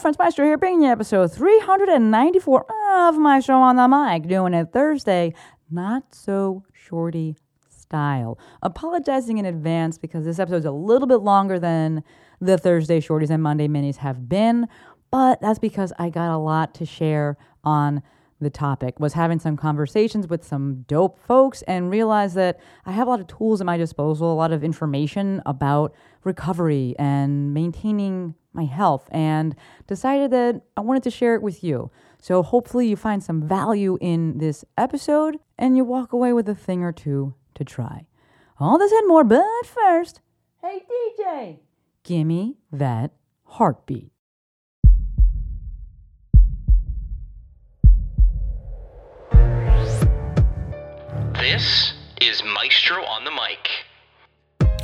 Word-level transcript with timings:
friends, 0.00 0.18
Maestro 0.18 0.46
here, 0.46 0.56
bringing 0.56 0.82
you 0.82 0.88
episode 0.88 1.30
394 1.30 2.66
of 2.92 3.18
my 3.18 3.38
show 3.38 3.60
on 3.60 3.76
the 3.76 3.86
mic, 3.86 4.26
doing 4.26 4.54
it 4.54 4.72
Thursday, 4.72 5.34
not 5.70 6.14
so 6.14 6.64
shorty 6.72 7.36
style. 7.68 8.38
Apologizing 8.62 9.36
in 9.36 9.44
advance 9.44 9.98
because 9.98 10.24
this 10.24 10.38
episode's 10.38 10.64
a 10.64 10.70
little 10.70 11.06
bit 11.06 11.18
longer 11.18 11.58
than 11.58 12.02
the 12.40 12.56
Thursday 12.56 12.98
shorties 12.98 13.28
and 13.28 13.42
Monday 13.42 13.68
minis 13.68 13.96
have 13.96 14.26
been, 14.26 14.68
but 15.10 15.38
that's 15.42 15.58
because 15.58 15.92
I 15.98 16.08
got 16.08 16.34
a 16.34 16.38
lot 16.38 16.72
to 16.76 16.86
share 16.86 17.36
on 17.62 18.02
the 18.40 18.48
topic 18.48 18.98
was 18.98 19.12
having 19.12 19.38
some 19.38 19.54
conversations 19.54 20.26
with 20.26 20.42
some 20.42 20.86
dope 20.88 21.18
folks 21.26 21.60
and 21.68 21.90
realized 21.90 22.34
that 22.36 22.58
I 22.86 22.92
have 22.92 23.06
a 23.06 23.10
lot 23.10 23.20
of 23.20 23.26
tools 23.26 23.60
at 23.60 23.66
my 23.66 23.76
disposal, 23.76 24.32
a 24.32 24.34
lot 24.34 24.50
of 24.50 24.64
information 24.64 25.42
about 25.44 25.94
recovery 26.24 26.94
and 26.98 27.52
maintaining 27.52 28.34
my 28.52 28.64
health, 28.64 29.08
and 29.12 29.54
decided 29.86 30.30
that 30.32 30.62
I 30.76 30.80
wanted 30.80 31.02
to 31.04 31.10
share 31.10 31.34
it 31.34 31.42
with 31.42 31.62
you. 31.62 31.90
So 32.20 32.42
hopefully 32.42 32.88
you 32.88 32.96
find 32.96 33.22
some 33.22 33.42
value 33.42 33.96
in 34.00 34.38
this 34.38 34.64
episode 34.76 35.38
and 35.58 35.76
you 35.76 35.84
walk 35.84 36.12
away 36.12 36.32
with 36.32 36.48
a 36.48 36.54
thing 36.54 36.82
or 36.82 36.92
two 36.92 37.34
to 37.54 37.64
try. 37.64 38.06
All 38.58 38.76
this 38.78 38.92
and 38.92 39.08
more, 39.08 39.24
but 39.24 39.44
first, 39.64 40.20
hey 40.60 40.82
DJ, 41.18 41.58
gimme 42.04 42.58
that 42.70 43.12
heartbeat. 43.44 44.12
This 51.34 51.94
is 52.20 52.42
Maestro 52.44 53.02
on 53.04 53.24
the 53.24 53.30
Mic. 53.30 53.68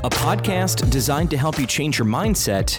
a 0.02 0.08
podcast 0.10 0.90
designed 0.90 1.30
to 1.30 1.36
help 1.36 1.58
you 1.58 1.66
change 1.66 1.98
your 1.98 2.06
mindset 2.06 2.78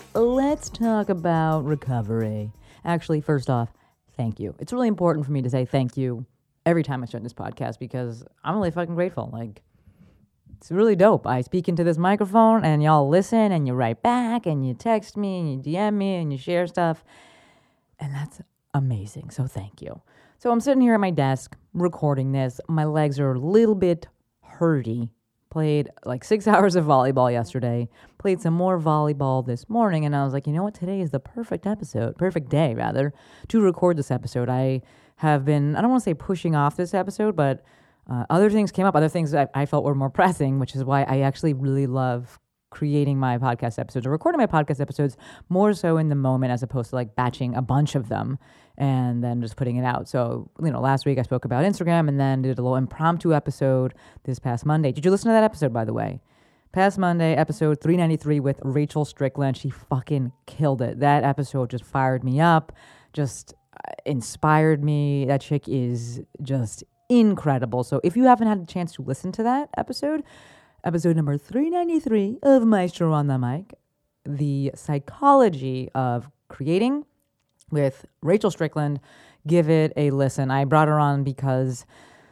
Let's 0.13 0.69
talk 0.69 1.07
about 1.07 1.63
recovery. 1.63 2.51
Actually, 2.83 3.21
first 3.21 3.49
off, 3.49 3.69
thank 4.17 4.41
you. 4.41 4.53
It's 4.59 4.73
really 4.73 4.89
important 4.89 5.25
for 5.25 5.31
me 5.31 5.41
to 5.41 5.49
say 5.49 5.63
thank 5.63 5.95
you 5.95 6.25
every 6.65 6.83
time 6.83 7.01
I 7.01 7.05
start 7.05 7.23
this 7.23 7.33
podcast 7.33 7.79
because 7.79 8.25
I'm 8.43 8.55
really 8.55 8.71
fucking 8.71 8.93
grateful. 8.93 9.29
Like, 9.31 9.61
it's 10.57 10.69
really 10.69 10.97
dope. 10.97 11.25
I 11.25 11.39
speak 11.39 11.69
into 11.69 11.85
this 11.85 11.97
microphone 11.97 12.65
and 12.65 12.83
y'all 12.83 13.07
listen 13.07 13.53
and 13.53 13.65
you 13.65 13.73
write 13.73 14.03
back 14.03 14.45
and 14.45 14.67
you 14.67 14.73
text 14.73 15.15
me 15.15 15.39
and 15.39 15.65
you 15.65 15.73
DM 15.73 15.93
me 15.93 16.15
and 16.15 16.29
you 16.31 16.37
share 16.37 16.67
stuff. 16.67 17.05
And 17.97 18.13
that's 18.13 18.41
amazing. 18.73 19.29
So 19.29 19.47
thank 19.47 19.81
you. 19.81 20.01
So 20.39 20.51
I'm 20.51 20.59
sitting 20.59 20.81
here 20.81 20.95
at 20.95 20.99
my 20.99 21.11
desk 21.11 21.55
recording 21.73 22.33
this. 22.33 22.59
My 22.67 22.83
legs 22.83 23.17
are 23.17 23.31
a 23.31 23.39
little 23.39 23.75
bit 23.75 24.07
hurty. 24.59 25.09
Played 25.51 25.89
like 26.05 26.23
six 26.23 26.47
hours 26.47 26.75
of 26.75 26.85
volleyball 26.85 27.31
yesterday. 27.31 27.89
Played 28.17 28.41
some 28.41 28.53
more 28.53 28.79
volleyball 28.79 29.45
this 29.45 29.69
morning, 29.69 30.05
and 30.05 30.15
I 30.15 30.23
was 30.23 30.33
like, 30.33 30.47
you 30.47 30.53
know 30.53 30.63
what? 30.63 30.73
Today 30.73 31.01
is 31.01 31.11
the 31.11 31.19
perfect 31.19 31.67
episode, 31.67 32.17
perfect 32.17 32.49
day 32.49 32.73
rather, 32.73 33.13
to 33.49 33.61
record 33.61 33.97
this 33.97 34.09
episode. 34.09 34.49
I 34.49 34.81
have 35.17 35.45
been, 35.45 35.75
I 35.75 35.81
don't 35.81 35.91
want 35.91 36.01
to 36.01 36.09
say 36.09 36.13
pushing 36.15 36.55
off 36.55 36.77
this 36.77 36.93
episode, 36.93 37.35
but 37.35 37.63
uh, 38.09 38.25
other 38.29 38.49
things 38.49 38.71
came 38.71 38.85
up, 38.85 38.95
other 38.95 39.09
things 39.09 39.31
that 39.31 39.51
I 39.53 39.65
felt 39.65 39.83
were 39.83 39.93
more 39.93 40.09
pressing, 40.09 40.57
which 40.57 40.75
is 40.75 40.83
why 40.83 41.03
I 41.03 41.19
actually 41.19 41.53
really 41.53 41.85
love 41.85 42.39
creating 42.71 43.19
my 43.19 43.37
podcast 43.37 43.77
episodes 43.77 44.07
or 44.07 44.09
recording 44.09 44.39
my 44.39 44.47
podcast 44.47 44.79
episodes 44.79 45.17
more 45.49 45.73
so 45.73 45.97
in 45.97 46.07
the 46.09 46.15
moment 46.15 46.51
as 46.51 46.63
opposed 46.63 46.89
to 46.89 46.95
like 46.95 47.15
batching 47.15 47.53
a 47.53 47.61
bunch 47.61 47.95
of 47.95 48.07
them 48.07 48.39
and 48.77 49.23
then 49.23 49.41
just 49.41 49.55
putting 49.55 49.75
it 49.75 49.83
out. 49.83 50.07
So, 50.07 50.49
you 50.61 50.71
know, 50.71 50.79
last 50.79 51.05
week 51.05 51.19
I 51.19 51.21
spoke 51.23 51.45
about 51.45 51.65
Instagram 51.65 52.07
and 52.07 52.19
then 52.19 52.41
did 52.41 52.57
a 52.57 52.61
little 52.61 52.77
impromptu 52.77 53.33
episode 53.33 53.93
this 54.23 54.39
past 54.39 54.65
Monday. 54.65 54.91
Did 54.91 55.05
you 55.05 55.11
listen 55.11 55.29
to 55.29 55.33
that 55.33 55.43
episode, 55.43 55.73
by 55.73 55.85
the 55.85 55.93
way? 55.93 56.21
Past 56.71 56.97
Monday, 56.97 57.35
episode 57.35 57.81
393 57.81 58.39
with 58.39 58.59
Rachel 58.63 59.03
Strickland. 59.03 59.57
She 59.57 59.69
fucking 59.69 60.31
killed 60.45 60.81
it. 60.81 60.99
That 61.01 61.23
episode 61.23 61.69
just 61.69 61.83
fired 61.83 62.23
me 62.23 62.39
up, 62.39 62.71
just 63.11 63.53
uh, 63.73 63.91
inspired 64.05 64.81
me. 64.81 65.25
That 65.25 65.41
chick 65.41 65.67
is 65.67 66.21
just 66.41 66.85
incredible. 67.09 67.83
So 67.83 67.99
if 68.05 68.15
you 68.15 68.23
haven't 68.23 68.47
had 68.47 68.59
a 68.61 68.65
chance 68.65 68.93
to 68.93 69.01
listen 69.01 69.33
to 69.33 69.43
that 69.43 69.69
episode, 69.77 70.23
episode 70.85 71.17
number 71.17 71.37
393 71.37 72.39
of 72.41 72.65
Maestro 72.65 73.11
on 73.11 73.27
the 73.27 73.37
Mic, 73.37 73.73
the 74.25 74.71
psychology 74.73 75.89
of 75.93 76.29
creating 76.47 77.05
with 77.71 78.05
Rachel 78.21 78.51
Strickland. 78.51 78.99
Give 79.47 79.69
it 79.69 79.93
a 79.97 80.11
listen. 80.11 80.51
I 80.51 80.65
brought 80.65 80.87
her 80.87 80.99
on 80.99 81.23
because 81.23 81.85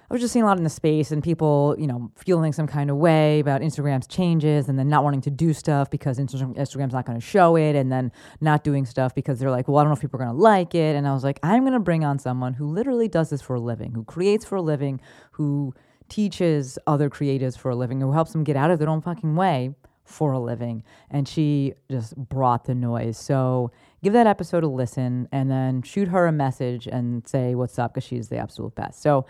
I 0.10 0.14
was 0.16 0.22
just 0.22 0.34
seeing 0.34 0.44
a 0.44 0.48
lot 0.48 0.58
in 0.58 0.64
the 0.64 0.72
space 0.72 1.12
and 1.12 1.22
people, 1.22 1.76
you 1.78 1.86
know, 1.86 2.12
feeling 2.16 2.52
some 2.52 2.66
kind 2.66 2.90
of 2.90 2.98
way 2.98 3.40
about 3.40 3.62
Instagram's 3.62 4.08
changes 4.08 4.68
and 4.68 4.78
then 4.78 4.90
not 4.90 5.04
wanting 5.04 5.22
to 5.22 5.30
do 5.30 5.54
stuff 5.54 5.92
because 5.92 6.18
Instagram's 6.18 6.94
not 6.94 7.06
going 7.06 7.20
to 7.20 7.26
show 7.26 7.56
it 7.56 7.76
and 7.76 7.92
then 7.92 8.12
not 8.42 8.64
doing 8.64 8.88
stuff 8.88 9.14
because 9.14 9.40
they're 9.40 9.52
like, 9.52 9.68
well, 9.68 9.78
I 9.78 9.84
don't 9.84 9.90
know 9.90 9.96
if 9.96 10.02
people 10.02 10.20
are 10.20 10.26
going 10.26 10.36
to 10.36 10.42
like 10.42 10.74
it. 10.74 10.96
And 10.96 11.08
I 11.08 11.14
was 11.14 11.24
like, 11.24 11.40
I'm 11.44 11.62
going 11.62 11.74
to 11.74 11.80
bring 11.80 12.04
on 12.04 12.18
someone 12.18 12.56
who 12.56 12.66
literally 12.68 13.08
does 13.08 13.30
this 13.30 13.42
for 13.42 13.56
a 13.56 13.60
living, 13.60 13.92
who 13.92 14.04
creates 14.04 14.46
for 14.46 14.56
a 14.56 14.64
living, 14.64 15.00
who 15.34 15.76
teaches 16.10 16.80
other 16.88 17.08
creatives 17.08 17.56
for 17.56 17.70
a 17.70 17.76
living, 17.76 18.02
who 18.02 18.12
helps 18.12 18.32
them 18.32 18.44
get 18.44 18.56
out 18.56 18.72
of 18.72 18.80
their 18.80 18.90
own 18.90 19.02
fucking 19.02 19.36
way 19.36 19.76
for 20.09 20.31
a 20.31 20.40
living. 20.40 20.84
And 21.09 21.28
she 21.28 21.74
just 21.90 22.16
brought 22.16 22.66
the 22.66 22.75
noise. 22.75 23.18
So 23.18 23.72
give 24.03 24.14
that 24.14 24.28
episode 24.28 24.64
a 24.64 24.68
listen 24.68 25.28
and 25.31 25.50
then 25.50 25.81
shoot 25.84 26.08
her 26.08 26.28
a 26.28 26.31
message 26.31 26.88
and 26.88 27.28
say 27.28 27.56
what's 27.56 27.78
up 27.78 27.94
because 27.94 28.06
she's 28.06 28.30
the 28.30 28.38
absolute 28.38 28.75
best. 28.75 29.02
So, 29.02 29.25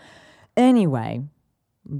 anyway, 0.56 1.22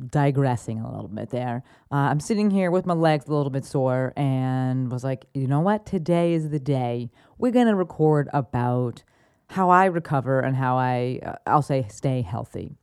digressing 0.09 0.81
a 0.81 0.91
little 0.91 1.09
bit 1.09 1.31
there. 1.31 1.63
Uh, 1.91 1.97
I'm 1.97 2.21
sitting 2.21 2.51
here 2.51 2.71
with 2.71 2.87
my 2.87 2.95
legs 2.95 3.27
a 3.27 3.35
little 3.35 3.51
bit 3.51 3.65
sore 3.65 4.13
and 4.17 4.91
was 4.91 5.05
like, 5.05 5.27
you 5.35 5.47
know 5.47 5.61
what? 5.61 5.87
Today 5.87 6.33
is 6.35 6.51
the 6.51 6.59
day 6.59 7.11
we're 7.39 7.53
going 7.53 7.67
to 7.67 7.75
record 7.75 8.29
about 8.33 9.03
how 9.49 9.71
I 9.71 9.87
recover 9.87 10.41
and 10.41 10.57
how 10.57 10.77
I, 10.77 11.21
uh, 11.25 11.35
I'll 11.47 11.63
say, 11.63 11.87
stay 11.91 12.23
healthy 12.23 12.77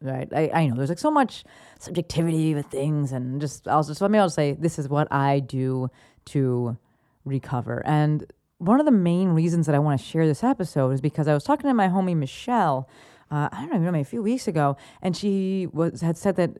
right? 0.00 0.28
I, 0.34 0.50
I 0.52 0.66
know 0.66 0.76
there's 0.76 0.88
like 0.88 0.98
so 0.98 1.10
much 1.10 1.44
subjectivity 1.78 2.54
with 2.54 2.66
things, 2.66 3.12
and 3.12 3.40
just 3.40 3.66
I'll 3.68 3.82
just 3.82 4.00
let 4.00 4.10
me 4.10 4.18
I'll 4.18 4.30
say 4.30 4.52
this 4.52 4.78
is 4.78 4.88
what 4.88 5.08
I 5.12 5.40
do 5.40 5.90
to 6.26 6.76
recover. 7.24 7.82
And 7.86 8.30
one 8.58 8.80
of 8.80 8.86
the 8.86 8.92
main 8.92 9.28
reasons 9.30 9.66
that 9.66 9.74
I 9.74 9.78
want 9.78 10.00
to 10.00 10.06
share 10.06 10.26
this 10.26 10.42
episode 10.42 10.90
is 10.90 11.00
because 11.00 11.28
I 11.28 11.34
was 11.34 11.44
talking 11.44 11.68
to 11.68 11.74
my 11.74 11.88
homie 11.88 12.16
Michelle. 12.16 12.88
Uh, 13.30 13.48
I 13.52 13.60
don't 13.60 13.68
even 13.68 13.84
know, 13.84 13.92
maybe 13.92 14.02
a 14.02 14.06
few 14.06 14.22
weeks 14.22 14.48
ago, 14.48 14.76
and 15.02 15.16
she 15.16 15.68
was 15.72 16.00
had 16.00 16.16
said 16.16 16.36
that. 16.36 16.50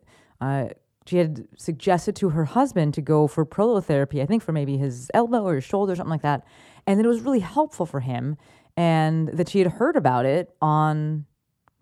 Uh, 0.41 0.69
she 1.07 1.17
had 1.17 1.49
suggested 1.57 2.15
to 2.17 2.29
her 2.29 2.45
husband 2.45 2.93
to 2.93 3.01
go 3.01 3.27
for 3.27 3.47
prolotherapy, 3.47 4.21
I 4.21 4.27
think 4.27 4.43
for 4.43 4.53
maybe 4.53 4.77
his 4.77 5.11
elbow 5.15 5.43
or 5.43 5.55
his 5.55 5.65
shoulder, 5.65 5.95
or 5.95 5.97
something 5.97 6.11
like 6.11 6.21
that, 6.21 6.45
and 6.87 7.01
that 7.01 7.07
it 7.07 7.09
was 7.09 7.23
really 7.23 7.41
helpful 7.41 7.87
for 7.87 8.01
him, 8.01 8.37
and 8.77 9.29
that 9.29 9.49
she 9.49 9.61
had 9.61 9.69
heard 9.73 9.97
about 9.97 10.27
it 10.27 10.55
on 10.61 11.25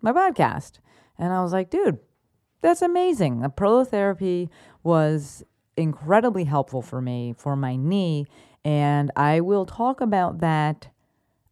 my 0.01 0.13
podcast. 0.13 0.79
And 1.19 1.33
I 1.33 1.41
was 1.41 1.53
like, 1.53 1.69
dude, 1.69 1.99
that's 2.61 2.81
amazing. 2.81 3.41
The 3.41 3.49
prolotherapy 3.49 4.49
was 4.83 5.43
incredibly 5.75 6.43
helpful 6.43 6.81
for 6.81 7.01
me 7.01 7.33
for 7.37 7.55
my 7.55 7.75
knee. 7.75 8.25
And 8.65 9.11
I 9.15 9.41
will 9.41 9.65
talk 9.65 10.01
about 10.01 10.39
that 10.39 10.89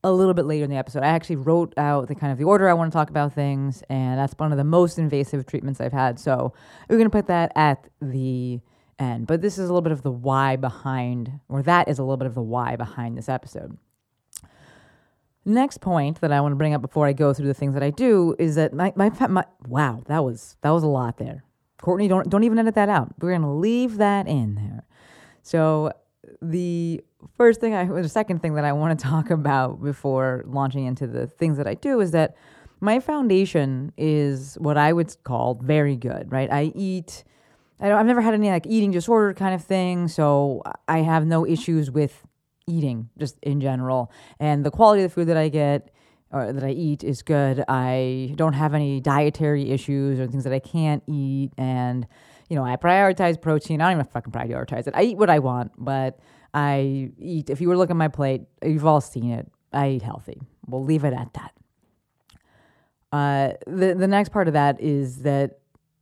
a 0.03 0.11
little 0.11 0.33
bit 0.33 0.45
later 0.45 0.63
in 0.63 0.69
the 0.69 0.75
episode. 0.75 1.03
I 1.03 1.07
actually 1.07 1.37
wrote 1.37 1.73
out 1.77 2.07
the 2.07 2.15
kind 2.15 2.31
of 2.31 2.37
the 2.37 2.43
order 2.43 2.69
I 2.69 2.73
want 2.73 2.91
to 2.91 2.95
talk 2.95 3.09
about 3.09 3.33
things, 3.33 3.81
and 3.89 4.19
that's 4.19 4.33
one 4.37 4.51
of 4.51 4.57
the 4.57 4.63
most 4.63 4.99
invasive 4.99 5.47
treatments 5.47 5.81
I've 5.81 5.93
had. 5.93 6.19
So 6.19 6.53
we're 6.87 6.97
going 6.97 7.09
to 7.09 7.17
put 7.17 7.27
that 7.27 7.51
at 7.55 7.87
the 8.01 8.59
end. 8.99 9.25
But 9.25 9.41
this 9.41 9.57
is 9.57 9.67
a 9.69 9.73
little 9.73 9.81
bit 9.81 9.91
of 9.91 10.03
the 10.03 10.11
why 10.11 10.57
behind, 10.57 11.39
or 11.49 11.63
that 11.63 11.87
is 11.87 11.97
a 11.97 12.03
little 12.03 12.17
bit 12.17 12.27
of 12.27 12.35
the 12.35 12.41
why 12.41 12.75
behind 12.75 13.17
this 13.17 13.29
episode. 13.29 13.77
Next 15.47 15.79
point 15.79 16.21
that 16.21 16.31
I 16.31 16.41
want 16.41 16.53
to 16.53 16.55
bring 16.55 16.73
up 16.73 16.81
before 16.81 17.05
I 17.05 17.13
go 17.13 17.33
through 17.33 17.47
the 17.47 17.53
things 17.53 17.75
that 17.75 17.83
I 17.83 17.91
do 17.91 18.35
is 18.39 18.55
that 18.55 18.73
my, 18.73 18.91
my, 18.95 19.11
my 19.27 19.45
wow, 19.67 20.01
that 20.07 20.23
was 20.23 20.57
that 20.61 20.71
was 20.71 20.81
a 20.83 20.87
lot 20.87 21.17
there. 21.17 21.43
Courtney, 21.79 22.07
don't 22.07 22.27
don't 22.29 22.43
even 22.43 22.57
edit 22.57 22.73
that 22.75 22.89
out. 22.89 23.13
We're 23.19 23.33
gonna 23.33 23.55
leave 23.55 23.97
that 23.97 24.27
in 24.27 24.55
there. 24.55 24.85
So 25.43 25.91
the 26.41 27.03
first 27.37 27.61
thing 27.61 27.75
I 27.75 27.85
the 27.85 28.09
second 28.09 28.41
thing 28.41 28.55
that 28.55 28.65
I 28.65 28.73
want 28.73 28.99
to 28.99 29.05
talk 29.07 29.29
about 29.29 29.83
before 29.83 30.43
launching 30.47 30.85
into 30.85 31.05
the 31.05 31.27
things 31.27 31.57
that 31.57 31.67
I 31.67 31.75
do 31.75 31.99
is 32.01 32.11
that 32.11 32.35
my 32.81 32.99
foundation 32.99 33.91
is 33.97 34.55
what 34.59 34.77
I 34.77 34.93
would 34.93 35.15
call 35.23 35.59
very 35.61 35.95
good, 35.95 36.31
right? 36.31 36.51
I 36.51 36.71
eat 36.75 37.23
I 37.79 37.89
don't, 37.89 37.99
I've 37.99 38.05
never 38.05 38.21
had 38.21 38.33
any 38.33 38.49
like 38.49 38.65
eating 38.65 38.91
disorder 38.91 39.33
kind 39.33 39.53
of 39.53 39.63
thing, 39.63 40.07
so 40.07 40.63
I 40.87 40.99
have 40.99 41.25
no 41.25 41.45
issues 41.45 41.91
with 41.91 42.25
eating 42.67 43.09
just 43.17 43.37
in 43.41 43.61
general. 43.61 44.11
And 44.39 44.65
the 44.65 44.71
quality 44.71 45.03
of 45.03 45.11
the 45.11 45.13
food 45.13 45.27
that 45.27 45.37
I 45.37 45.49
get 45.49 45.91
or 46.31 46.51
that 46.51 46.63
I 46.63 46.71
eat 46.71 47.03
is 47.03 47.21
good. 47.21 47.63
I 47.67 48.33
don't 48.35 48.53
have 48.53 48.73
any 48.73 48.99
dietary 48.99 49.71
issues 49.71 50.19
or 50.19 50.27
things 50.27 50.43
that 50.43 50.53
I 50.53 50.59
can't 50.59 51.03
eat. 51.07 51.51
And, 51.57 52.07
you 52.49 52.55
know, 52.55 52.65
I 52.65 52.75
prioritize 52.75 53.39
protein. 53.39 53.81
I 53.81 53.85
don't 53.85 54.01
even 54.01 54.11
fucking 54.11 54.33
prioritize 54.33 54.87
it. 54.87 54.93
I 54.95 55.03
eat 55.03 55.17
what 55.17 55.29
I 55.29 55.39
want, 55.39 55.71
but 55.77 56.19
I 56.53 57.11
eat, 57.19 57.49
if 57.49 57.61
you 57.61 57.67
were 57.67 57.77
looking 57.77 57.95
at 57.95 57.97
my 57.97 58.07
plate, 58.07 58.41
you've 58.63 58.85
all 58.85 59.01
seen 59.01 59.31
it. 59.31 59.49
I 59.71 59.89
eat 59.89 60.01
healthy. 60.01 60.41
We'll 60.65 60.83
leave 60.83 61.03
it 61.03 61.13
at 61.13 61.33
that. 61.33 61.51
Uh, 63.11 63.53
the 63.65 63.93
the 63.93 64.07
next 64.07 64.29
part 64.29 64.47
of 64.47 64.55
that 64.55 64.81
is 64.81 65.19
that 65.19 65.59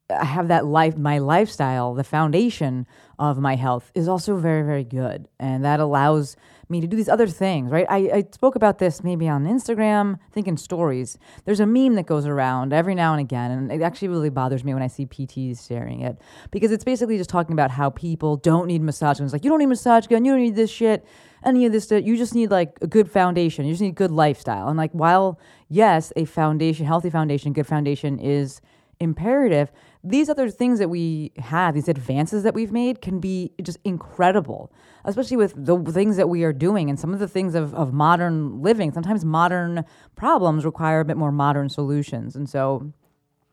I 0.09 0.25
have 0.25 0.47
that 0.47 0.65
life, 0.65 0.97
my 0.97 1.19
lifestyle, 1.19 1.93
the 1.93 2.03
foundation 2.03 2.87
of 3.19 3.39
my 3.39 3.55
health 3.55 3.91
is 3.93 4.07
also 4.07 4.35
very, 4.35 4.63
very 4.63 4.83
good. 4.83 5.27
And 5.39 5.63
that 5.63 5.79
allows 5.79 6.35
me 6.73 6.81
to 6.81 6.87
do 6.87 6.97
these 6.97 7.07
other 7.07 7.27
things, 7.27 7.71
right? 7.71 7.85
I, 7.89 7.97
I 7.97 8.25
spoke 8.31 8.55
about 8.55 8.79
this 8.79 9.03
maybe 9.03 9.29
on 9.29 9.45
Instagram, 9.45 10.19
thinking 10.31 10.57
stories. 10.57 11.17
There's 11.45 11.61
a 11.61 11.65
meme 11.65 11.95
that 11.95 12.05
goes 12.05 12.25
around 12.25 12.73
every 12.73 12.95
now 12.95 13.13
and 13.13 13.21
again, 13.21 13.51
and 13.51 13.71
it 13.71 13.81
actually 13.81 14.09
really 14.09 14.29
bothers 14.29 14.63
me 14.63 14.73
when 14.73 14.83
I 14.83 14.87
see 14.87 15.05
PTs 15.05 15.65
sharing 15.67 16.01
it 16.01 16.17
because 16.51 16.71
it's 16.71 16.83
basically 16.83 17.17
just 17.17 17.29
talking 17.29 17.53
about 17.53 17.71
how 17.71 17.89
people 17.89 18.35
don't 18.35 18.67
need 18.67 18.81
massage 18.81 19.19
guns. 19.19 19.31
Like, 19.31 19.45
you 19.45 19.49
don't 19.49 19.59
need 19.59 19.67
massage 19.67 20.07
gun, 20.07 20.25
you 20.25 20.33
don't 20.33 20.41
need 20.41 20.55
this 20.55 20.71
shit, 20.71 21.05
any 21.45 21.65
of 21.65 21.71
this 21.71 21.85
stuff. 21.85 22.03
You 22.03 22.17
just 22.17 22.35
need 22.35 22.51
like 22.51 22.77
a 22.81 22.87
good 22.87 23.09
foundation, 23.09 23.65
you 23.65 23.71
just 23.73 23.81
need 23.81 23.95
good 23.95 24.11
lifestyle. 24.11 24.67
And 24.67 24.77
like, 24.77 24.91
while 24.91 25.39
yes, 25.69 26.11
a 26.15 26.25
foundation, 26.25 26.85
healthy 26.85 27.09
foundation, 27.09 27.53
good 27.53 27.67
foundation 27.67 28.19
is 28.19 28.59
imperative, 29.03 29.71
these 30.03 30.29
other 30.29 30.49
things 30.49 30.79
that 30.79 30.89
we 30.89 31.31
have, 31.37 31.73
these 31.73 31.87
advances 31.87 32.43
that 32.43 32.53
we've 32.53 32.71
made, 32.71 33.01
can 33.01 33.19
be 33.19 33.51
just 33.61 33.77
incredible, 33.83 34.71
especially 35.05 35.37
with 35.37 35.53
the 35.55 35.77
things 35.91 36.17
that 36.17 36.29
we 36.29 36.43
are 36.43 36.53
doing 36.53 36.89
and 36.89 36.99
some 36.99 37.13
of 37.13 37.19
the 37.19 37.27
things 37.27 37.55
of, 37.55 37.73
of 37.75 37.93
modern 37.93 38.61
living. 38.61 38.91
Sometimes 38.91 39.23
modern 39.23 39.85
problems 40.15 40.65
require 40.65 41.01
a 41.01 41.05
bit 41.05 41.17
more 41.17 41.31
modern 41.31 41.69
solutions. 41.69 42.35
And 42.35 42.49
so 42.49 42.91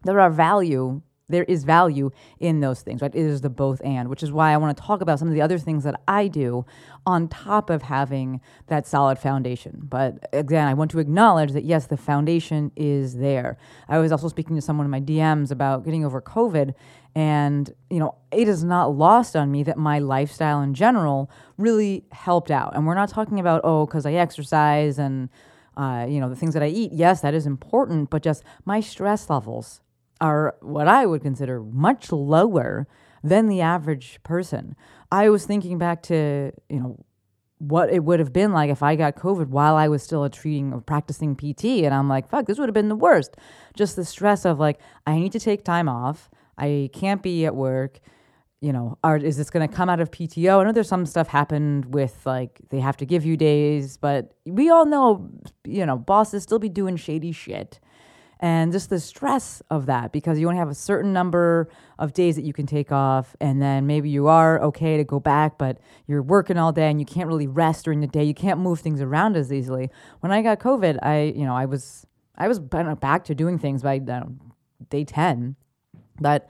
there 0.05 0.19
are 0.21 0.31
value 0.31 1.03
there 1.31 1.45
is 1.45 1.65
value 1.65 2.11
in 2.39 2.61
those 2.61 2.83
things, 2.83 3.03
right? 3.03 3.15
It 3.15 3.21
is 3.21 3.41
the 3.41 3.51
both 3.51 3.81
and, 3.85 4.09
which 4.09 4.23
is 4.23 4.33
why 4.33 4.53
I 4.53 4.57
want 4.57 4.77
to 4.77 4.83
talk 4.83 5.01
about 5.01 5.19
some 5.19 5.29
of 5.29 5.35
the 5.35 5.43
other 5.43 5.59
things 5.59 5.85
that 5.85 6.01
I 6.09 6.29
do 6.29 6.65
on 7.07 7.29
top 7.29 7.71
of 7.71 7.83
having 7.83 8.41
that 8.67 8.87
solid 8.87 9.19
foundation. 9.19 9.81
But 9.83 10.29
again, 10.33 10.67
I 10.67 10.75
want 10.75 10.91
to 10.93 10.99
acknowledge 10.99 11.53
that 11.53 11.65
yes, 11.65 11.87
the 11.87 11.97
foundation 11.97 12.73
is 12.77 13.17
there. 13.17 13.57
I 13.89 13.99
was 13.99 14.13
also 14.13 14.29
speaking 14.29 14.57
to 14.57 14.63
someone 14.63 14.87
in 14.87 14.91
my 14.91 15.01
DMs 15.01 15.51
about 15.51 15.85
getting 15.85 16.05
over 16.05 16.21
COVID, 16.21 16.75
and 17.15 17.73
you 17.89 17.99
know, 17.99 18.15
it 18.31 18.49
is 18.49 18.63
not 18.63 18.95
lost 18.97 19.35
on 19.35 19.51
me 19.51 19.63
that 19.65 19.77
my 19.77 19.99
lifestyle 19.99 20.61
in 20.61 20.75
general 20.75 21.31
really 21.57 22.05
helped 22.13 22.51
out. 22.51 22.75
And 22.77 22.87
we're 22.87 22.95
not 22.95 23.09
talking 23.09 23.41
about 23.41 23.63
oh, 23.65 23.87
because 23.87 24.07
I 24.07 24.13
exercise 24.13 24.99
and 24.99 25.29
uh, 25.77 26.07
you 26.09 26.21
know 26.21 26.29
the 26.29 26.37
things 26.37 26.55
that 26.55 26.63
I 26.63 26.69
eat. 26.69 26.93
Yes, 26.93 27.21
that 27.23 27.35
is 27.35 27.47
important, 27.47 28.11
but 28.11 28.23
just 28.23 28.45
my 28.65 28.81
stress 28.81 29.31
levels 29.31 29.81
are 30.21 30.57
what 30.61 30.89
I 30.89 31.07
would 31.07 31.23
consider 31.23 31.63
much 31.63 32.13
lower 32.13 32.87
than 33.23 33.49
the 33.49 33.61
average 33.61 34.21
person. 34.23 34.77
I 35.11 35.29
was 35.29 35.45
thinking 35.45 35.79
back 35.79 36.03
to, 36.05 36.53
you 36.69 36.81
know, 36.81 37.05
what 37.59 37.93
it 37.93 38.03
would 38.05 38.21
have 38.21 38.33
been 38.33 38.53
like 38.53 38.71
if 38.71 38.83
I 38.83 38.97
got 38.97 39.17
COVID 39.17 39.49
while 39.49 39.77
I 39.77 39.89
was 39.89 40.03
still 40.03 40.25
a 40.25 40.31
treating 40.31 40.73
or 40.73 40.81
practicing 40.81 41.37
PT. 41.37 41.85
And 41.85 41.93
I'm 41.93 42.09
like, 42.09 42.31
fuck, 42.31 42.47
this 42.47 42.59
would 42.59 42.69
have 42.69 42.75
been 42.75 42.89
the 42.89 42.97
worst. 42.97 43.37
Just 43.77 43.97
the 43.97 44.05
stress 44.05 44.47
of 44.47 44.59
like, 44.59 44.81
I 45.07 45.19
need 45.19 45.33
to 45.33 45.41
take 45.41 45.63
time 45.63 45.89
off. 45.89 46.31
I 46.57 46.89
can't 46.95 47.23
be 47.23 47.45
at 47.45 47.55
work. 47.55 48.01
You 48.63 48.73
know, 48.73 48.99
are, 49.05 49.17
is 49.17 49.37
this 49.37 49.51
going 49.51 49.67
to 49.67 49.75
come 49.75 49.89
out 49.89 50.01
of 50.01 50.11
PTO? 50.11 50.61
I 50.61 50.65
know 50.65 50.73
there's 50.73 50.89
some 50.89 51.07
stuff 51.07 51.29
happened 51.29 51.95
with 51.95 52.25
like 52.25 52.61
they 52.71 52.81
have 52.81 52.97
to 52.99 53.07
give 53.07 53.25
you 53.27 53.37
days, 53.37 53.97
but 53.99 54.35
we 54.47 54.71
all 54.71 54.87
know, 54.87 55.31
you 55.65 55.85
know, 55.85 55.97
bosses 55.97 56.43
still 56.43 56.59
be 56.59 56.69
doing 56.69 56.97
shady 56.97 57.33
shit 57.33 57.81
and 58.41 58.73
just 58.73 58.89
the 58.89 58.99
stress 58.99 59.63
of 59.71 59.87
that 59.87 60.13
because 60.13 60.39
you 60.39 60.49
only 60.49 60.59
have 60.59 60.71
a 60.71 60.75
certain 60.75 61.13
number 61.13 61.69
of 61.99 62.15
days 62.15 62.37
that 62.37 62.43
you 62.43 62.55
can 62.55 62.67
take 62.67 62.91
off 62.91 63.37
and 63.39 63.61
then 63.61 63.87
maybe 63.87 64.09
you 64.09 64.27
are 64.27 64.61
okay 64.63 64.97
to 64.97 65.05
go 65.05 65.21
back 65.21 65.59
but 65.59 65.79
you're 66.07 66.23
working 66.23 66.57
all 66.57 66.73
day 66.73 66.91
and 66.91 66.99
you 66.99 67.07
can't 67.07 67.29
really 67.29 67.47
rest 67.47 67.85
during 67.85 68.01
the 68.01 68.07
day. 68.07 68.25
You 68.25 68.35
can't 68.35 68.59
move 68.59 68.81
things 68.81 69.03
around 69.03 69.37
as 69.37 69.53
easily. 69.53 69.91
When 70.21 70.33
i 70.33 70.43
got 70.43 70.59
covid 70.59 70.99
i 71.03 71.23
you 71.23 71.45
know 71.45 71.55
i 71.55 71.67
was 71.67 72.07
i 72.37 72.49
was 72.49 72.59
back 72.59 73.25
to 73.25 73.35
doing 73.35 73.59
things 73.59 73.83
by 73.83 74.01
day 74.89 75.05
10 75.05 75.57
but 76.21 76.49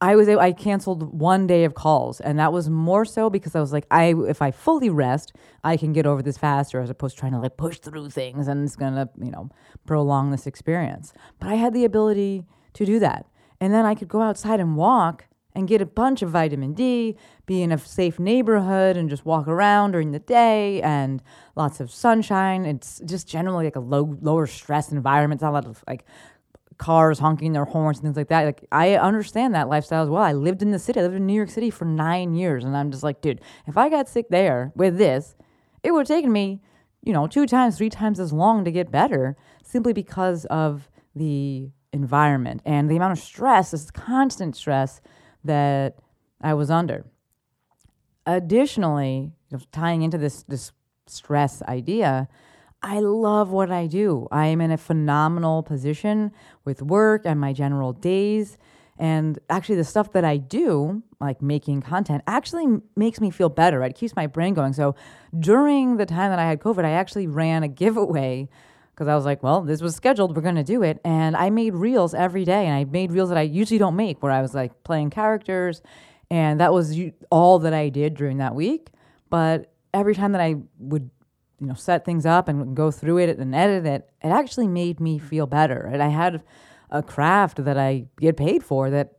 I 0.00 0.14
was 0.14 0.28
I 0.28 0.52
canceled 0.52 1.18
one 1.18 1.46
day 1.46 1.64
of 1.64 1.74
calls, 1.74 2.20
and 2.20 2.38
that 2.38 2.52
was 2.52 2.68
more 2.68 3.06
so 3.06 3.30
because 3.30 3.54
I 3.56 3.60
was 3.60 3.72
like, 3.72 3.86
I 3.90 4.14
if 4.28 4.42
I 4.42 4.50
fully 4.50 4.90
rest, 4.90 5.32
I 5.64 5.78
can 5.78 5.94
get 5.94 6.06
over 6.06 6.22
this 6.22 6.36
faster, 6.36 6.80
as 6.80 6.90
opposed 6.90 7.16
to 7.16 7.20
trying 7.20 7.32
to 7.32 7.38
like 7.38 7.56
push 7.56 7.78
through 7.78 8.10
things, 8.10 8.46
and 8.46 8.64
it's 8.64 8.76
gonna 8.76 9.08
you 9.18 9.30
know 9.30 9.48
prolong 9.86 10.30
this 10.30 10.46
experience. 10.46 11.14
But 11.40 11.48
I 11.48 11.54
had 11.54 11.72
the 11.72 11.86
ability 11.86 12.44
to 12.74 12.84
do 12.84 12.98
that, 12.98 13.26
and 13.58 13.72
then 13.72 13.86
I 13.86 13.94
could 13.94 14.08
go 14.08 14.20
outside 14.20 14.60
and 14.60 14.76
walk 14.76 15.28
and 15.54 15.66
get 15.66 15.80
a 15.80 15.86
bunch 15.86 16.20
of 16.20 16.28
vitamin 16.28 16.74
D, 16.74 17.16
be 17.46 17.62
in 17.62 17.72
a 17.72 17.78
safe 17.78 18.18
neighborhood, 18.18 18.98
and 18.98 19.08
just 19.08 19.24
walk 19.24 19.48
around 19.48 19.92
during 19.92 20.12
the 20.12 20.18
day, 20.18 20.82
and 20.82 21.22
lots 21.54 21.80
of 21.80 21.90
sunshine. 21.90 22.66
It's 22.66 23.00
just 23.06 23.26
generally 23.26 23.64
like 23.64 23.76
a 23.76 23.80
low 23.80 24.18
lower 24.20 24.46
stress 24.46 24.92
environment. 24.92 25.38
It's 25.38 25.42
not 25.42 25.52
a 25.52 25.54
lot 25.54 25.64
of 25.64 25.82
like 25.88 26.04
cars 26.78 27.18
honking 27.18 27.52
their 27.52 27.64
horns 27.64 27.98
and 27.98 28.04
things 28.04 28.16
like 28.16 28.28
that. 28.28 28.44
Like 28.44 28.64
I 28.72 28.94
understand 28.94 29.54
that 29.54 29.68
lifestyle 29.68 30.02
as 30.02 30.10
well. 30.10 30.22
I 30.22 30.32
lived 30.32 30.62
in 30.62 30.70
the 30.70 30.78
city. 30.78 31.00
I 31.00 31.04
lived 31.04 31.16
in 31.16 31.26
New 31.26 31.34
York 31.34 31.50
City 31.50 31.70
for 31.70 31.84
nine 31.84 32.34
years, 32.34 32.64
and 32.64 32.76
I'm 32.76 32.90
just 32.90 33.02
like, 33.02 33.20
dude, 33.20 33.40
if 33.66 33.76
I 33.76 33.88
got 33.88 34.08
sick 34.08 34.26
there 34.30 34.72
with 34.74 34.98
this, 34.98 35.34
it 35.82 35.92
would 35.92 36.08
have 36.08 36.16
taken 36.16 36.32
me, 36.32 36.60
you 37.02 37.12
know, 37.12 37.26
two 37.26 37.46
times, 37.46 37.78
three 37.78 37.90
times 37.90 38.20
as 38.20 38.32
long 38.32 38.64
to 38.64 38.70
get 38.70 38.90
better, 38.90 39.36
simply 39.62 39.92
because 39.92 40.44
of 40.46 40.90
the 41.14 41.70
environment 41.92 42.60
and 42.64 42.90
the 42.90 42.96
amount 42.96 43.12
of 43.12 43.18
stress, 43.18 43.70
this 43.70 43.90
constant 43.90 44.54
stress 44.56 45.00
that 45.44 45.96
I 46.42 46.54
was 46.54 46.70
under. 46.70 47.06
Additionally, 48.26 49.32
tying 49.72 50.02
into 50.02 50.18
this 50.18 50.42
this 50.42 50.72
stress 51.06 51.62
idea, 51.62 52.28
I 52.86 53.00
love 53.00 53.50
what 53.50 53.72
I 53.72 53.88
do. 53.88 54.28
I 54.30 54.46
am 54.46 54.60
in 54.60 54.70
a 54.70 54.76
phenomenal 54.76 55.64
position 55.64 56.30
with 56.64 56.82
work 56.82 57.22
and 57.24 57.40
my 57.40 57.52
general 57.52 57.92
days. 57.92 58.56
And 58.96 59.40
actually, 59.50 59.74
the 59.74 59.84
stuff 59.84 60.12
that 60.12 60.24
I 60.24 60.36
do, 60.36 61.02
like 61.20 61.42
making 61.42 61.82
content, 61.82 62.22
actually 62.28 62.78
makes 62.94 63.20
me 63.20 63.30
feel 63.32 63.48
better. 63.48 63.82
It 63.82 63.96
keeps 63.96 64.14
my 64.14 64.28
brain 64.28 64.54
going. 64.54 64.72
So 64.72 64.94
during 65.36 65.96
the 65.96 66.06
time 66.06 66.30
that 66.30 66.38
I 66.38 66.46
had 66.46 66.60
COVID, 66.60 66.84
I 66.84 66.92
actually 66.92 67.26
ran 67.26 67.64
a 67.64 67.68
giveaway 67.68 68.48
because 68.94 69.08
I 69.08 69.16
was 69.16 69.24
like, 69.24 69.42
well, 69.42 69.62
this 69.62 69.82
was 69.82 69.96
scheduled. 69.96 70.36
We're 70.36 70.42
going 70.42 70.54
to 70.54 70.62
do 70.62 70.84
it. 70.84 71.00
And 71.04 71.36
I 71.36 71.50
made 71.50 71.74
reels 71.74 72.14
every 72.14 72.44
day. 72.44 72.66
And 72.66 72.74
I 72.74 72.84
made 72.84 73.10
reels 73.10 73.30
that 73.30 73.36
I 73.36 73.42
usually 73.42 73.78
don't 73.78 73.96
make, 73.96 74.22
where 74.22 74.30
I 74.30 74.40
was 74.40 74.54
like 74.54 74.84
playing 74.84 75.10
characters. 75.10 75.82
And 76.30 76.60
that 76.60 76.72
was 76.72 76.96
all 77.30 77.58
that 77.58 77.74
I 77.74 77.88
did 77.88 78.14
during 78.14 78.38
that 78.38 78.54
week. 78.54 78.90
But 79.28 79.72
every 79.92 80.14
time 80.14 80.30
that 80.32 80.40
I 80.40 80.54
would 80.78 81.10
you 81.60 81.66
know 81.66 81.74
set 81.74 82.04
things 82.04 82.26
up 82.26 82.48
and 82.48 82.76
go 82.76 82.90
through 82.90 83.18
it 83.18 83.38
and 83.38 83.54
edit 83.54 83.86
it, 83.86 84.08
it 84.22 84.28
actually 84.28 84.68
made 84.68 85.00
me 85.00 85.18
feel 85.18 85.46
better. 85.46 85.88
And 85.92 86.02
I 86.02 86.08
had 86.08 86.42
a 86.90 87.02
craft 87.02 87.64
that 87.64 87.78
I 87.78 88.06
get 88.20 88.36
paid 88.36 88.62
for 88.62 88.90
that 88.90 89.12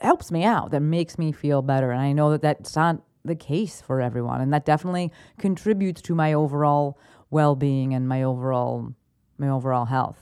helps 0.00 0.30
me 0.30 0.44
out, 0.44 0.70
that 0.70 0.80
makes 0.80 1.18
me 1.18 1.32
feel 1.32 1.62
better. 1.62 1.90
And 1.90 2.00
I 2.00 2.12
know 2.12 2.30
that 2.30 2.42
that's 2.42 2.74
not 2.74 3.02
the 3.24 3.36
case 3.36 3.82
for 3.82 4.00
everyone, 4.00 4.40
and 4.40 4.52
that 4.52 4.64
definitely 4.64 5.12
contributes 5.38 6.00
to 6.02 6.14
my 6.14 6.32
overall 6.32 6.98
well-being 7.28 7.94
and 7.94 8.08
my 8.08 8.22
overall 8.22 8.94
my 9.38 9.48
overall 9.48 9.86
health. 9.86 10.18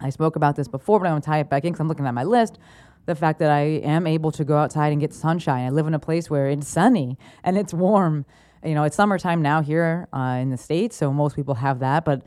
I 0.00 0.10
spoke 0.10 0.36
about 0.36 0.56
this 0.56 0.68
before, 0.68 1.00
but 1.00 1.08
I 1.08 1.12
want 1.12 1.24
to 1.24 1.30
tie 1.30 1.40
it 1.40 1.50
back 1.50 1.64
in 1.64 1.72
because 1.72 1.80
I'm 1.80 1.88
looking 1.88 2.06
at 2.06 2.14
my 2.14 2.24
list. 2.24 2.58
The 3.06 3.14
fact 3.14 3.38
that 3.40 3.50
I 3.50 3.60
am 3.60 4.06
able 4.06 4.30
to 4.32 4.44
go 4.44 4.56
outside 4.56 4.92
and 4.92 5.00
get 5.00 5.12
sunshine. 5.12 5.66
I 5.66 5.70
live 5.70 5.86
in 5.86 5.94
a 5.94 5.98
place 5.98 6.30
where 6.30 6.48
it's 6.48 6.68
sunny 6.68 7.18
and 7.42 7.58
it's 7.58 7.74
warm 7.74 8.24
you 8.64 8.74
know, 8.74 8.84
it's 8.84 8.96
summertime 8.96 9.42
now 9.42 9.62
here 9.62 10.08
uh, 10.12 10.38
in 10.40 10.50
the 10.50 10.56
States, 10.56 10.96
so 10.96 11.12
most 11.12 11.36
people 11.36 11.54
have 11.54 11.78
that. 11.80 12.04
But, 12.04 12.22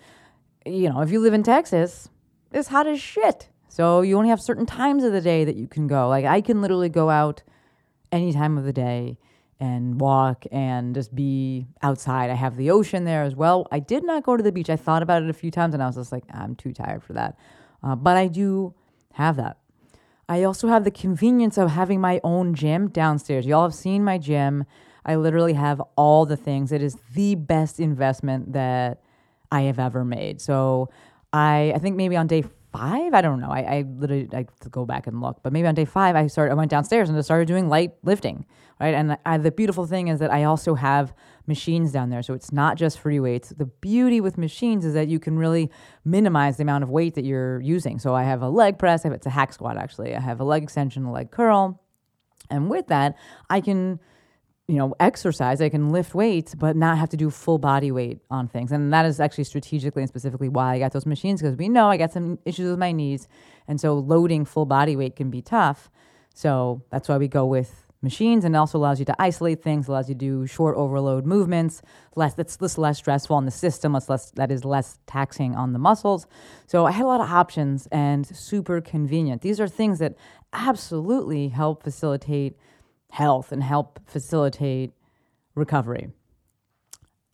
you 0.65 0.89
know, 0.89 1.01
if 1.01 1.11
you 1.11 1.19
live 1.19 1.33
in 1.33 1.43
Texas, 1.43 2.09
it's 2.51 2.69
hot 2.69 2.87
as 2.87 2.99
shit. 2.99 3.49
So 3.67 4.01
you 4.01 4.17
only 4.17 4.29
have 4.29 4.41
certain 4.41 4.65
times 4.65 5.03
of 5.03 5.11
the 5.13 5.21
day 5.21 5.45
that 5.45 5.55
you 5.55 5.67
can 5.67 5.87
go. 5.87 6.07
Like, 6.07 6.25
I 6.25 6.41
can 6.41 6.61
literally 6.61 6.89
go 6.89 7.09
out 7.09 7.43
any 8.11 8.31
time 8.31 8.57
of 8.57 8.65
the 8.65 8.73
day 8.73 9.17
and 9.59 9.99
walk 9.99 10.45
and 10.51 10.93
just 10.93 11.15
be 11.15 11.67
outside. 11.81 12.29
I 12.29 12.35
have 12.35 12.57
the 12.57 12.69
ocean 12.69 13.05
there 13.05 13.23
as 13.23 13.35
well. 13.35 13.67
I 13.71 13.79
did 13.79 14.03
not 14.03 14.23
go 14.23 14.35
to 14.35 14.43
the 14.43 14.51
beach. 14.51 14.69
I 14.69 14.75
thought 14.75 15.01
about 15.01 15.23
it 15.23 15.29
a 15.29 15.33
few 15.33 15.51
times 15.51 15.73
and 15.73 15.81
I 15.81 15.87
was 15.87 15.95
just 15.95 16.11
like, 16.11 16.25
I'm 16.31 16.55
too 16.55 16.73
tired 16.73 17.03
for 17.03 17.13
that. 17.13 17.37
Uh, 17.81 17.95
but 17.95 18.17
I 18.17 18.27
do 18.27 18.73
have 19.13 19.37
that. 19.37 19.57
I 20.27 20.43
also 20.43 20.67
have 20.67 20.83
the 20.83 20.91
convenience 20.91 21.57
of 21.57 21.71
having 21.71 22.01
my 22.01 22.19
own 22.23 22.53
gym 22.55 22.89
downstairs. 22.89 23.45
Y'all 23.45 23.63
have 23.63 23.73
seen 23.73 24.03
my 24.03 24.17
gym. 24.17 24.65
I 25.05 25.15
literally 25.15 25.53
have 25.53 25.81
all 25.95 26.25
the 26.25 26.37
things. 26.37 26.71
It 26.71 26.81
is 26.81 26.97
the 27.13 27.35
best 27.35 27.79
investment 27.79 28.53
that 28.53 29.01
I 29.51 29.61
have 29.63 29.79
ever 29.79 30.03
made. 30.03 30.41
So 30.41 30.89
I, 31.31 31.73
I 31.75 31.79
think 31.79 31.95
maybe 31.95 32.15
on 32.15 32.27
day 32.27 32.43
five. 32.73 33.13
I 33.13 33.21
don't 33.21 33.39
know. 33.39 33.51
I, 33.51 33.59
I 33.59 33.85
literally 33.87 34.27
I 34.33 34.47
go 34.71 34.83
back 34.83 35.05
and 35.05 35.21
look, 35.21 35.43
but 35.43 35.53
maybe 35.53 35.67
on 35.67 35.75
day 35.75 35.85
five 35.85 36.15
I 36.15 36.27
started. 36.27 36.51
I 36.51 36.55
went 36.55 36.71
downstairs 36.71 37.07
and 37.07 37.17
just 37.17 37.27
started 37.27 37.47
doing 37.47 37.69
light 37.69 37.93
lifting, 38.03 38.45
right? 38.81 38.95
And 38.95 39.15
I, 39.25 39.37
the 39.37 39.51
beautiful 39.51 39.85
thing 39.85 40.07
is 40.07 40.19
that 40.19 40.31
I 40.31 40.45
also 40.45 40.73
have 40.73 41.13
machines 41.45 41.91
down 41.91 42.09
there, 42.09 42.23
so 42.23 42.33
it's 42.33 42.51
not 42.51 42.77
just 42.77 42.99
free 42.99 43.19
weights. 43.19 43.49
The 43.49 43.65
beauty 43.65 44.21
with 44.21 44.39
machines 44.39 44.85
is 44.85 44.95
that 44.95 45.07
you 45.07 45.19
can 45.19 45.37
really 45.37 45.69
minimize 46.03 46.57
the 46.57 46.63
amount 46.63 46.83
of 46.83 46.89
weight 46.89 47.13
that 47.13 47.25
you're 47.25 47.61
using. 47.61 47.99
So 47.99 48.15
I 48.15 48.23
have 48.23 48.41
a 48.41 48.49
leg 48.49 48.79
press. 48.79 49.05
I 49.05 49.09
have, 49.09 49.13
it's 49.13 49.27
a 49.27 49.29
hack 49.29 49.53
squat 49.53 49.77
actually. 49.77 50.15
I 50.15 50.19
have 50.19 50.39
a 50.39 50.43
leg 50.43 50.63
extension, 50.63 51.05
a 51.05 51.11
leg 51.11 51.29
curl, 51.29 51.79
and 52.49 52.71
with 52.71 52.87
that 52.87 53.15
I 53.51 53.61
can 53.61 53.99
you 54.67 54.75
know, 54.75 54.95
exercise, 54.99 55.61
I 55.61 55.69
can 55.69 55.91
lift 55.91 56.15
weights, 56.15 56.55
but 56.55 56.75
not 56.75 56.97
have 56.97 57.09
to 57.09 57.17
do 57.17 57.29
full 57.29 57.57
body 57.57 57.91
weight 57.91 58.19
on 58.31 58.47
things. 58.47 58.71
And 58.71 58.93
that 58.93 59.05
is 59.05 59.19
actually 59.19 59.43
strategically 59.43 60.01
and 60.01 60.09
specifically 60.09 60.47
why 60.47 60.75
I 60.75 60.79
got 60.79 60.93
those 60.93 61.05
machines 61.05 61.41
because 61.41 61.57
we 61.57 61.67
know 61.67 61.87
I 61.89 61.97
got 61.97 62.13
some 62.13 62.39
issues 62.45 62.69
with 62.69 62.79
my 62.79 62.93
knees. 62.93 63.27
And 63.67 63.79
so 63.79 63.95
loading 63.95 64.45
full 64.45 64.65
body 64.65 64.95
weight 64.95 65.17
can 65.17 65.29
be 65.29 65.41
tough. 65.41 65.91
So 66.33 66.81
that's 66.91 67.09
why 67.09 67.17
we 67.17 67.27
go 67.27 67.45
with 67.45 67.83
machines 68.01 68.45
and 68.45 68.55
also 68.55 68.77
allows 68.77 68.99
you 68.99 69.05
to 69.05 69.15
isolate 69.21 69.61
things, 69.61 69.87
allows 69.87 70.07
you 70.07 70.15
to 70.15 70.19
do 70.19 70.47
short 70.47 70.77
overload 70.77 71.25
movements, 71.25 71.81
less 72.15 72.33
that's 72.33 72.61
less, 72.61 72.77
less 72.77 72.97
stressful 72.97 73.35
on 73.35 73.45
the 73.45 73.51
system, 73.51 73.93
less, 73.93 74.09
less 74.09 74.31
that 74.31 74.49
is 74.49 74.63
less 74.63 74.99
taxing 75.07 75.55
on 75.55 75.73
the 75.73 75.79
muscles. 75.79 76.25
So 76.67 76.85
I 76.85 76.91
had 76.91 77.03
a 77.03 77.07
lot 77.07 77.21
of 77.21 77.29
options 77.29 77.87
and 77.91 78.25
super 78.25 78.79
convenient. 78.81 79.41
These 79.41 79.59
are 79.59 79.67
things 79.67 79.99
that 79.99 80.15
absolutely 80.53 81.49
help 81.49 81.83
facilitate 81.83 82.57
health 83.13 83.51
and 83.51 83.61
help 83.61 83.99
facilitate 84.07 84.91
recovery. 85.53 86.09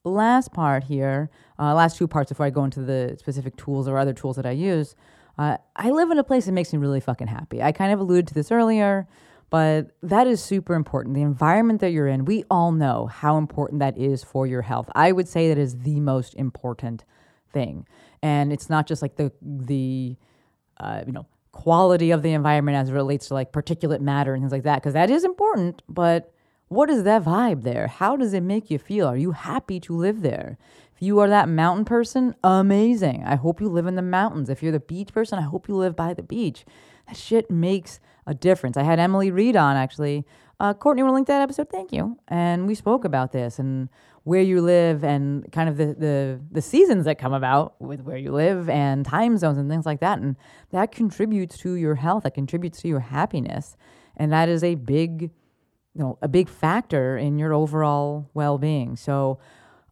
Last 0.03 0.51
part 0.51 0.83
here, 0.83 1.29
uh, 1.57 1.73
last 1.73 1.97
two 1.97 2.07
parts 2.07 2.29
before 2.29 2.45
I 2.45 2.49
go 2.49 2.65
into 2.65 2.81
the 2.81 3.15
specific 3.17 3.55
tools 3.55 3.87
or 3.87 3.97
other 3.97 4.11
tools 4.11 4.35
that 4.35 4.45
I 4.45 4.51
use. 4.51 4.93
Uh, 5.37 5.55
I 5.77 5.91
live 5.91 6.11
in 6.11 6.19
a 6.19 6.23
place 6.23 6.45
that 6.47 6.51
makes 6.51 6.73
me 6.73 6.79
really 6.79 6.99
fucking 6.99 7.27
happy. 7.27 7.63
I 7.63 7.71
kind 7.71 7.93
of 7.93 8.01
alluded 8.01 8.27
to 8.27 8.33
this 8.33 8.51
earlier, 8.51 9.07
but 9.49 9.91
that 10.03 10.27
is 10.27 10.43
super 10.43 10.75
important. 10.75 11.15
The 11.15 11.21
environment 11.21 11.79
that 11.79 11.91
you're 11.91 12.07
in, 12.07 12.25
we 12.25 12.43
all 12.51 12.73
know 12.73 13.05
how 13.07 13.37
important 13.37 13.79
that 13.79 13.97
is 13.97 14.21
for 14.21 14.45
your 14.45 14.63
health. 14.63 14.89
I 14.95 15.13
would 15.13 15.29
say 15.29 15.47
that 15.47 15.57
is 15.57 15.79
the 15.83 16.01
most 16.01 16.35
important 16.35 17.05
thing, 17.53 17.87
and 18.21 18.51
it's 18.51 18.69
not 18.69 18.85
just 18.85 19.01
like 19.01 19.15
the 19.15 19.31
the 19.41 20.17
uh, 20.77 21.03
you 21.07 21.13
know 21.13 21.25
quality 21.51 22.11
of 22.11 22.21
the 22.21 22.33
environment 22.33 22.77
as 22.77 22.89
it 22.89 22.93
relates 22.93 23.27
to 23.27 23.33
like 23.33 23.51
particulate 23.51 24.01
matter 24.01 24.33
and 24.33 24.41
things 24.41 24.51
like 24.51 24.63
that, 24.63 24.75
because 24.75 24.93
that 24.93 25.09
is 25.09 25.23
important. 25.23 25.81
But 25.89 26.33
what 26.67 26.89
is 26.89 27.03
that 27.03 27.23
vibe 27.23 27.63
there? 27.63 27.87
How 27.87 28.15
does 28.15 28.33
it 28.33 28.43
make 28.43 28.69
you 28.69 28.77
feel? 28.77 29.07
Are 29.07 29.17
you 29.17 29.31
happy 29.31 29.79
to 29.81 29.95
live 29.95 30.21
there? 30.21 30.57
If 30.95 31.01
you 31.01 31.19
are 31.19 31.29
that 31.29 31.49
mountain 31.49 31.85
person, 31.85 32.35
amazing. 32.43 33.23
I 33.25 33.35
hope 33.35 33.61
you 33.61 33.69
live 33.69 33.87
in 33.87 33.95
the 33.95 34.01
mountains. 34.01 34.49
If 34.49 34.61
you're 34.61 34.71
the 34.71 34.79
beach 34.79 35.13
person, 35.13 35.39
I 35.39 35.43
hope 35.43 35.67
you 35.67 35.75
live 35.75 35.95
by 35.95 36.13
the 36.13 36.23
beach. 36.23 36.65
That 37.07 37.17
shit 37.17 37.49
makes 37.49 37.99
a 38.27 38.33
difference. 38.33 38.77
I 38.77 38.83
had 38.83 38.99
Emily 38.99 39.31
Reed 39.31 39.55
on 39.55 39.75
actually. 39.75 40.25
Uh, 40.59 40.73
Courtney 40.73 41.03
will 41.03 41.13
link 41.13 41.27
that 41.27 41.41
episode. 41.41 41.69
Thank 41.69 41.93
you. 41.93 42.17
And 42.27 42.67
we 42.67 42.75
spoke 42.75 43.05
about 43.05 43.31
this 43.31 43.59
and 43.59 43.87
where 44.23 44.41
you 44.41 44.61
live 44.61 45.03
and 45.03 45.49
kind 45.53 45.69
of 45.69 45.77
the, 45.77 45.95
the, 45.97 46.41
the 46.51 46.61
seasons 46.61 47.05
that 47.05 47.17
come 47.17 47.33
about 47.33 47.79
with 47.81 48.01
where 48.01 48.17
you 48.17 48.31
live 48.31 48.69
and 48.69 49.05
time 49.05 49.37
zones 49.37 49.57
and 49.57 49.69
things 49.69 49.85
like 49.85 50.01
that. 50.01 50.19
And 50.19 50.35
that 50.71 50.91
contributes 50.91 51.57
to 51.59 51.75
your 51.75 51.95
health, 51.95 52.23
that 52.23 52.33
contributes 52.33 52.81
to 52.81 52.89
your 52.89 52.99
happiness. 52.99 53.77
And 54.17 54.33
that 54.33 54.49
is 54.49 54.63
a 54.63 54.75
big, 54.75 55.21
you 55.21 55.31
know, 55.95 56.17
a 56.21 56.27
big 56.27 56.49
factor 56.49 57.17
in 57.17 57.39
your 57.39 57.53
overall 57.53 58.29
well 58.33 58.57
being. 58.57 58.97
So 58.97 59.39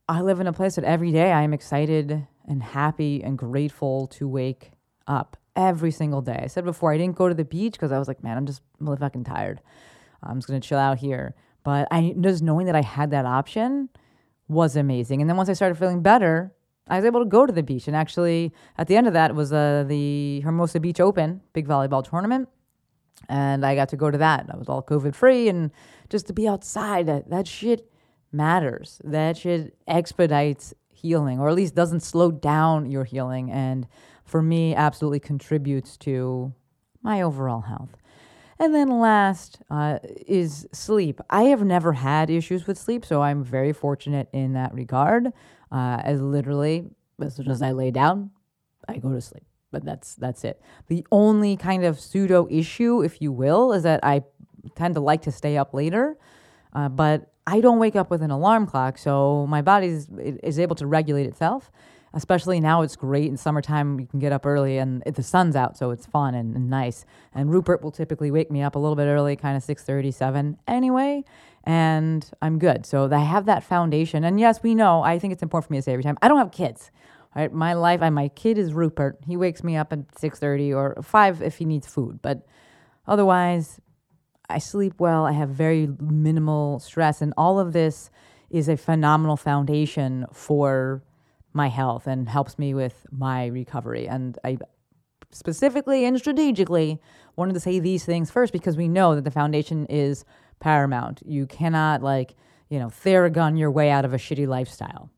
I 0.10 0.22
live 0.22 0.42
in 0.42 0.48
a 0.48 0.54
place 0.54 0.76
that 0.76 0.84
every 0.84 1.14
day 1.14 1.32
I 1.32 1.44
am 1.44 1.54
excited 1.54 2.28
and 2.46 2.62
happy 2.62 3.24
and 3.24 3.38
grateful 3.38 4.08
to 4.08 4.28
wake 4.28 4.72
up 5.08 5.38
every 5.56 5.92
single 5.92 6.22
day. 6.22 6.42
I 6.44 6.48
said 6.48 6.66
before, 6.66 6.94
I 6.94 6.98
didn't 6.98 7.16
go 7.16 7.30
to 7.30 7.34
the 7.34 7.46
beach 7.46 7.74
because 7.74 7.94
I 7.94 8.00
was 8.00 8.08
like, 8.08 8.22
man, 8.22 8.38
I'm 8.38 8.46
just 8.46 8.62
really 8.80 8.98
fucking 8.98 9.24
tired. 9.24 9.62
I'm 10.28 10.38
just 10.38 10.48
going 10.48 10.60
to 10.60 10.68
chill 10.68 10.78
out 10.78 10.98
here. 10.98 11.36
But 11.64 11.88
I 11.92 12.16
just 12.22 12.44
knowing 12.44 12.66
that 12.68 12.76
I 12.76 12.82
had 12.82 13.12
that 13.12 13.26
option 13.26 13.90
was 14.48 14.76
amazing. 14.76 15.22
And 15.22 15.30
then 15.30 15.38
once 15.38 15.50
I 15.50 15.54
started 15.54 15.76
feeling 15.78 16.02
better, 16.02 16.54
I 16.88 16.96
was 16.96 17.06
able 17.06 17.20
to 17.20 17.26
go 17.26 17.46
to 17.46 17.52
the 17.52 17.64
beach. 17.64 17.88
And 17.88 17.96
actually, 17.96 18.54
at 18.78 18.88
the 18.88 18.96
end 18.96 19.08
of 19.08 19.14
that 19.14 19.36
was 19.36 19.52
uh, 19.52 19.84
the 19.88 20.42
Hermosa 20.42 20.80
Beach 20.80 21.00
Open, 21.00 21.42
big 21.54 21.68
volleyball 21.68 22.08
tournament. 22.08 22.48
And 23.28 23.66
I 23.66 23.76
got 23.76 23.90
to 23.90 23.98
go 23.98 24.10
to 24.10 24.18
that. 24.20 24.46
I 24.50 24.56
was 24.56 24.70
all 24.70 24.82
COVID 24.82 25.16
free. 25.16 25.50
And 25.50 25.72
just 26.10 26.28
to 26.28 26.34
be 26.34 26.48
outside, 26.48 27.08
that, 27.08 27.30
that 27.30 27.48
shit 27.48 27.92
matters. 28.32 29.02
That 29.04 29.38
shit 29.38 29.76
expedites 29.88 30.74
healing, 30.90 31.40
or 31.40 31.50
at 31.50 31.56
least 31.56 31.76
doesn't 31.76 32.02
slow 32.02 32.32
down 32.32 32.90
your 32.90 33.04
healing. 33.04 33.52
And 33.52 33.88
for 34.24 34.42
me, 34.42 34.76
absolutely 34.76 35.20
contributes 35.20 35.98
to 35.98 36.54
my 37.02 37.22
overall 37.22 37.62
health. 37.62 37.98
And 38.60 38.74
then 38.74 39.00
last 39.00 39.60
uh, 39.70 40.00
is 40.26 40.68
sleep. 40.72 41.22
I 41.30 41.44
have 41.44 41.64
never 41.64 41.94
had 41.94 42.30
issues 42.30 42.66
with 42.66 42.78
sleep, 42.78 43.06
so 43.06 43.22
I'm 43.22 43.44
very 43.44 43.72
fortunate 43.72 44.30
in 44.34 44.54
that 44.54 44.74
regard. 44.74 45.28
Uh, 45.72 46.02
as 46.04 46.22
literally, 46.22 46.86
as 47.22 47.36
soon 47.36 47.52
as 47.52 47.62
I 47.62 47.72
lay 47.72 47.92
down, 47.92 48.32
I 48.88 48.98
go 48.98 49.12
to 49.12 49.22
sleep. 49.22 49.44
But 49.72 49.86
that's 49.86 50.16
that's 50.16 50.44
it. 50.44 50.62
The 50.88 51.06
only 51.12 51.56
kind 51.56 51.84
of 51.84 52.00
pseudo 52.00 52.48
issue, 52.50 53.04
if 53.04 53.22
you 53.22 53.32
will, 53.32 53.74
is 53.74 53.84
that 53.84 54.00
I 54.04 54.24
tend 54.76 54.96
to 54.96 55.02
like 55.02 55.22
to 55.24 55.32
stay 55.32 55.58
up 55.58 55.74
later, 55.74 56.18
uh, 56.74 56.90
but 56.90 57.32
I 57.46 57.62
don't 57.62 57.78
wake 57.78 57.96
up 57.96 58.10
with 58.10 58.22
an 58.22 58.32
alarm 58.32 58.66
clock, 58.66 58.98
so 58.98 59.46
my 59.48 59.62
body 59.62 59.88
is, 59.88 60.10
is 60.18 60.60
able 60.60 60.76
to 60.78 60.88
regulate 60.88 61.28
itself 61.28 61.72
especially 62.18 62.60
now 62.60 62.82
it's 62.82 62.96
great 62.96 63.30
in 63.30 63.38
summertime 63.38 64.00
you 64.00 64.08
can 64.08 64.20
get 64.20 64.34
up 64.34 64.46
early 64.46 64.78
and 64.78 65.02
the 65.04 65.24
sun's 65.24 65.56
out 65.56 65.78
so 65.78 65.92
it's 65.92 66.06
fun 66.06 66.36
and, 66.36 66.56
and, 66.56 66.70
nice. 66.70 67.06
And 67.34 67.50
rupert 67.50 67.82
will 67.82 67.92
typically 67.92 68.32
wake 68.32 68.52
me 68.52 68.62
up 68.62 68.76
a 68.76 68.80
little 68.80 68.96
bit 68.96 69.06
early 69.06 69.36
kind 69.36 69.56
of 69.56 69.64
6.37 69.64 70.58
anyway 70.68 71.24
and 71.64 72.30
i'm 72.42 72.60
good. 72.60 72.86
So 72.86 73.10
i 73.12 73.20
have 73.20 73.46
that 73.46 73.64
foundation. 73.64 74.24
And 74.24 74.40
yes 74.40 74.62
we 74.62 74.76
know 74.76 75.04
i 75.04 75.18
think 75.20 75.32
it's 75.32 75.44
important 75.44 75.68
for 75.68 75.74
me 75.74 75.78
to 75.80 75.84
say 75.84 75.94
every 75.94 76.04
time 76.04 76.18
i 76.22 76.28
don't 76.28 76.40
have 76.40 76.52
kids 76.52 76.92
right? 77.36 77.54
My 77.54 77.74
life 77.74 78.02
and 78.02 78.16
my 78.16 78.30
kid 78.30 78.58
is 78.58 78.74
rupert. 78.74 79.20
He 79.28 79.38
wakes 79.38 79.64
me 79.64 79.76
up 79.76 79.94
at 79.94 80.08
6.30 80.16 80.76
or 80.76 81.04
5 81.04 81.44
if 81.44 81.58
he 81.58 81.66
needs 81.66 81.86
food. 81.86 82.20
But 82.22 82.48
otherwise 83.06 83.80
i 84.50 84.58
sleep 84.60 84.94
well. 84.98 85.26
I 85.26 85.34
have 85.34 85.50
very 85.50 85.88
minimal 86.00 86.80
stress. 86.80 87.22
And 87.22 87.34
all 87.38 87.60
of 87.60 87.74
this 87.74 88.10
is 88.50 88.70
a 88.70 88.78
phenomenal 88.78 89.38
foundation 89.38 90.26
for 90.32 91.04
my 91.58 91.68
health 91.68 92.08
and 92.08 92.30
helps 92.30 92.58
me 92.58 92.74
with 92.74 93.06
my 93.12 93.48
recovery. 93.48 94.08
And 94.08 94.40
I 94.46 94.58
specifically 95.32 96.06
and 96.06 96.18
strategically 96.18 97.02
wanted 97.36 97.54
to 97.54 97.60
say 97.60 97.80
these 97.80 98.06
things 98.06 98.32
first 98.32 98.54
because 98.54 98.78
we 98.78 98.88
know 98.88 99.16
that 99.16 99.26
the 99.26 99.32
foundation 99.32 99.86
is 99.88 100.24
paramount. 100.60 101.22
You 101.26 101.46
cannot 101.46 102.02
like, 102.02 102.36
you 102.70 102.80
know, 102.80 102.88
theragun 102.88 103.60
your 103.60 103.72
way 103.72 103.90
out 103.90 104.06
of 104.06 104.14
a 104.14 104.18
shitty 104.18 104.48
lifestyle. 104.48 105.10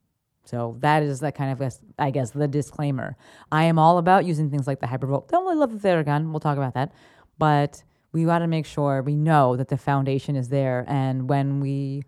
So 0.45 0.77
that 0.79 1.03
is 1.03 1.19
that 1.19 1.35
kind 1.35 1.51
of, 1.51 1.73
I 1.99 2.09
guess, 2.09 2.31
the 2.31 2.47
disclaimer. 2.47 3.15
I 3.51 3.65
am 3.65 3.77
all 3.77 3.99
about 3.99 4.25
using 4.25 4.49
things 4.49 4.65
like 4.65 4.79
the 4.79 4.87
hypervolt. 4.87 5.27
Don't 5.27 5.45
really 5.45 5.57
love 5.57 5.79
the 5.79 5.87
theragun. 5.87 6.31
We'll 6.31 6.39
talk 6.39 6.57
about 6.57 6.73
that. 6.73 6.91
But 7.37 7.83
we 8.11 8.25
got 8.25 8.39
to 8.39 8.47
make 8.47 8.65
sure 8.65 9.03
we 9.03 9.15
know 9.15 9.55
that 9.55 9.67
the 9.67 9.77
foundation 9.77 10.35
is 10.35 10.49
there. 10.49 10.85
And 10.87 11.29
when 11.29 11.59
we 11.59 12.03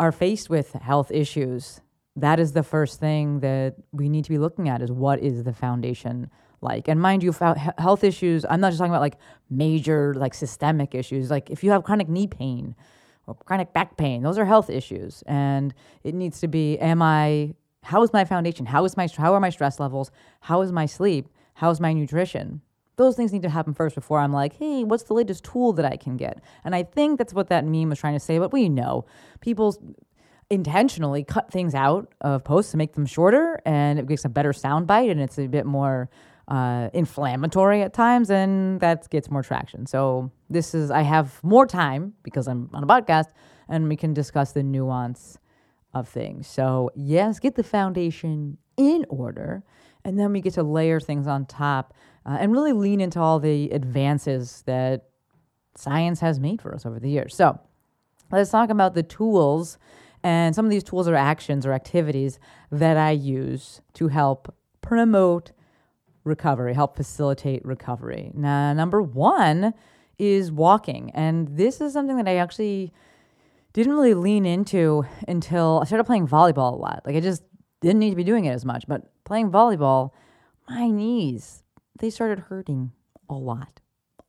are 0.00 0.10
faced 0.10 0.50
with 0.50 0.72
health 0.72 1.12
issues, 1.12 1.80
that 2.16 2.40
is 2.40 2.52
the 2.52 2.62
first 2.62 3.00
thing 3.00 3.40
that 3.40 3.76
we 3.92 4.08
need 4.08 4.24
to 4.24 4.30
be 4.30 4.38
looking 4.38 4.68
at 4.68 4.82
is 4.82 4.90
what 4.90 5.20
is 5.20 5.44
the 5.44 5.52
foundation 5.52 6.30
like? 6.60 6.88
And 6.88 7.00
mind 7.00 7.22
you 7.22 7.32
health 7.32 8.04
issues 8.04 8.44
i'm 8.48 8.60
not 8.60 8.70
just 8.70 8.78
talking 8.78 8.92
about 8.92 9.00
like 9.00 9.16
major 9.48 10.14
like 10.14 10.34
systemic 10.34 10.94
issues. 10.94 11.30
Like 11.30 11.50
if 11.50 11.64
you 11.64 11.70
have 11.70 11.84
chronic 11.84 12.08
knee 12.08 12.26
pain 12.26 12.74
or 13.26 13.34
chronic 13.34 13.72
back 13.72 13.96
pain 13.96 14.22
those 14.22 14.38
are 14.38 14.44
health 14.44 14.68
issues. 14.70 15.22
And 15.26 15.72
it 16.04 16.14
needs 16.14 16.40
to 16.40 16.48
be 16.48 16.78
am 16.78 17.00
i 17.02 17.54
how 17.82 18.02
is 18.02 18.12
my 18.12 18.24
foundation? 18.24 18.66
How 18.66 18.84
is 18.84 18.96
my 18.96 19.08
how 19.16 19.34
are 19.34 19.40
my 19.40 19.50
stress 19.50 19.80
levels? 19.80 20.10
How 20.40 20.60
is 20.60 20.72
my 20.72 20.86
sleep? 20.86 21.28
How 21.54 21.70
is 21.70 21.80
my 21.80 21.92
nutrition? 21.92 22.60
Those 22.96 23.16
things 23.16 23.32
need 23.32 23.42
to 23.42 23.48
happen 23.48 23.72
first 23.72 23.94
before 23.94 24.18
I'm 24.18 24.32
like, 24.32 24.56
hey, 24.56 24.84
what's 24.84 25.04
the 25.04 25.14
latest 25.14 25.44
tool 25.44 25.72
that 25.74 25.86
I 25.86 25.96
can 25.96 26.18
get? 26.18 26.42
And 26.64 26.74
I 26.74 26.82
think 26.82 27.16
that's 27.16 27.32
what 27.32 27.48
that 27.48 27.64
meme 27.64 27.88
was 27.88 27.98
trying 27.98 28.12
to 28.14 28.20
say, 28.20 28.38
but 28.38 28.52
we 28.52 28.68
know. 28.68 29.06
People's 29.40 29.78
intentionally 30.50 31.22
cut 31.22 31.50
things 31.50 31.74
out 31.74 32.12
of 32.20 32.42
posts 32.42 32.72
to 32.72 32.76
make 32.76 32.94
them 32.94 33.06
shorter 33.06 33.60
and 33.64 33.98
it 33.98 34.08
makes 34.08 34.24
a 34.24 34.28
better 34.28 34.52
sound 34.52 34.86
bite 34.86 35.08
and 35.08 35.20
it's 35.20 35.38
a 35.38 35.46
bit 35.46 35.64
more 35.64 36.10
uh, 36.48 36.90
inflammatory 36.92 37.82
at 37.82 37.94
times 37.94 38.30
and 38.30 38.80
that 38.80 39.08
gets 39.10 39.30
more 39.30 39.42
traction. 39.42 39.86
So 39.86 40.32
this 40.50 40.74
is 40.74 40.90
I 40.90 41.02
have 41.02 41.42
more 41.44 41.66
time 41.66 42.14
because 42.24 42.48
I'm 42.48 42.68
on 42.72 42.82
a 42.82 42.86
podcast 42.86 43.26
and 43.68 43.88
we 43.88 43.94
can 43.96 44.12
discuss 44.12 44.50
the 44.50 44.64
nuance 44.64 45.38
of 45.94 46.08
things. 46.08 46.48
So 46.48 46.90
yes, 46.96 47.38
get 47.38 47.54
the 47.54 47.62
foundation 47.62 48.58
in 48.76 49.06
order 49.08 49.62
and 50.04 50.18
then 50.18 50.32
we 50.32 50.40
get 50.40 50.54
to 50.54 50.64
layer 50.64 50.98
things 50.98 51.28
on 51.28 51.46
top 51.46 51.94
uh, 52.26 52.38
and 52.40 52.50
really 52.50 52.72
lean 52.72 53.00
into 53.00 53.20
all 53.20 53.38
the 53.38 53.70
advances 53.70 54.64
that 54.66 55.04
science 55.76 56.18
has 56.18 56.40
made 56.40 56.60
for 56.60 56.74
us 56.74 56.84
over 56.84 56.98
the 56.98 57.08
years. 57.08 57.36
So 57.36 57.60
let's 58.32 58.50
talk 58.50 58.70
about 58.70 58.94
the 58.94 59.04
tools 59.04 59.78
and 60.22 60.54
some 60.54 60.64
of 60.64 60.70
these 60.70 60.84
tools 60.84 61.08
are 61.08 61.14
actions 61.14 61.64
or 61.64 61.72
activities 61.72 62.38
that 62.70 62.96
I 62.96 63.10
use 63.10 63.80
to 63.94 64.08
help 64.08 64.54
promote 64.80 65.52
recovery, 66.24 66.74
help 66.74 66.96
facilitate 66.96 67.64
recovery. 67.64 68.30
Now, 68.34 68.72
number 68.72 69.00
one 69.00 69.74
is 70.18 70.52
walking. 70.52 71.10
And 71.14 71.56
this 71.56 71.80
is 71.80 71.92
something 71.92 72.16
that 72.16 72.28
I 72.28 72.36
actually 72.36 72.92
didn't 73.72 73.92
really 73.92 74.14
lean 74.14 74.44
into 74.44 75.04
until 75.26 75.80
I 75.82 75.86
started 75.86 76.04
playing 76.04 76.28
volleyball 76.28 76.74
a 76.74 76.76
lot. 76.76 77.02
Like 77.06 77.16
I 77.16 77.20
just 77.20 77.42
didn't 77.80 78.00
need 78.00 78.10
to 78.10 78.16
be 78.16 78.24
doing 78.24 78.44
it 78.44 78.52
as 78.52 78.64
much, 78.64 78.84
but 78.86 79.10
playing 79.24 79.50
volleyball, 79.50 80.10
my 80.68 80.88
knees, 80.88 81.62
they 81.98 82.10
started 82.10 82.40
hurting 82.40 82.92
a 83.28 83.34
lot. 83.34 83.80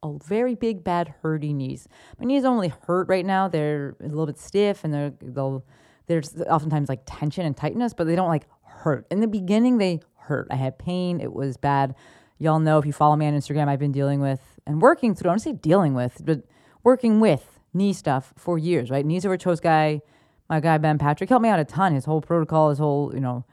A 0.03 0.13
very 0.25 0.55
big, 0.55 0.83
bad, 0.83 1.13
hurty 1.21 1.53
knees. 1.53 1.87
My 2.17 2.25
knees 2.25 2.43
don't 2.43 2.71
hurt 2.87 3.07
right 3.07 3.25
now. 3.25 3.47
They're 3.47 3.95
a 3.99 4.07
little 4.07 4.25
bit 4.25 4.39
stiff 4.39 4.83
and 4.83 4.93
they're, 4.93 5.13
they'll, 5.21 5.63
there's 6.11 6.41
oftentimes 6.41 6.89
like 6.89 7.01
tension 7.05 7.45
and 7.45 7.55
tightness, 7.55 7.93
but 7.93 8.05
they 8.05 8.15
don't 8.15 8.27
like 8.27 8.45
hurt. 8.63 9.07
In 9.09 9.21
the 9.21 9.27
beginning, 9.27 9.77
they 9.77 10.01
hurt. 10.17 10.47
I 10.51 10.55
had 10.55 10.77
pain. 10.77 11.21
It 11.21 11.33
was 11.33 11.55
bad. 11.55 11.95
Y'all 12.37 12.59
know 12.59 12.77
if 12.77 12.85
you 12.85 12.91
follow 12.91 13.15
me 13.15 13.27
on 13.27 13.33
Instagram, 13.33 13.67
I've 13.67 13.79
been 13.79 13.91
dealing 13.91 14.19
with 14.19 14.41
and 14.67 14.81
working 14.81 15.15
through, 15.15 15.29
I 15.29 15.33
don't 15.33 15.39
say 15.39 15.53
dealing 15.53 15.93
with, 15.93 16.21
but 16.25 16.43
working 16.83 17.19
with 17.19 17.59
knee 17.73 17.93
stuff 17.93 18.33
for 18.35 18.57
years, 18.57 18.89
right? 18.89 19.05
Knees 19.05 19.25
over 19.25 19.37
toes 19.37 19.59
guy, 19.59 20.01
my 20.49 20.59
guy 20.59 20.77
Ben 20.77 20.97
Patrick 20.97 21.29
helped 21.29 21.43
me 21.43 21.49
out 21.49 21.59
a 21.59 21.65
ton. 21.65 21.93
His 21.93 22.05
whole 22.05 22.19
protocol, 22.19 22.69
his 22.69 22.79
whole, 22.79 23.11
you 23.13 23.21
know, 23.21 23.45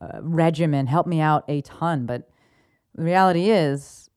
uh, 0.00 0.20
regimen 0.22 0.86
helped 0.86 1.08
me 1.08 1.20
out 1.20 1.44
a 1.48 1.60
ton. 1.60 2.06
But 2.06 2.30
the 2.94 3.02
reality 3.02 3.50
is, 3.50 4.08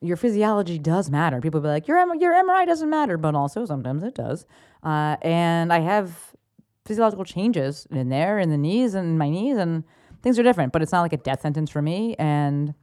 your 0.00 0.16
physiology 0.16 0.78
does 0.78 1.10
matter. 1.10 1.40
People 1.40 1.60
be 1.60 1.68
like, 1.68 1.88
your, 1.88 1.98
M- 1.98 2.20
your 2.20 2.32
MRI 2.32 2.66
doesn't 2.66 2.90
matter, 2.90 3.16
but 3.16 3.34
also 3.34 3.64
sometimes 3.64 4.02
it 4.02 4.14
does. 4.14 4.46
Uh, 4.82 5.16
and 5.22 5.72
I 5.72 5.80
have 5.80 6.36
physiological 6.88 7.24
changes 7.24 7.86
in 7.90 8.08
there, 8.08 8.38
in 8.38 8.50
the 8.50 8.58
knees 8.58 8.94
and 8.94 9.18
my 9.18 9.30
knees, 9.30 9.56
and 9.56 9.84
things 10.22 10.38
are 10.38 10.42
different, 10.42 10.72
but 10.72 10.82
it's 10.82 10.90
not 10.90 11.02
like 11.02 11.12
a 11.12 11.18
death 11.18 11.42
sentence 11.42 11.70
for 11.70 11.82
me. 11.82 12.16
And 12.18 12.74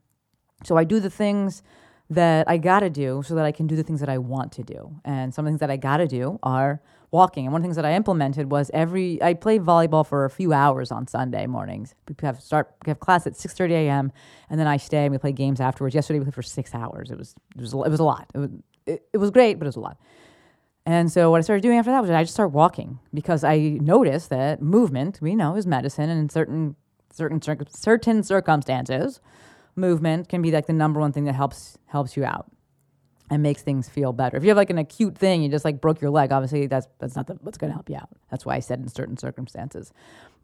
so 0.64 0.78
I 0.78 0.86
do 0.86 1.00
the 1.02 1.10
things 1.10 1.64
that 2.10 2.48
I 2.48 2.58
gotta 2.58 2.90
do 2.90 3.24
so 3.26 3.36
that 3.36 3.46
I 3.46 3.52
can 3.52 3.68
do 3.68 3.76
the 3.76 3.84
things 3.84 4.00
that 4.00 4.10
I 4.10 4.20
want 4.20 4.52
to 4.54 4.64
do. 4.64 5.02
And 5.04 5.34
some 5.34 5.44
things 5.44 5.60
that 5.60 5.72
I 5.72 5.78
gotta 5.78 6.08
do 6.08 6.40
are 6.44 6.82
walking. 7.12 7.46
And 7.46 7.54
one 7.54 7.62
of 7.62 7.64
the 7.64 7.68
things 7.68 7.76
that 7.78 7.86
I 7.86 7.94
implemented 7.94 8.52
was 8.52 8.70
every 8.74 9.22
I 9.24 9.34
play 9.34 9.58
volleyball 9.58 10.06
for 10.06 10.26
a 10.26 10.30
few 10.30 10.54
hours 10.54 10.92
on 10.92 11.08
Sunday 11.08 11.48
mornings. 11.48 11.96
We 12.08 12.16
have 12.22 12.42
start 12.42 12.74
we 12.86 12.92
have 12.92 13.00
class 13.00 13.26
at 13.26 13.36
six 13.36 13.54
thirty 13.56 13.74
a.m. 13.74 14.12
and 14.50 14.60
then 14.60 14.68
I 14.68 14.78
stay 14.78 15.06
and 15.06 15.12
we 15.12 15.18
play 15.18 15.32
games 15.32 15.60
afterwards. 15.60 15.96
Yesterday 15.96 16.20
we 16.20 16.26
played 16.26 16.36
for 16.36 16.44
six 16.44 16.76
hours. 16.76 17.10
It 17.10 17.18
was 17.18 17.34
it 17.56 17.62
was 17.62 17.74
it 17.74 17.90
was 17.90 18.00
a 18.00 18.04
lot. 18.04 18.30
It 18.36 18.38
was, 18.38 18.50
it, 18.86 19.08
it 19.14 19.18
was 19.18 19.32
great, 19.32 19.58
but 19.58 19.66
it 19.66 19.70
was 19.70 19.76
a 19.78 19.80
lot. 19.82 19.98
And 20.86 21.12
so 21.12 21.32
what 21.32 21.40
I 21.40 21.42
started 21.42 21.62
doing 21.62 21.80
after 21.80 21.92
that 21.92 22.02
was 22.02 22.12
I 22.12 22.24
just 22.24 22.34
started 22.34 22.54
walking 22.54 23.00
because 23.14 23.44
I 23.44 23.58
noticed 23.82 24.30
that 24.30 24.62
movement, 24.62 25.20
we 25.20 25.36
know, 25.36 25.56
is 25.56 25.66
medicine, 25.66 26.10
and 26.10 26.20
in 26.20 26.30
certain 26.30 26.76
certain 27.12 27.42
certain 27.42 28.24
circumstances, 28.24 29.20
movement 29.76 30.30
can 30.30 30.42
be 30.42 30.52
like 30.52 30.68
the 30.68 30.74
number 30.74 31.00
one 31.00 31.12
thing 31.12 31.26
that 31.26 31.34
helps 31.34 31.78
helps 31.88 32.16
you 32.16 32.24
out 32.24 32.52
and 33.32 33.42
makes 33.42 33.64
things 33.64 33.90
feel 33.90 34.14
better. 34.14 34.38
If 34.38 34.44
you 34.44 34.50
have 34.50 34.58
like 34.58 34.70
an 34.70 34.78
acute 34.78 35.18
thing, 35.18 35.42
you 35.42 35.50
just 35.50 35.66
like 35.66 35.82
broke 35.82 36.02
your 36.02 36.12
leg, 36.12 36.32
obviously 36.32 36.68
that's 36.68 36.88
that's 37.00 37.16
not 37.16 37.28
the, 37.28 37.34
what's 37.42 37.58
going 37.58 37.70
to 37.70 37.74
help 37.74 37.90
you 37.90 37.96
out. 37.96 38.10
That's 38.30 38.46
why 38.46 38.56
I 38.56 38.60
said 38.60 38.80
in 38.80 38.88
certain 38.88 39.18
circumstances. 39.18 39.92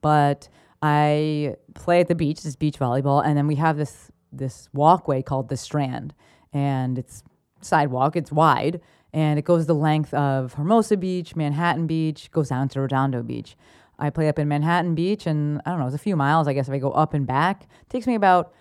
But 0.02 0.50
I 0.82 1.56
play 1.76 2.00
at 2.00 2.08
the 2.08 2.16
beach, 2.16 2.42
this 2.42 2.56
beach 2.56 2.80
volleyball, 2.80 3.24
and 3.24 3.38
then 3.38 3.48
we 3.48 3.56
have 3.56 3.78
this 3.78 4.10
this 4.32 4.70
walkway 4.74 5.22
called 5.22 5.50
the 5.50 5.58
Strand, 5.58 6.14
and 6.52 6.98
it's 6.98 7.24
sidewalk, 7.62 8.16
it's 8.16 8.32
wide, 8.32 8.82
and 9.14 9.38
it 9.38 9.46
goes 9.46 9.66
the 9.66 9.76
length 9.76 10.14
of 10.14 10.54
Hermosa 10.54 10.98
Beach, 10.98 11.36
Manhattan 11.36 11.88
Beach, 11.88 12.32
goes 12.32 12.50
down 12.50 12.70
to 12.70 12.82
Redondo 12.82 13.24
Beach. 13.24 13.56
I 14.00 14.10
play 14.10 14.28
up 14.28 14.40
in 14.40 14.48
Manhattan 14.48 14.96
Beach, 14.96 15.28
and 15.28 15.62
I 15.66 15.70
don't 15.70 15.80
know, 15.80 15.86
it's 15.86 15.96
a 15.96 16.00
few 16.00 16.16
miles, 16.16 16.48
I 16.48 16.54
guess, 16.54 16.68
if 16.68 16.74
I 16.74 16.80
go 16.80 16.92
up 16.92 17.14
and 17.14 17.28
back. 17.28 17.64
It 17.64 17.90
takes 17.90 18.08
me 18.08 18.16
about 18.16 18.54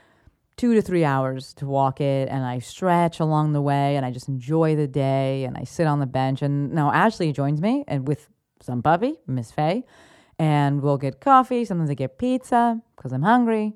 two 0.60 0.74
to 0.74 0.82
three 0.82 1.04
hours 1.06 1.54
to 1.54 1.64
walk 1.64 2.02
it 2.02 2.28
and 2.28 2.44
I 2.44 2.58
stretch 2.58 3.18
along 3.18 3.54
the 3.54 3.62
way 3.62 3.96
and 3.96 4.04
I 4.04 4.10
just 4.10 4.28
enjoy 4.28 4.76
the 4.76 4.86
day 4.86 5.44
and 5.44 5.56
I 5.56 5.64
sit 5.64 5.86
on 5.86 6.00
the 6.00 6.06
bench 6.06 6.42
and 6.42 6.70
now 6.72 6.92
Ashley 6.92 7.32
joins 7.32 7.62
me 7.62 7.82
and 7.88 8.06
with 8.06 8.28
some 8.60 8.82
puppy, 8.82 9.14
Miss 9.26 9.50
Faye, 9.50 9.86
and 10.38 10.82
we'll 10.82 10.98
get 10.98 11.18
coffee. 11.18 11.64
Sometimes 11.64 11.88
I 11.88 11.94
get 11.94 12.18
pizza 12.18 12.78
because 12.94 13.10
I'm 13.12 13.22
hungry. 13.22 13.74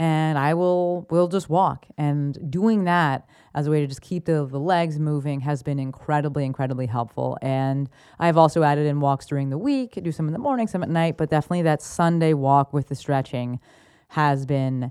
And 0.00 0.38
I 0.38 0.54
will 0.54 1.06
will 1.10 1.28
just 1.28 1.50
walk. 1.50 1.84
And 1.98 2.50
doing 2.50 2.84
that 2.84 3.28
as 3.54 3.66
a 3.66 3.70
way 3.70 3.82
to 3.82 3.86
just 3.86 4.00
keep 4.00 4.24
the, 4.24 4.46
the 4.46 4.58
legs 4.58 4.98
moving 4.98 5.40
has 5.40 5.62
been 5.62 5.78
incredibly, 5.78 6.46
incredibly 6.46 6.86
helpful. 6.86 7.36
And 7.42 7.90
I've 8.18 8.38
also 8.38 8.62
added 8.62 8.86
in 8.86 9.00
walks 9.00 9.26
during 9.26 9.50
the 9.50 9.58
week, 9.58 9.98
do 10.02 10.10
some 10.10 10.26
in 10.26 10.32
the 10.32 10.38
morning, 10.38 10.68
some 10.68 10.82
at 10.82 10.88
night, 10.88 11.18
but 11.18 11.28
definitely 11.28 11.60
that 11.62 11.82
Sunday 11.82 12.32
walk 12.32 12.72
with 12.72 12.88
the 12.88 12.94
stretching 12.94 13.60
has 14.08 14.46
been 14.46 14.90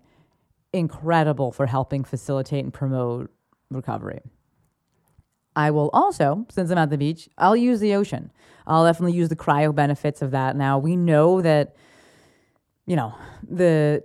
incredible 0.73 1.51
for 1.51 1.65
helping 1.65 2.03
facilitate 2.03 2.63
and 2.63 2.71
promote 2.71 3.31
recovery. 3.71 4.21
I 5.55 5.71
will 5.71 5.89
also, 5.91 6.45
since 6.51 6.69
I'm 6.69 6.77
at 6.77 6.91
the 6.91 6.99
beach, 6.99 7.27
I'll 7.35 7.57
use 7.57 7.79
the 7.79 7.95
ocean. 7.95 8.31
I'll 8.67 8.85
definitely 8.85 9.17
use 9.17 9.29
the 9.29 9.35
cryo 9.35 9.73
benefits 9.73 10.21
of 10.21 10.29
that. 10.31 10.55
Now, 10.55 10.77
we 10.77 10.95
know 10.95 11.41
that, 11.41 11.75
you 12.85 12.95
know, 12.95 13.15
the 13.41 14.03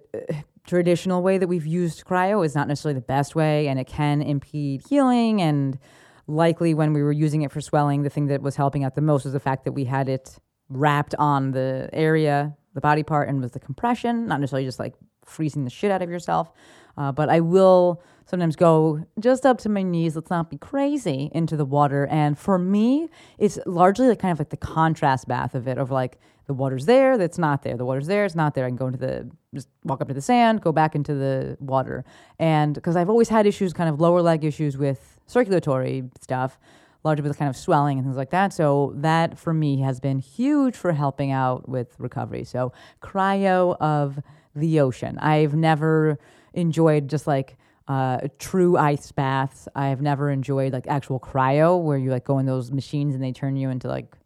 traditional 0.66 1.22
way 1.22 1.38
that 1.38 1.48
we've 1.48 1.66
used 1.66 2.04
cryo 2.04 2.44
is 2.44 2.54
not 2.54 2.68
necessarily 2.68 2.98
the 2.98 3.06
best 3.06 3.34
way, 3.34 3.68
and 3.68 3.78
it 3.78 3.86
can 3.86 4.22
impede 4.22 4.82
healing. 4.88 5.42
And 5.42 5.78
likely, 6.26 6.74
when 6.74 6.92
we 6.92 7.02
were 7.02 7.12
using 7.12 7.42
it 7.42 7.52
for 7.52 7.60
swelling, 7.60 8.02
the 8.02 8.10
thing 8.10 8.26
that 8.26 8.42
was 8.42 8.56
helping 8.56 8.84
out 8.84 8.94
the 8.94 9.02
most 9.02 9.24
was 9.24 9.32
the 9.32 9.40
fact 9.40 9.64
that 9.64 9.72
we 9.72 9.84
had 9.84 10.08
it 10.08 10.38
wrapped 10.68 11.14
on 11.16 11.52
the 11.52 11.88
area, 11.92 12.56
the 12.74 12.80
body 12.80 13.02
part, 13.02 13.28
and 13.28 13.40
was 13.40 13.52
the 13.52 13.60
compression, 13.60 14.26
not 14.26 14.40
necessarily 14.40 14.66
just 14.66 14.78
like 14.78 14.94
freezing 15.24 15.64
the 15.64 15.70
shit 15.70 15.90
out 15.90 16.02
of 16.02 16.10
yourself. 16.10 16.52
Uh, 16.96 17.12
but 17.12 17.28
I 17.28 17.40
will 17.40 18.02
sometimes 18.26 18.56
go 18.56 19.04
just 19.20 19.44
up 19.44 19.58
to 19.58 19.68
my 19.68 19.82
knees. 19.82 20.14
Let's 20.16 20.30
not 20.30 20.48
be 20.48 20.56
crazy 20.56 21.30
into 21.34 21.56
the 21.56 21.64
water. 21.64 22.06
And 22.06 22.38
for 22.38 22.58
me, 22.58 23.08
it's 23.38 23.58
largely 23.66 24.08
like 24.08 24.20
kind 24.20 24.32
of 24.32 24.38
like 24.38 24.50
the 24.50 24.56
contrast 24.56 25.28
bath 25.28 25.54
of 25.54 25.66
it, 25.68 25.76
of 25.76 25.90
like 25.90 26.18
the 26.46 26.54
water's 26.54 26.86
there, 26.86 27.16
that's 27.16 27.38
not 27.38 27.62
there. 27.62 27.76
The 27.76 27.84
water's 27.84 28.06
there, 28.06 28.24
it's 28.24 28.34
not 28.34 28.54
there. 28.54 28.64
I 28.64 28.68
can 28.68 28.76
go 28.76 28.86
into 28.86 28.98
the 28.98 29.30
just 29.54 29.68
walk 29.84 30.00
up 30.00 30.08
to 30.08 30.14
the 30.14 30.20
sand, 30.20 30.60
go 30.60 30.72
back 30.72 30.94
into 30.94 31.14
the 31.14 31.56
water. 31.60 32.04
And 32.38 32.74
because 32.74 32.96
I've 32.96 33.08
always 33.08 33.28
had 33.28 33.46
issues, 33.46 33.72
kind 33.72 33.88
of 33.88 34.00
lower 34.00 34.20
leg 34.20 34.44
issues 34.44 34.76
with 34.76 35.20
circulatory 35.26 36.04
stuff, 36.20 36.58
largely 37.04 37.28
with 37.28 37.38
kind 37.38 37.48
of 37.48 37.56
swelling 37.56 37.98
and 37.98 38.06
things 38.06 38.16
like 38.16 38.30
that. 38.30 38.52
So 38.52 38.92
that 38.96 39.38
for 39.38 39.54
me 39.54 39.80
has 39.80 40.00
been 40.00 40.18
huge 40.18 40.76
for 40.76 40.92
helping 40.92 41.30
out 41.30 41.68
with 41.68 41.94
recovery. 41.98 42.44
So 42.44 42.72
cryo 43.02 43.76
of 43.80 44.20
the 44.54 44.80
ocean. 44.80 45.18
I've 45.18 45.54
never 45.54 46.18
enjoyed 46.52 47.08
just 47.08 47.26
like 47.26 47.56
uh, 47.88 48.28
true 48.38 48.76
ice 48.76 49.12
baths. 49.12 49.68
I've 49.74 50.00
never 50.00 50.30
enjoyed 50.30 50.72
like 50.72 50.86
actual 50.86 51.20
cryo 51.20 51.82
where 51.82 51.98
you 51.98 52.10
like 52.10 52.24
go 52.24 52.38
in 52.38 52.46
those 52.46 52.72
machines 52.72 53.14
and 53.14 53.22
they 53.22 53.32
turn 53.32 53.56
you 53.56 53.70
into 53.70 53.88
like 53.88 54.16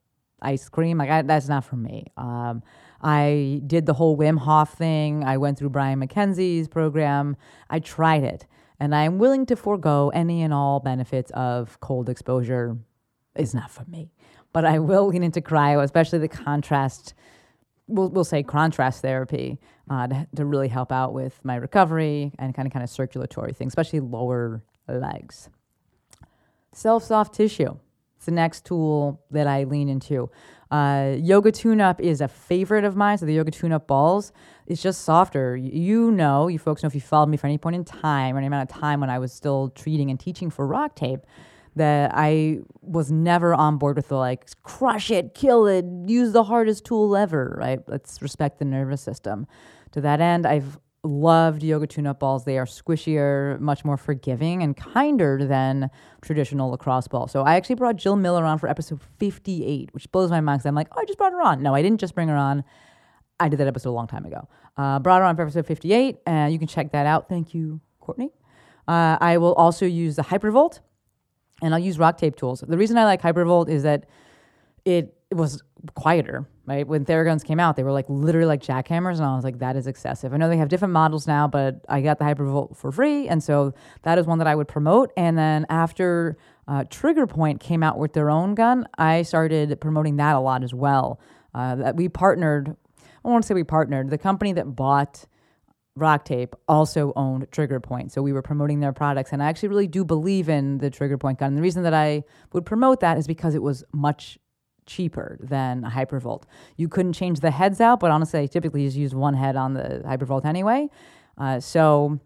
ice 0.41 0.69
cream. 0.69 0.99
Like 0.99 1.11
I, 1.11 1.23
that's 1.23 1.49
not 1.49 1.65
for 1.65 1.77
me. 1.77 2.07
Um, 2.17 2.63
I 3.01 3.63
did 3.67 3.87
the 3.87 3.95
whole 3.95 4.17
Wim 4.17 4.39
Hof 4.39 4.75
thing. 4.75 5.25
I 5.25 5.37
went 5.37 5.59
through 5.59 5.71
Brian 5.71 6.01
McKenzie's 6.01 6.69
program. 6.69 7.37
I 7.71 7.79
tried 7.79 8.25
it, 8.25 8.47
and 8.81 8.95
I'm 8.95 9.19
willing 9.19 9.47
to 9.47 9.57
forego 9.57 10.11
any 10.11 10.43
and 10.43 10.53
all 10.53 10.81
benefits 10.81 11.31
of 11.33 11.79
cold 11.81 12.09
exposure. 12.09 12.77
Is 13.37 13.55
not 13.55 13.71
for 13.71 13.85
me, 13.85 14.11
but 14.53 14.65
I 14.65 14.81
will 14.81 15.07
lean 15.07 15.23
into 15.23 15.41
cryo, 15.41 15.85
especially 15.85 16.19
the 16.19 16.29
contrast 16.29 17.15
we'll, 17.89 18.09
we'll 18.11 18.25
say 18.25 18.43
contrast 18.43 19.03
therapy 19.03 19.59
uh, 19.91 20.07
to, 20.07 20.29
to 20.37 20.45
really 20.45 20.69
help 20.69 20.93
out 20.93 21.13
with 21.13 21.41
my 21.43 21.57
recovery 21.57 22.33
and 22.39 22.55
kind 22.55 22.67
of 22.67 22.73
kind 22.73 22.85
of 22.85 22.91
circulatory 22.91 23.53
things, 23.53 23.71
especially 23.71 24.01
lower 24.01 24.63
legs. 24.87 25.49
Self 26.73 27.03
soft 27.03 27.35
tissue. 27.35 27.77
It's 28.29 28.35
the 28.35 28.35
next 28.35 28.67
tool 28.67 29.23
that 29.31 29.47
I 29.47 29.65
lean 29.65 29.89
into. 29.89 30.31
Uh, 30.71 31.17
yoga 31.19 31.51
tune 31.51 31.81
up 31.81 31.99
is 31.99 32.21
a 32.21 32.29
favorite 32.29 32.85
of 32.85 32.95
mine. 32.95 33.17
So 33.17 33.25
the 33.25 33.33
yoga 33.33 33.51
tune 33.51 33.73
up 33.73 33.87
balls 33.87 34.33
is 34.67 34.83
just 34.83 35.01
softer. 35.01 35.57
You 35.57 36.11
know, 36.11 36.49
you 36.49 36.59
folks 36.59 36.83
know 36.83 36.89
if 36.89 36.95
you 36.95 37.01
followed 37.01 37.31
me 37.31 37.39
for 37.39 37.47
any 37.47 37.57
point 37.57 37.77
in 37.77 37.87
time 37.87 38.35
or 38.35 38.39
any 38.39 38.47
amount 38.47 38.71
of 38.71 38.77
time 38.77 39.01
when 39.01 39.09
I 39.09 39.19
was 39.19 39.33
still 39.33 39.71
treating 39.71 40.11
and 40.11 40.21
teaching 40.21 40.51
for 40.51 40.67
rock 40.67 40.95
tape, 40.95 41.21
that 41.77 42.11
I 42.13 42.59
was 42.83 43.11
never 43.11 43.55
on 43.55 43.79
board 43.79 43.97
with 43.97 44.09
the 44.09 44.17
like 44.17 44.45
crush 44.63 45.11
it, 45.11 45.35
kill 45.35 45.67
it, 45.67 45.87
use 46.07 46.33
the 46.33 46.45
hardest 46.45 46.85
tool 46.85 47.17
ever, 47.17 47.57
right? 47.59 47.81
Let's 47.87 48.21
respect 48.21 48.59
the 48.59 48.67
nervous 48.67 49.01
system. 49.01 49.47
To 49.93 50.03
that 50.03 50.21
end, 50.21 50.47
I've 50.47 50.79
loved 51.05 51.63
yoga 51.63 51.87
tune-up 51.87 52.19
balls. 52.21 52.45
They 52.45 52.59
are 52.59 52.67
squishier, 52.67 53.59
much 53.61 53.85
more 53.85 53.97
forgiving, 53.97 54.63
and 54.63 54.77
kinder 54.77 55.45
than 55.47 55.91
traditional 56.23 56.71
lacrosse 56.71 57.09
balls. 57.09 57.31
So 57.31 57.43
I 57.43 57.57
actually 57.57 57.77
brought 57.77 57.97
Jill 57.97 58.17
Miller 58.17 58.45
on 58.45 58.59
for 58.59 58.69
episode 58.69 59.01
58, 59.19 59.95
which 59.95 60.11
blows 60.11 60.31
my 60.31 60.41
mind 60.41 60.59
because 60.61 60.67
I'm 60.67 60.75
like, 60.75 60.89
oh, 60.93 61.01
I 61.01 61.05
just 61.05 61.19
brought 61.19 61.33
her 61.33 61.43
on. 61.43 61.63
No, 61.63 61.75
I 61.75 61.83
didn't 61.83 62.01
just 62.01 62.15
bring 62.15 62.29
her 62.29 62.37
on. 62.37 62.65
I 63.41 63.49
did 63.49 63.59
that 63.61 63.69
episode 63.69 63.91
a 63.91 63.93
long 63.93 64.09
time 64.09 64.25
ago. 64.25 64.49
Uh, 64.77 64.99
brought 64.99 65.21
her 65.21 65.25
on 65.25 65.37
for 65.37 65.43
episode 65.43 65.67
58, 65.67 66.17
and 66.27 66.53
you 66.53 66.59
can 66.59 66.69
check 66.69 66.93
that 66.93 67.07
out. 67.07 67.29
Thank 67.29 67.55
you, 67.55 67.81
Courtney. 68.01 68.31
Uh, 68.89 69.19
I 69.21 69.39
will 69.39 69.55
also 69.55 69.87
use 69.87 70.17
the 70.17 70.23
Hypervolt 70.23 70.81
and 71.63 71.75
I'll 71.75 71.81
use 71.81 71.99
rock 71.99 72.19
tape 72.19 72.37
tools. 72.37 72.65
The 72.67 72.79
reason 72.79 72.97
I 72.97 73.05
like 73.05 73.23
Hypervolt 73.23 73.69
is 73.69 73.83
that 73.83 74.07
it 74.85 75.15
it 75.31 75.37
was 75.37 75.63
quieter, 75.95 76.49
right? 76.65 76.87
When 76.87 77.05
Theraguns 77.05 77.45
came 77.45 77.61
out, 77.61 77.77
they 77.77 77.83
were 77.83 77.93
like 77.93 78.07
literally 78.09 78.47
like 78.47 78.63
jackhammers, 78.63 79.17
and 79.17 79.25
I 79.25 79.35
was 79.35 79.45
like, 79.45 79.59
that 79.59 79.77
is 79.77 79.87
excessive. 79.87 80.33
I 80.33 80.39
know 80.39 80.49
they 80.49 80.57
have 80.57 80.69
different 80.69 80.95
models 80.95 81.27
now, 81.27 81.47
but 81.47 81.85
I 81.89 82.01
got 82.01 82.19
the 82.19 82.25
Hypervolt 82.25 82.77
for 82.77 82.91
free, 82.91 83.29
and 83.29 83.43
so 83.43 83.75
that 84.03 84.19
is 84.19 84.27
one 84.27 84.39
that 84.39 84.47
I 84.47 84.55
would 84.55 84.69
promote. 84.69 85.13
And 85.17 85.37
then 85.37 85.67
after 85.69 86.39
uh, 86.67 86.85
Trigger 86.89 87.27
Point 87.27 87.61
came 87.61 87.83
out 87.83 87.99
with 87.99 88.15
their 88.15 88.31
own 88.31 88.55
gun, 88.55 88.87
I 88.97 89.23
started 89.23 89.79
promoting 89.81 90.17
that 90.17 90.35
a 90.35 90.41
lot 90.41 90.65
as 90.65 90.73
well. 90.73 91.21
Uh, 91.55 91.75
that 91.77 91.97
we 91.97 92.09
partnered. 92.09 92.77
I 93.25 93.29
won't 93.29 93.45
say 93.45 93.55
we 93.55 93.65
partnered. 93.65 94.11
The 94.11 94.19
company 94.19 94.53
that 94.53 94.77
bought 94.77 95.27
Rock 95.97 96.25
Tape 96.25 96.55
also 96.69 97.13
owned 97.17 97.49
Trigger 97.51 97.81
Point. 97.81 98.13
So 98.13 98.23
we 98.23 98.33
were 98.33 98.43
promoting 98.43 98.81
their 98.81 98.93
products. 98.93 99.33
And 99.33 99.43
I 99.43 99.47
actually 99.47 99.71
really 99.71 99.89
do 99.89 100.05
believe 100.05 100.49
in 100.49 100.79
the 100.79 100.91
Trigger 100.91 101.19
Point 101.19 101.39
gun. 101.39 101.49
And 101.49 101.59
the 101.59 101.63
reason 101.63 101.83
that 101.83 101.95
I 101.95 102.23
would 102.53 102.65
promote 102.65 103.01
that 103.01 103.19
is 103.19 103.27
because 103.27 103.55
it 103.55 103.63
was 103.63 103.83
much 103.93 104.39
cheaper 104.89 105.39
than 105.41 105.85
a 105.85 105.91
Hypervolt. 105.91 106.43
You 106.77 106.89
couldn't 106.89 107.13
change 107.13 107.41
the 107.41 107.53
heads 107.53 107.81
out, 107.81 108.01
but 108.01 108.11
honestly, 108.11 108.41
I 108.41 108.47
typically 108.47 108.85
just 108.85 108.97
use 108.97 109.15
one 109.15 109.35
head 109.35 109.55
on 109.55 109.75
the 109.75 110.03
Hypervolt 110.05 110.45
anyway. 110.45 110.89
Uh, 111.37 111.61
so 111.61 112.19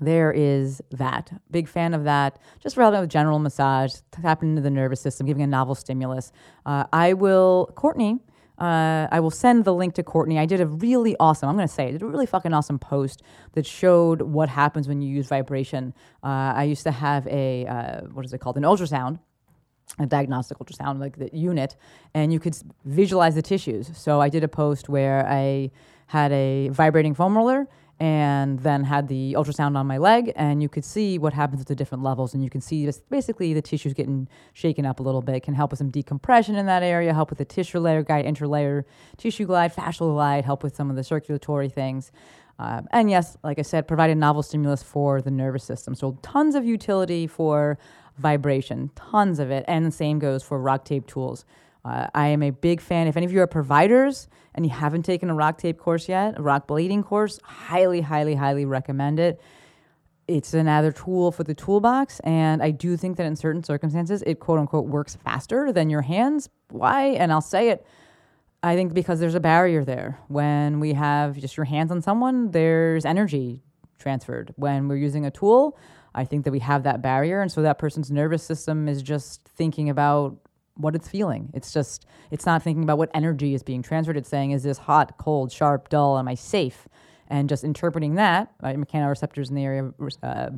there 0.00 0.32
is 0.32 0.82
that. 0.90 1.30
Big 1.50 1.68
fan 1.68 1.94
of 1.94 2.04
that. 2.04 2.38
Just 2.60 2.74
for 2.74 2.82
helping 2.82 3.00
with 3.00 3.10
general 3.10 3.38
massage, 3.38 3.94
tapping 4.10 4.50
into 4.50 4.62
the 4.62 4.70
nervous 4.70 5.00
system, 5.00 5.26
giving 5.26 5.42
a 5.42 5.46
novel 5.46 5.76
stimulus. 5.76 6.32
Uh, 6.66 6.84
I 6.92 7.12
will, 7.12 7.70
Courtney, 7.76 8.18
uh, 8.58 9.06
I 9.10 9.20
will 9.20 9.30
send 9.30 9.64
the 9.64 9.74
link 9.74 9.94
to 9.94 10.02
Courtney. 10.02 10.38
I 10.38 10.46
did 10.46 10.60
a 10.60 10.66
really 10.66 11.16
awesome, 11.20 11.48
I'm 11.48 11.56
going 11.56 11.68
to 11.68 11.72
say, 11.72 11.88
I 11.88 11.90
did 11.92 12.02
a 12.02 12.06
really 12.06 12.26
fucking 12.26 12.52
awesome 12.52 12.78
post 12.78 13.22
that 13.52 13.66
showed 13.66 14.22
what 14.22 14.48
happens 14.48 14.88
when 14.88 15.02
you 15.02 15.14
use 15.14 15.26
vibration. 15.26 15.94
Uh, 16.22 16.52
I 16.56 16.64
used 16.64 16.84
to 16.84 16.92
have 16.92 17.26
a, 17.28 17.66
uh, 17.66 18.00
what 18.12 18.24
is 18.24 18.32
it 18.32 18.38
called, 18.38 18.56
an 18.56 18.62
ultrasound 18.62 19.18
a 19.98 20.06
diagnostic 20.06 20.58
ultrasound, 20.58 21.00
like 21.00 21.18
the 21.18 21.30
unit, 21.36 21.76
and 22.14 22.32
you 22.32 22.40
could 22.40 22.56
visualize 22.84 23.34
the 23.34 23.42
tissues. 23.42 23.90
So 23.96 24.20
I 24.20 24.28
did 24.28 24.42
a 24.42 24.48
post 24.48 24.88
where 24.88 25.26
I 25.28 25.70
had 26.06 26.32
a 26.32 26.68
vibrating 26.68 27.14
foam 27.14 27.36
roller 27.36 27.68
and 28.00 28.58
then 28.60 28.82
had 28.82 29.06
the 29.06 29.34
ultrasound 29.38 29.76
on 29.76 29.86
my 29.86 29.98
leg, 29.98 30.32
and 30.34 30.60
you 30.60 30.68
could 30.68 30.84
see 30.84 31.18
what 31.18 31.32
happens 31.32 31.60
at 31.60 31.68
the 31.68 31.74
different 31.74 32.02
levels, 32.02 32.34
and 32.34 32.42
you 32.42 32.50
can 32.50 32.60
see 32.60 32.84
just 32.84 33.08
basically 33.10 33.52
the 33.54 33.62
tissues 33.62 33.92
getting 33.94 34.26
shaken 34.54 34.84
up 34.84 34.98
a 34.98 35.02
little 35.02 35.22
bit. 35.22 35.42
Can 35.44 35.54
help 35.54 35.70
with 35.70 35.78
some 35.78 35.90
decompression 35.90 36.56
in 36.56 36.66
that 36.66 36.82
area, 36.82 37.14
help 37.14 37.30
with 37.30 37.38
the 37.38 37.44
tissue 37.44 37.78
layer 37.78 38.02
guide, 38.02 38.24
interlayer 38.24 38.84
tissue 39.18 39.46
glide, 39.46 39.72
fascial 39.72 40.12
glide, 40.12 40.44
help 40.44 40.64
with 40.64 40.74
some 40.74 40.90
of 40.90 40.96
the 40.96 41.04
circulatory 41.04 41.68
things. 41.68 42.10
Um, 42.58 42.86
and 42.92 43.08
yes, 43.08 43.36
like 43.44 43.58
I 43.58 43.62
said, 43.62 43.86
provide 43.86 44.10
a 44.10 44.14
novel 44.14 44.42
stimulus 44.42 44.82
for 44.82 45.22
the 45.22 45.30
nervous 45.30 45.64
system. 45.64 45.94
So 45.94 46.18
tons 46.22 46.54
of 46.54 46.64
utility 46.64 47.26
for 47.26 47.78
vibration, 48.18 48.90
tons 48.94 49.38
of 49.38 49.50
it. 49.50 49.64
And 49.68 49.84
the 49.86 49.90
same 49.90 50.18
goes 50.18 50.42
for 50.42 50.58
rock 50.58 50.84
tape 50.84 51.06
tools. 51.06 51.44
Uh, 51.84 52.06
I 52.14 52.28
am 52.28 52.42
a 52.42 52.50
big 52.50 52.80
fan. 52.80 53.06
If 53.08 53.16
any 53.16 53.26
of 53.26 53.32
you 53.32 53.40
are 53.40 53.46
providers 53.46 54.28
and 54.54 54.64
you 54.64 54.70
haven't 54.70 55.02
taken 55.02 55.30
a 55.30 55.34
rock 55.34 55.58
tape 55.58 55.78
course 55.78 56.08
yet, 56.08 56.38
a 56.38 56.42
rock 56.42 56.68
blading 56.68 57.04
course, 57.04 57.40
highly, 57.42 58.00
highly, 58.00 58.34
highly 58.34 58.64
recommend 58.64 59.18
it. 59.18 59.40
It's 60.28 60.54
another 60.54 60.92
tool 60.92 61.32
for 61.32 61.42
the 61.42 61.54
toolbox, 61.54 62.20
and 62.20 62.62
I 62.62 62.70
do 62.70 62.96
think 62.96 63.16
that 63.16 63.26
in 63.26 63.34
certain 63.34 63.64
circumstances, 63.64 64.22
it 64.24 64.38
quote 64.38 64.60
unquote 64.60 64.86
works 64.86 65.16
faster 65.16 65.72
than 65.72 65.90
your 65.90 66.02
hands. 66.02 66.48
Why? 66.70 67.06
And 67.06 67.32
I'll 67.32 67.40
say 67.40 67.70
it. 67.70 67.84
I 68.62 68.76
think 68.76 68.94
because 68.94 69.18
there's 69.18 69.34
a 69.34 69.40
barrier 69.40 69.84
there. 69.84 70.20
When 70.28 70.78
we 70.78 70.92
have 70.92 71.36
just 71.36 71.56
your 71.56 71.64
hands 71.64 71.90
on 71.90 72.00
someone, 72.00 72.52
there's 72.52 73.04
energy 73.04 73.62
transferred. 73.98 74.54
When 74.56 74.86
we're 74.86 74.96
using 74.96 75.26
a 75.26 75.30
tool, 75.32 75.76
I 76.14 76.24
think 76.24 76.44
that 76.44 76.50
we 76.50 76.58
have 76.60 76.82
that 76.82 77.02
barrier. 77.02 77.40
And 77.40 77.50
so 77.50 77.62
that 77.62 77.78
person's 77.78 78.10
nervous 78.10 78.42
system 78.42 78.88
is 78.88 79.02
just 79.02 79.48
thinking 79.48 79.88
about 79.88 80.36
what 80.76 80.94
it's 80.94 81.08
feeling. 81.08 81.50
It's 81.54 81.72
just, 81.72 82.06
it's 82.30 82.46
not 82.46 82.62
thinking 82.62 82.82
about 82.82 82.98
what 82.98 83.10
energy 83.14 83.54
is 83.54 83.62
being 83.62 83.82
transferred. 83.82 84.16
It's 84.16 84.28
saying, 84.28 84.52
is 84.52 84.62
this 84.62 84.78
hot, 84.78 85.18
cold, 85.18 85.52
sharp, 85.52 85.88
dull? 85.88 86.18
Am 86.18 86.28
I 86.28 86.34
safe? 86.34 86.88
And 87.28 87.48
just 87.48 87.64
interpreting 87.64 88.16
that, 88.16 88.52
right, 88.62 88.76
mechanoreceptors 88.76 89.48
in 89.48 89.54
the 89.54 89.64
area 89.64 89.92
uh, 90.22 90.50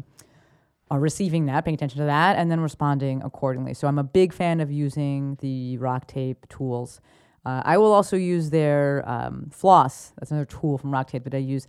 are 0.91 1.01
receiving 1.01 1.47
that, 1.47 1.65
paying 1.65 1.75
attention 1.75 1.99
to 1.99 2.07
that, 2.07 2.37
and 2.37 2.51
then 2.51 2.61
responding 2.61 3.23
accordingly. 3.23 3.75
So 3.75 3.87
I'm 3.87 3.99
a 3.99 4.05
big 4.05 4.33
fan 4.33 4.61
of 4.61 4.71
using 4.71 5.37
the 5.41 5.79
rock 5.79 6.07
tape 6.07 6.49
tools. 6.49 7.01
Uh, 7.45 7.63
I 7.65 7.79
will 7.79 7.93
also 7.93 8.17
use 8.17 8.51
their 8.51 9.09
um, 9.09 9.51
floss. 9.53 10.13
That's 10.19 10.31
another 10.31 10.47
tool 10.47 10.79
from 10.79 10.93
rock 10.93 11.09
tape 11.09 11.25
that 11.25 11.35
I 11.35 11.39
use. 11.39 11.67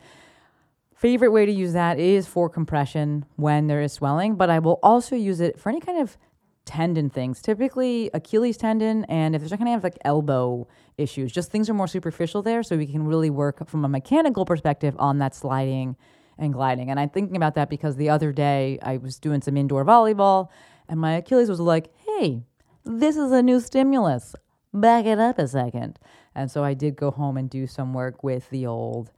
Favorite 1.06 1.30
way 1.30 1.46
to 1.46 1.52
use 1.52 1.74
that 1.74 2.00
is 2.00 2.26
for 2.26 2.50
compression 2.50 3.28
when 3.36 3.68
there 3.68 3.80
is 3.80 3.94
swelling, 3.94 4.34
but 4.34 4.50
I 4.50 4.58
will 4.58 4.80
also 4.82 5.16
use 5.16 5.40
it 5.40 5.60
for 5.60 5.70
any 5.70 5.80
kind 5.80 6.02
of 6.02 6.18
tendon 6.66 7.12
things, 7.12 7.44
typically 7.44 8.10
Achilles 8.12 8.58
tendon, 8.58 9.06
and 9.06 9.36
if 9.36 9.42
there's 9.42 9.52
any 9.52 9.66
kind 9.66 9.76
of 9.76 9.84
like 9.84 10.00
elbow 10.04 10.68
issues, 10.98 11.32
just 11.32 11.52
things 11.52 11.70
are 11.70 11.76
more 11.76 11.88
superficial 11.88 12.42
there, 12.42 12.64
so 12.64 12.76
we 12.76 12.88
can 12.88 13.06
really 13.06 13.30
work 13.30 13.68
from 13.68 13.86
a 13.86 13.88
mechanical 13.88 14.46
perspective 14.46 14.96
on 14.98 15.20
that 15.20 15.36
sliding 15.36 15.96
and 16.40 16.54
gliding. 16.54 16.90
And 16.90 17.00
I'm 17.00 17.10
thinking 17.10 17.36
about 17.36 17.54
that 17.54 17.70
because 17.70 17.98
the 17.98 18.10
other 18.10 18.32
day 18.32 18.80
I 18.82 18.98
was 18.98 19.20
doing 19.20 19.44
some 19.44 19.58
indoor 19.58 19.86
volleyball, 19.86 20.50
and 20.90 21.00
my 21.00 21.12
Achilles 21.18 21.50
was 21.50 21.60
like, 21.60 21.92
hey, 22.04 22.42
this 22.84 23.16
is 23.16 23.32
a 23.32 23.44
new 23.44 23.60
stimulus. 23.60 24.34
Back 24.74 25.06
it 25.06 25.20
up 25.20 25.38
a 25.38 25.48
second. 25.48 26.00
And 26.34 26.50
so 26.50 26.64
I 26.64 26.74
did 26.74 26.96
go 26.96 27.12
home 27.12 27.38
and 27.38 27.48
do 27.48 27.68
some 27.68 27.94
work 27.94 28.24
with 28.24 28.50
the 28.50 28.66
old 28.66 29.12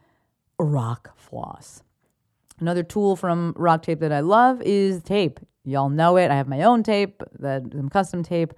rock 0.60 1.17
floss. 1.17 1.84
Another 2.60 2.84
tool 2.84 3.15
from 3.15 3.54
Rock 3.56 3.84
Tape 3.84 4.00
that 4.00 4.12
I 4.12 4.22
love 4.22 4.62
is 4.62 5.04
tape. 5.04 5.39
Y'all 5.63 5.89
know 5.89 6.17
it. 6.17 6.32
I 6.32 6.36
have 6.36 6.48
my 6.48 6.63
own 6.63 6.82
tape, 6.82 7.22
that 7.39 7.63
some 7.72 7.89
custom 7.89 8.24
tape. 8.24 8.54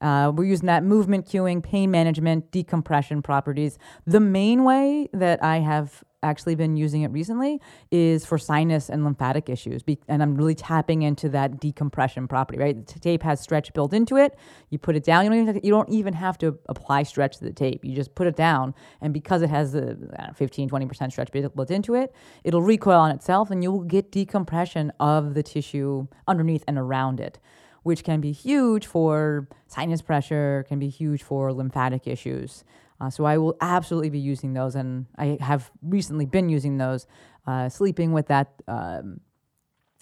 Uh, 0.00 0.30
we're 0.34 0.44
using 0.44 0.66
that 0.66 0.84
movement 0.84 1.26
cueing, 1.26 1.62
pain 1.62 1.90
management, 1.90 2.50
decompression 2.50 3.22
properties. 3.22 3.78
The 4.06 4.20
main 4.20 4.64
way 4.64 5.08
that 5.12 5.42
I 5.42 5.58
have 5.58 6.04
actually 6.22 6.54
been 6.54 6.76
using 6.76 7.02
it 7.02 7.08
recently 7.08 7.60
is 7.90 8.26
for 8.26 8.38
sinus 8.38 8.88
and 8.88 9.04
lymphatic 9.04 9.48
issues. 9.48 9.82
Be- 9.82 10.00
and 10.08 10.22
I'm 10.22 10.34
really 10.34 10.54
tapping 10.54 11.02
into 11.02 11.28
that 11.30 11.60
decompression 11.60 12.26
property, 12.26 12.58
right? 12.58 12.86
The 12.86 12.98
tape 12.98 13.22
has 13.22 13.40
stretch 13.40 13.72
built 13.72 13.92
into 13.92 14.16
it. 14.16 14.36
You 14.70 14.78
put 14.78 14.96
it 14.96 15.04
down, 15.04 15.24
you 15.24 15.30
don't 15.30 15.38
even 15.40 15.46
have 15.54 15.62
to, 15.62 15.66
you 15.66 15.72
don't 15.72 15.88
even 15.88 16.14
have 16.14 16.38
to 16.38 16.58
apply 16.68 17.04
stretch 17.04 17.38
to 17.38 17.44
the 17.44 17.52
tape. 17.52 17.84
You 17.84 17.94
just 17.94 18.14
put 18.14 18.26
it 18.26 18.36
down. 18.36 18.74
And 19.00 19.12
because 19.12 19.42
it 19.42 19.50
has 19.50 19.72
the 19.72 19.96
know, 20.18 20.32
15, 20.34 20.68
20% 20.68 21.12
stretch 21.12 21.30
built 21.30 21.70
into 21.70 21.94
it, 21.94 22.14
it'll 22.44 22.62
recoil 22.62 22.98
on 22.98 23.10
itself 23.10 23.50
and 23.50 23.62
you'll 23.62 23.84
get 23.84 24.10
decompression 24.10 24.92
of 24.98 25.34
the 25.34 25.42
tissue 25.42 26.08
underneath 26.26 26.64
and 26.66 26.78
around 26.78 27.20
it 27.20 27.38
which 27.84 28.04
can 28.04 28.20
be 28.20 28.32
huge 28.32 28.84
for 28.86 29.48
sinus 29.66 30.02
pressure, 30.02 30.66
can 30.68 30.78
be 30.78 30.90
huge 30.90 31.22
for 31.22 31.54
lymphatic 31.54 32.06
issues. 32.06 32.62
Uh, 33.00 33.10
so 33.10 33.24
I 33.24 33.38
will 33.38 33.56
absolutely 33.60 34.10
be 34.10 34.18
using 34.18 34.54
those, 34.54 34.74
and 34.74 35.06
I 35.16 35.38
have 35.40 35.70
recently 35.82 36.26
been 36.26 36.48
using 36.48 36.78
those. 36.78 37.06
Uh, 37.46 37.68
sleeping 37.68 38.12
with 38.12 38.28
that. 38.28 38.62
Um, 38.66 39.20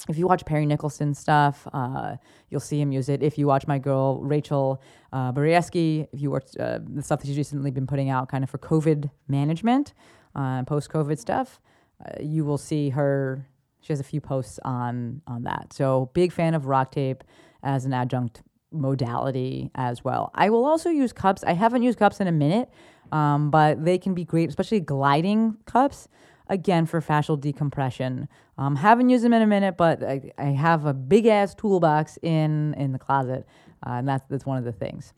if 0.09 0.19
you 0.19 0.27
watch 0.27 0.45
Perry 0.45 0.67
Nickelston 0.67 1.17
stuff, 1.17 1.67
uh, 1.73 2.17
you'll 2.51 2.61
see 2.61 2.81
him 2.81 2.93
use 2.93 3.09
it. 3.09 3.23
If 3.23 3.39
you 3.39 3.47
watch 3.47 3.67
my 3.67 3.79
girl 3.79 4.21
Rachel 4.23 4.83
uh, 5.13 5.33
Barieski, 5.33 6.07
if 6.13 6.21
you 6.21 6.31
watch 6.31 6.57
uh, 6.59 6.81
the 6.83 7.03
stuff 7.03 7.21
that 7.21 7.27
she's 7.27 7.39
recently 7.39 7.71
been 7.71 7.87
putting 7.87 8.11
out, 8.11 8.29
kind 8.29 8.45
of 8.45 8.51
for 8.51 8.59
COVID 8.59 9.11
management, 9.29 9.95
uh, 10.35 10.65
post-COVID 10.65 11.19
stuff, 11.19 11.61
uh, 12.05 12.21
you 12.21 12.45
will 12.45 12.59
see 12.59 12.91
her. 12.91 13.47
She 13.81 13.93
has 13.93 14.01
a 14.01 14.05
few 14.05 14.21
posts 14.21 14.59
on 14.65 15.23
on 15.27 15.45
that. 15.45 15.73
So 15.73 16.11
big 16.13 16.33
fan 16.33 16.55
of 16.55 16.67
rock 16.67 16.91
tape 16.91 17.25
as 17.63 17.85
an 17.85 17.93
adjunct 17.93 18.43
modality 18.79 19.71
as 19.75 20.05
well. 20.05 20.31
I 20.35 20.51
will 20.51 20.65
also 20.65 20.91
use 20.91 21.13
cups. 21.13 21.45
I 21.45 21.53
haven't 21.53 21.83
used 21.83 21.99
cups 21.99 22.21
in 22.21 22.27
a 22.27 22.33
minute, 22.33 22.71
um, 23.13 23.51
but 23.51 23.85
they 23.85 23.99
can 23.99 24.15
be 24.15 24.25
great, 24.25 24.49
especially 24.49 24.81
gliding 24.81 25.57
cups. 25.67 26.09
Again, 26.49 26.87
for 26.87 27.01
fascial 27.01 27.41
decompression. 27.41 28.29
Um, 28.57 28.77
haven't 28.77 29.09
used 29.09 29.25
them 29.25 29.33
in 29.33 29.43
a 29.43 29.49
minute, 29.49 29.77
but 29.77 30.05
I, 30.05 30.31
I 30.39 30.45
have 30.45 30.87
a 30.87 30.95
big 30.95 31.27
ass 31.27 31.57
toolbox 31.57 32.19
in 32.23 32.73
in 32.75 32.93
the 32.93 33.01
closet, 33.01 33.49
uh, 33.85 33.95
and 33.95 34.09
that's 34.09 34.25
that's 34.29 34.47
one 34.47 34.57
of 34.57 34.65
the 34.65 34.71
things. 34.71 35.13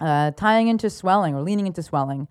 Uh, 0.00 0.30
tying 0.30 0.68
into 0.68 0.88
swelling 0.88 1.34
or 1.34 1.42
leaning 1.42 1.66
into 1.66 1.82
swelling, 1.82 2.26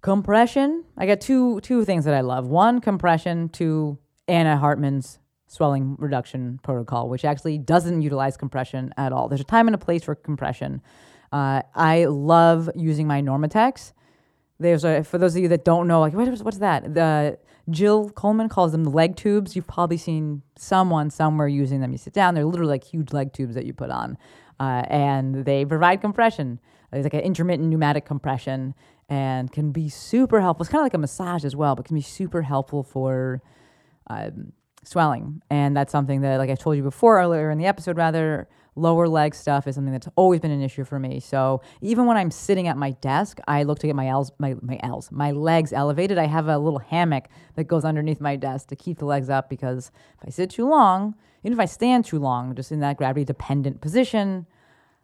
compression. 0.00 0.84
I 0.96 1.04
got 1.04 1.20
two 1.20 1.60
two 1.60 1.84
things 1.84 2.06
that 2.06 2.14
I 2.14 2.22
love. 2.22 2.46
One, 2.46 2.80
compression. 2.80 3.50
Two, 3.50 3.98
Anna 4.26 4.56
Hartman's 4.56 5.18
swelling 5.46 5.96
reduction 5.98 6.58
protocol, 6.62 7.08
which 7.08 7.24
actually 7.24 7.58
doesn't 7.58 8.02
utilize 8.02 8.36
compression 8.36 8.92
at 8.96 9.12
all. 9.12 9.28
There's 9.28 9.40
a 9.40 9.44
time 9.44 9.68
and 9.68 9.74
a 9.74 9.78
place 9.78 10.04
for 10.04 10.14
compression. 10.14 10.82
Uh, 11.32 11.62
I 11.74 12.06
love 12.06 12.70
using 12.74 13.06
my 13.06 13.22
Normatecs. 13.22 13.92
There's 14.58 14.84
a, 14.84 15.04
for 15.04 15.18
those 15.18 15.36
of 15.36 15.42
you 15.42 15.48
that 15.48 15.64
don't 15.64 15.86
know, 15.86 16.00
like 16.00 16.14
what 16.14 16.28
what's 16.40 16.58
that? 16.58 16.94
The 16.94 17.38
Jill 17.68 18.10
Coleman 18.10 18.48
calls 18.48 18.72
them 18.72 18.84
the 18.84 18.90
leg 18.90 19.16
tubes. 19.16 19.54
You've 19.54 19.66
probably 19.66 19.96
seen 19.98 20.42
someone 20.56 21.10
somewhere 21.10 21.48
using 21.48 21.80
them. 21.80 21.92
You 21.92 21.98
sit 21.98 22.12
down, 22.12 22.34
they're 22.34 22.44
literally 22.44 22.70
like 22.70 22.84
huge 22.84 23.12
leg 23.12 23.32
tubes 23.32 23.54
that 23.54 23.66
you 23.66 23.72
put 23.72 23.90
on, 23.90 24.16
uh, 24.58 24.82
and 24.88 25.44
they 25.44 25.64
provide 25.64 26.00
compression. 26.00 26.58
It's 26.92 27.04
like 27.04 27.14
an 27.14 27.20
intermittent 27.20 27.68
pneumatic 27.68 28.06
compression 28.06 28.74
and 29.08 29.52
can 29.52 29.72
be 29.72 29.88
super 29.88 30.40
helpful. 30.40 30.62
It's 30.62 30.70
kind 30.70 30.80
of 30.80 30.86
like 30.86 30.94
a 30.94 30.98
massage 30.98 31.44
as 31.44 31.54
well, 31.54 31.74
but 31.76 31.84
can 31.84 31.96
be 31.96 32.02
super 32.02 32.42
helpful 32.42 32.82
for 32.82 33.42
um, 34.08 34.52
swelling. 34.86 35.42
And 35.50 35.76
that's 35.76 35.92
something 35.92 36.20
that, 36.22 36.38
like 36.38 36.50
I 36.50 36.54
told 36.54 36.76
you 36.76 36.82
before 36.82 37.18
earlier 37.18 37.50
in 37.50 37.58
the 37.58 37.66
episode, 37.66 37.96
rather, 37.96 38.48
lower 38.76 39.08
leg 39.08 39.34
stuff 39.34 39.66
is 39.66 39.74
something 39.74 39.92
that's 39.92 40.08
always 40.16 40.40
been 40.40 40.50
an 40.50 40.62
issue 40.62 40.84
for 40.84 40.98
me. 40.98 41.18
So 41.18 41.62
even 41.80 42.06
when 42.06 42.16
I'm 42.16 42.30
sitting 42.30 42.68
at 42.68 42.76
my 42.76 42.90
desk, 42.90 43.38
I 43.48 43.62
look 43.62 43.78
to 43.80 43.86
get 43.86 43.96
my 43.96 44.06
L's, 44.06 44.30
my, 44.38 44.54
my 44.60 44.78
L's, 44.82 45.10
my 45.10 45.32
legs 45.32 45.72
elevated. 45.72 46.18
I 46.18 46.26
have 46.26 46.46
a 46.46 46.58
little 46.58 46.78
hammock 46.78 47.28
that 47.56 47.64
goes 47.64 47.84
underneath 47.84 48.20
my 48.20 48.36
desk 48.36 48.68
to 48.68 48.76
keep 48.76 48.98
the 48.98 49.06
legs 49.06 49.30
up 49.30 49.48
because 49.48 49.90
if 50.20 50.28
I 50.28 50.30
sit 50.30 50.50
too 50.50 50.68
long, 50.68 51.14
even 51.42 51.54
if 51.54 51.58
I 51.58 51.64
stand 51.64 52.04
too 52.04 52.18
long, 52.18 52.54
just 52.54 52.70
in 52.70 52.80
that 52.80 52.98
gravity 52.98 53.24
dependent 53.24 53.80
position, 53.80 54.46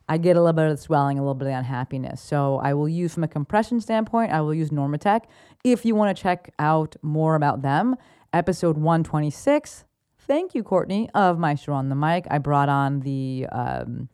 I 0.08 0.18
get 0.18 0.36
a 0.36 0.40
little 0.40 0.52
bit 0.52 0.70
of 0.70 0.78
swelling, 0.78 1.18
a 1.18 1.22
little 1.22 1.34
bit 1.34 1.48
of 1.48 1.54
unhappiness. 1.54 2.20
So 2.20 2.58
I 2.58 2.74
will 2.74 2.88
use 2.88 3.14
from 3.14 3.24
a 3.24 3.28
compression 3.28 3.80
standpoint, 3.80 4.32
I 4.32 4.42
will 4.42 4.52
use 4.52 4.70
Normatec. 4.70 5.22
If 5.64 5.86
you 5.86 5.94
want 5.94 6.14
to 6.14 6.22
check 6.22 6.52
out 6.58 6.96
more 7.00 7.36
about 7.36 7.62
them, 7.62 7.96
episode 8.32 8.76
126. 8.76 9.84
Thank 10.18 10.54
you, 10.54 10.62
Courtney, 10.62 11.08
of 11.14 11.38
Maestro 11.38 11.74
on 11.74 11.88
the 11.88 11.94
Mic. 11.94 12.26
I 12.30 12.38
brought 12.38 12.68
on 12.68 13.00
the 13.00 13.46
um, 13.52 14.08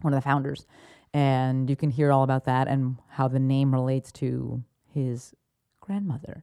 one 0.00 0.12
of 0.12 0.18
the 0.18 0.22
founders, 0.22 0.66
and 1.12 1.70
you 1.70 1.76
can 1.76 1.90
hear 1.90 2.12
all 2.12 2.22
about 2.22 2.44
that 2.44 2.68
and 2.68 2.96
how 3.08 3.28
the 3.28 3.38
name 3.38 3.72
relates 3.72 4.12
to 4.12 4.62
his 4.92 5.34
grandmother. 5.80 6.42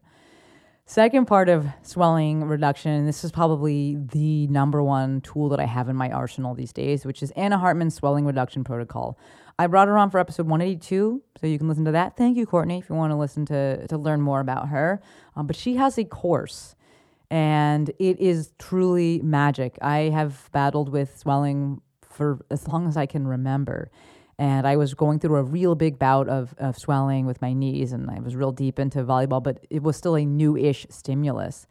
Second 0.86 1.26
part 1.26 1.48
of 1.48 1.68
swelling 1.84 2.44
reduction, 2.44 3.06
this 3.06 3.24
is 3.24 3.32
probably 3.32 3.96
the 3.98 4.48
number 4.48 4.84
one 4.84 5.22
tool 5.22 5.48
that 5.50 5.60
I 5.60 5.66
have 5.66 5.88
in 5.88 5.96
my 5.96 6.10
arsenal 6.10 6.54
these 6.54 6.74
days, 6.74 7.06
which 7.06 7.24
is 7.24 7.32
Anna 7.32 7.58
Hartman's 7.58 7.96
swelling 7.96 8.26
reduction 8.26 8.64
protocol. 8.64 9.18
I 9.58 9.68
brought 9.68 9.88
her 9.88 9.98
on 9.98 10.10
for 10.10 10.20
episode 10.20 10.48
182, 10.48 11.22
so 11.40 11.48
you 11.48 11.58
can 11.58 11.70
listen 11.70 11.86
to 11.86 11.92
that. 11.92 12.18
Thank 12.18 12.36
you, 12.36 12.46
Courtney, 12.46 12.80
if 12.80 12.90
you 12.90 12.96
want 12.96 13.12
to 13.12 13.16
listen 13.16 13.46
to 13.46 13.88
to 13.88 13.98
learn 13.98 14.22
more 14.22 14.40
about 14.40 14.70
her. 14.70 15.02
Um, 15.36 15.48
but 15.48 15.56
she 15.56 15.76
has 15.76 15.98
a 15.98 16.04
course, 16.04 16.76
and 17.32 17.90
it 17.98 18.20
is 18.20 18.54
truly 18.60 19.20
magic. 19.24 19.80
I 19.82 20.10
have 20.10 20.52
battled 20.52 20.90
with 20.90 21.18
swelling 21.18 21.82
for 22.08 22.46
as 22.52 22.68
long 22.68 22.88
as 22.88 22.96
I 22.96 23.08
can 23.08 23.26
remember 23.26 23.90
and 24.42 24.66
I 24.66 24.76
was 24.76 24.96
going 24.96 25.20
through 25.20 25.36
a 25.36 25.44
real 25.44 25.76
big 25.76 26.00
bout 26.00 26.28
of, 26.28 26.56
of 26.58 26.76
swelling 26.76 27.28
with 27.28 27.44
my 27.44 27.54
knees, 27.54 27.92
and 27.92 28.10
I 28.10 28.20
was 28.22 28.36
real 28.36 28.52
deep 28.52 28.80
into 28.80 29.04
volleyball, 29.04 29.44
but 29.44 29.64
it 29.70 29.84
was 29.84 29.96
still 29.96 30.16
a 30.16 30.26
new 30.26 30.58
ish 30.58 30.88
stimulus. 30.90 31.68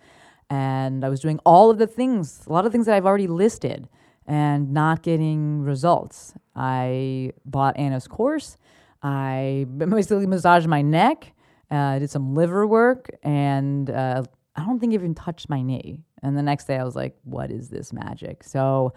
And 0.49 1.05
I 1.05 1.09
was 1.09 1.19
doing 1.19 1.41
all 1.45 1.73
of 1.73 1.79
the 1.79 1.89
things, 1.89 2.47
a 2.47 2.53
lot 2.53 2.67
of 2.67 2.71
things 2.71 2.87
that 2.87 2.95
I've 2.95 3.07
already 3.07 3.27
listed, 3.27 3.89
and 4.25 4.73
not 4.73 5.03
getting 5.03 5.63
results. 5.63 6.33
I 6.55 7.33
bought 7.45 7.77
Anna's 7.77 8.07
course. 8.07 8.57
I 9.03 9.67
basically 9.77 10.29
massaged 10.29 10.69
my 10.69 10.81
neck, 10.81 11.33
uh, 11.73 11.99
did 11.99 12.11
some 12.11 12.37
liver 12.37 12.69
work, 12.69 13.11
and 13.25 13.91
uh, 13.91 14.23
I 14.57 14.65
don't 14.65 14.81
think 14.81 14.93
even 14.93 15.15
touched 15.15 15.49
my 15.49 15.63
knee. 15.63 16.01
And 16.23 16.37
the 16.37 16.43
next 16.43 16.67
day, 16.67 16.77
I 16.77 16.85
was 16.85 16.97
like, 16.97 17.17
what 17.25 17.51
is 17.51 17.69
this 17.69 17.93
magic? 17.93 18.45
So, 18.45 18.93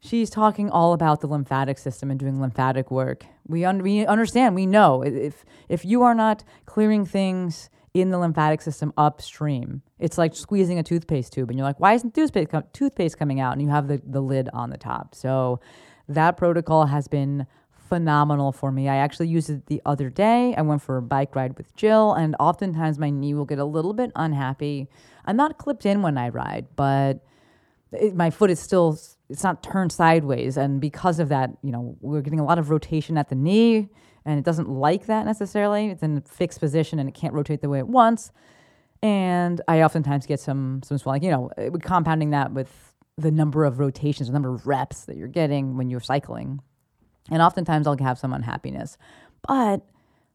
she's 0.00 0.30
talking 0.30 0.70
all 0.70 0.92
about 0.92 1.20
the 1.20 1.26
lymphatic 1.26 1.78
system 1.78 2.10
and 2.10 2.20
doing 2.20 2.40
lymphatic 2.40 2.90
work. 2.90 3.26
We, 3.46 3.64
un- 3.64 3.82
we 3.82 4.06
understand, 4.06 4.54
we 4.54 4.66
know 4.66 5.02
if, 5.02 5.44
if 5.68 5.84
you 5.84 6.02
are 6.02 6.14
not 6.14 6.44
clearing 6.66 7.04
things 7.04 7.70
in 7.94 8.10
the 8.10 8.18
lymphatic 8.18 8.60
system 8.62 8.92
upstream, 8.96 9.82
it's 9.98 10.18
like 10.18 10.34
squeezing 10.34 10.78
a 10.78 10.82
toothpaste 10.82 11.32
tube 11.32 11.50
and 11.50 11.58
you're 11.58 11.66
like, 11.66 11.80
why 11.80 11.94
isn't 11.94 12.14
toothpaste, 12.14 12.50
com- 12.50 12.64
toothpaste 12.72 13.18
coming 13.18 13.40
out? 13.40 13.52
And 13.52 13.62
you 13.62 13.68
have 13.68 13.88
the, 13.88 14.00
the 14.04 14.20
lid 14.20 14.48
on 14.52 14.70
the 14.70 14.78
top. 14.78 15.14
So 15.14 15.60
that 16.08 16.36
protocol 16.36 16.86
has 16.86 17.08
been 17.08 17.46
phenomenal 17.88 18.52
for 18.52 18.70
me. 18.70 18.88
I 18.88 18.96
actually 18.96 19.28
used 19.28 19.50
it 19.50 19.66
the 19.66 19.82
other 19.86 20.10
day. 20.10 20.54
I 20.56 20.62
went 20.62 20.82
for 20.82 20.96
a 20.96 21.02
bike 21.02 21.34
ride 21.34 21.56
with 21.56 21.74
Jill, 21.74 22.12
and 22.12 22.36
oftentimes 22.38 22.98
my 22.98 23.10
knee 23.10 23.34
will 23.34 23.44
get 23.44 23.58
a 23.58 23.64
little 23.64 23.94
bit 23.94 24.12
unhappy. 24.14 24.88
I'm 25.24 25.36
not 25.36 25.58
clipped 25.58 25.86
in 25.86 26.02
when 26.02 26.18
I 26.18 26.28
ride, 26.28 26.66
but 26.76 27.24
it, 27.92 28.14
my 28.14 28.30
foot 28.30 28.50
is 28.50 28.60
still 28.60 28.98
it's 29.28 29.42
not 29.42 29.62
turned 29.62 29.92
sideways 29.92 30.56
and 30.56 30.80
because 30.80 31.18
of 31.18 31.28
that 31.28 31.50
you 31.62 31.70
know 31.70 31.96
we're 32.00 32.20
getting 32.20 32.40
a 32.40 32.44
lot 32.44 32.58
of 32.58 32.70
rotation 32.70 33.16
at 33.16 33.28
the 33.28 33.34
knee 33.34 33.88
and 34.24 34.38
it 34.38 34.44
doesn't 34.44 34.68
like 34.68 35.06
that 35.06 35.24
necessarily 35.26 35.88
it's 35.88 36.02
in 36.02 36.18
a 36.18 36.20
fixed 36.20 36.60
position 36.60 36.98
and 36.98 37.08
it 37.08 37.14
can't 37.14 37.34
rotate 37.34 37.60
the 37.60 37.68
way 37.68 37.78
it 37.78 37.88
wants 37.88 38.30
and 39.02 39.60
i 39.68 39.82
oftentimes 39.82 40.26
get 40.26 40.40
some 40.40 40.80
some 40.82 40.98
swelling 40.98 41.22
you 41.22 41.30
know 41.30 41.50
uh, 41.58 41.70
compounding 41.78 42.30
that 42.30 42.52
with 42.52 42.92
the 43.16 43.30
number 43.30 43.64
of 43.64 43.78
rotations 43.78 44.28
the 44.28 44.32
number 44.32 44.52
of 44.52 44.66
reps 44.66 45.04
that 45.04 45.16
you're 45.16 45.28
getting 45.28 45.76
when 45.76 45.88
you're 45.88 46.00
cycling 46.00 46.60
and 47.30 47.42
oftentimes 47.42 47.86
i'll 47.86 47.96
have 47.98 48.18
some 48.18 48.32
unhappiness 48.32 48.96
but 49.46 49.82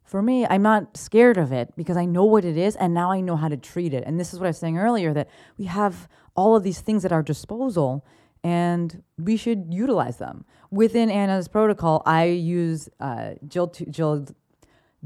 for 0.03 0.21
me, 0.21 0.45
I'm 0.45 0.62
not 0.62 0.97
scared 0.97 1.38
of 1.38 1.51
it 1.51 1.73
because 1.75 1.97
I 1.97 2.06
know 2.06 2.25
what 2.25 2.45
it 2.45 2.58
is 2.58 2.75
and 2.75 2.93
now 2.93 3.12
I 3.12 3.21
know 3.21 3.36
how 3.36 3.47
to 3.47 3.58
treat 3.58 3.93
it. 3.93 4.03
And 4.06 4.19
this 4.19 4.34
is 4.34 4.39
what 4.39 4.45
I 4.45 4.49
was 4.49 4.58
saying 4.58 4.77
earlier 4.77 5.13
that 5.13 5.29
we 5.58 5.65
have 5.65 6.08
all 6.36 6.56
of 6.56 6.63
these 6.63 6.82
things 6.82 7.06
at 7.06 7.12
our 7.12 7.23
disposal 7.23 8.06
and 8.43 9.01
we 9.17 9.38
should 9.38 9.73
utilize 9.73 10.17
them. 10.17 10.45
Within 10.69 11.10
Anna's 11.10 11.47
protocol, 11.47 12.03
I 12.06 12.25
use 12.25 12.89
uh, 12.99 13.32
Jill, 13.47 13.67
Jill, 13.89 14.27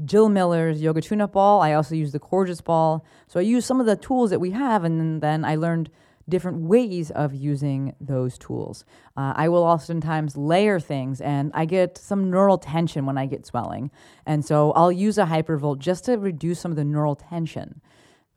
Jill 0.04 0.28
Miller's 0.28 0.82
Yoga 0.82 1.00
Tune 1.00 1.20
Up 1.20 1.32
Ball. 1.32 1.60
I 1.60 1.74
also 1.74 1.94
use 1.94 2.10
the 2.10 2.18
Coregeous 2.18 2.60
Ball. 2.60 3.04
So 3.28 3.38
I 3.38 3.44
use 3.44 3.64
some 3.64 3.78
of 3.78 3.86
the 3.86 3.94
tools 3.94 4.30
that 4.30 4.40
we 4.40 4.50
have, 4.50 4.82
and 4.82 5.20
then 5.20 5.44
I 5.44 5.54
learned 5.54 5.90
different 6.28 6.62
ways 6.62 7.10
of 7.10 7.34
using 7.34 7.94
those 8.00 8.36
tools. 8.38 8.84
Uh, 9.16 9.32
I 9.34 9.48
will 9.48 9.62
oftentimes 9.62 10.36
layer 10.36 10.78
things, 10.78 11.20
and 11.20 11.50
I 11.54 11.64
get 11.64 11.96
some 11.96 12.30
neural 12.30 12.58
tension 12.58 13.06
when 13.06 13.16
I 13.16 13.26
get 13.26 13.46
swelling. 13.46 13.90
And 14.26 14.44
so 14.44 14.72
I'll 14.72 14.92
use 14.92 15.18
a 15.18 15.24
hypervolt 15.24 15.78
just 15.78 16.04
to 16.04 16.18
reduce 16.18 16.60
some 16.60 16.70
of 16.70 16.76
the 16.76 16.84
neural 16.84 17.16
tension. 17.16 17.80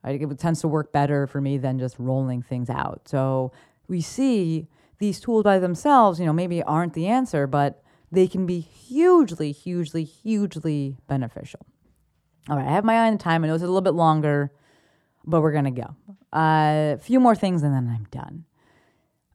It 0.04 0.40
tends 0.40 0.62
to 0.62 0.68
work 0.68 0.92
better 0.92 1.28
for 1.28 1.42
me 1.42 1.58
than 1.58 1.78
just 1.78 2.00
rolling 2.00 2.42
things 2.42 2.70
out. 2.70 3.08
So 3.08 3.52
we 3.88 4.02
see 4.02 4.68
these 4.98 5.20
tools 5.20 5.44
by 5.44 5.60
themselves, 5.60 6.20
you 6.20 6.26
know, 6.26 6.34
maybe 6.34 6.64
aren't 6.64 6.94
the 6.94 7.08
answer, 7.08 7.46
but 7.46 7.84
they 8.12 8.28
can 8.28 8.46
be 8.46 8.60
hugely, 8.60 9.52
hugely, 9.52 10.04
hugely 10.04 10.98
beneficial. 11.08 11.66
All 12.50 12.58
right, 12.58 12.68
I 12.68 12.72
have 12.72 12.84
my 12.84 12.96
eye 12.96 13.08
on 13.08 13.14
the 13.14 13.20
time. 13.20 13.44
I 13.44 13.48
know 13.48 13.54
it's 13.54 13.64
a 13.64 13.68
little 13.68 13.82
bit 13.82 13.94
longer, 13.94 14.52
but 15.26 15.42
we're 15.42 15.52
gonna 15.52 15.72
go. 15.72 15.96
A 16.34 16.96
uh, 16.96 16.98
few 16.98 17.20
more 17.20 17.36
things 17.36 17.64
and 17.64 17.74
then 17.74 17.88
I'm 17.88 18.08
done. 18.12 18.46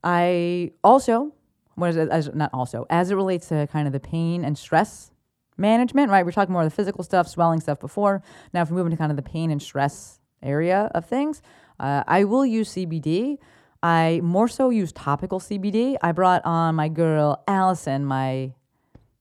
I 0.03 0.73
also, 0.85 1.33
what 1.75 1.91
is 1.91 1.97
it, 1.97 2.09
as, 2.11 2.31
not 2.35 2.51
also, 2.53 2.87
as 2.91 3.11
it 3.11 3.17
relates 3.17 3.49
to 3.49 3.67
kind 3.67 3.87
of 3.87 3.93
the 3.93 4.01
pain 4.01 4.45
and 4.45 4.57
stress 4.57 5.11
management, 5.57 6.11
right? 6.11 6.25
We're 6.25 6.33
talking 6.33 6.53
more 6.53 6.63
of 6.63 6.71
the 6.71 6.75
physical 6.75 7.03
stuff, 7.03 7.29
swelling 7.29 7.61
stuff 7.61 7.81
before. 7.81 8.23
Now, 8.53 8.63
if 8.63 8.71
we 8.71 8.77
move 8.77 8.87
into 8.87 8.99
kind 8.99 9.11
of 9.11 9.17
the 9.17 9.23
pain 9.23 9.51
and 9.51 9.61
stress 9.61 10.21
area 10.43 10.91
of 10.95 11.07
things, 11.07 11.43
uh, 11.81 12.05
I 12.07 12.25
will 12.25 12.47
use 12.47 12.73
CBD. 12.75 13.39
I 13.83 14.21
more 14.23 14.49
so 14.49 14.71
use 14.71 14.93
topical 14.93 15.41
CBD. 15.41 15.97
I 16.03 16.13
brought 16.13 16.45
on 16.45 16.75
my 16.75 16.89
girl 16.89 17.43
Allison, 17.47 18.05
my 18.05 18.53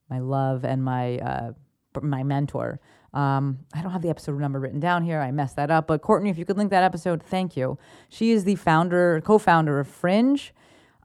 my 0.10 0.20
love 0.20 0.64
and 0.64 0.84
my 0.84 1.18
uh, 1.18 1.52
my 2.04 2.24
mentor. 2.24 2.80
Um, 3.14 3.60
I 3.74 3.82
don't 3.82 3.92
have 3.92 4.02
the 4.02 4.10
episode 4.10 4.40
number 4.40 4.60
written 4.60 4.80
down 4.80 5.04
here. 5.04 5.22
I 5.22 5.32
messed 5.32 5.56
that 5.56 5.72
up. 5.72 5.88
But 5.88 6.02
Courtney, 6.02 6.30
if 6.30 6.38
you 6.38 6.46
could 6.46 6.58
link 6.58 6.70
that 6.72 6.84
episode, 6.84 7.24
thank 7.24 7.56
you. 7.56 7.78
She 8.10 8.32
is 8.32 8.44
the 8.44 8.56
founder, 8.56 9.22
co-founder 9.24 9.80
of 9.80 9.88
Fringe, 9.88 10.54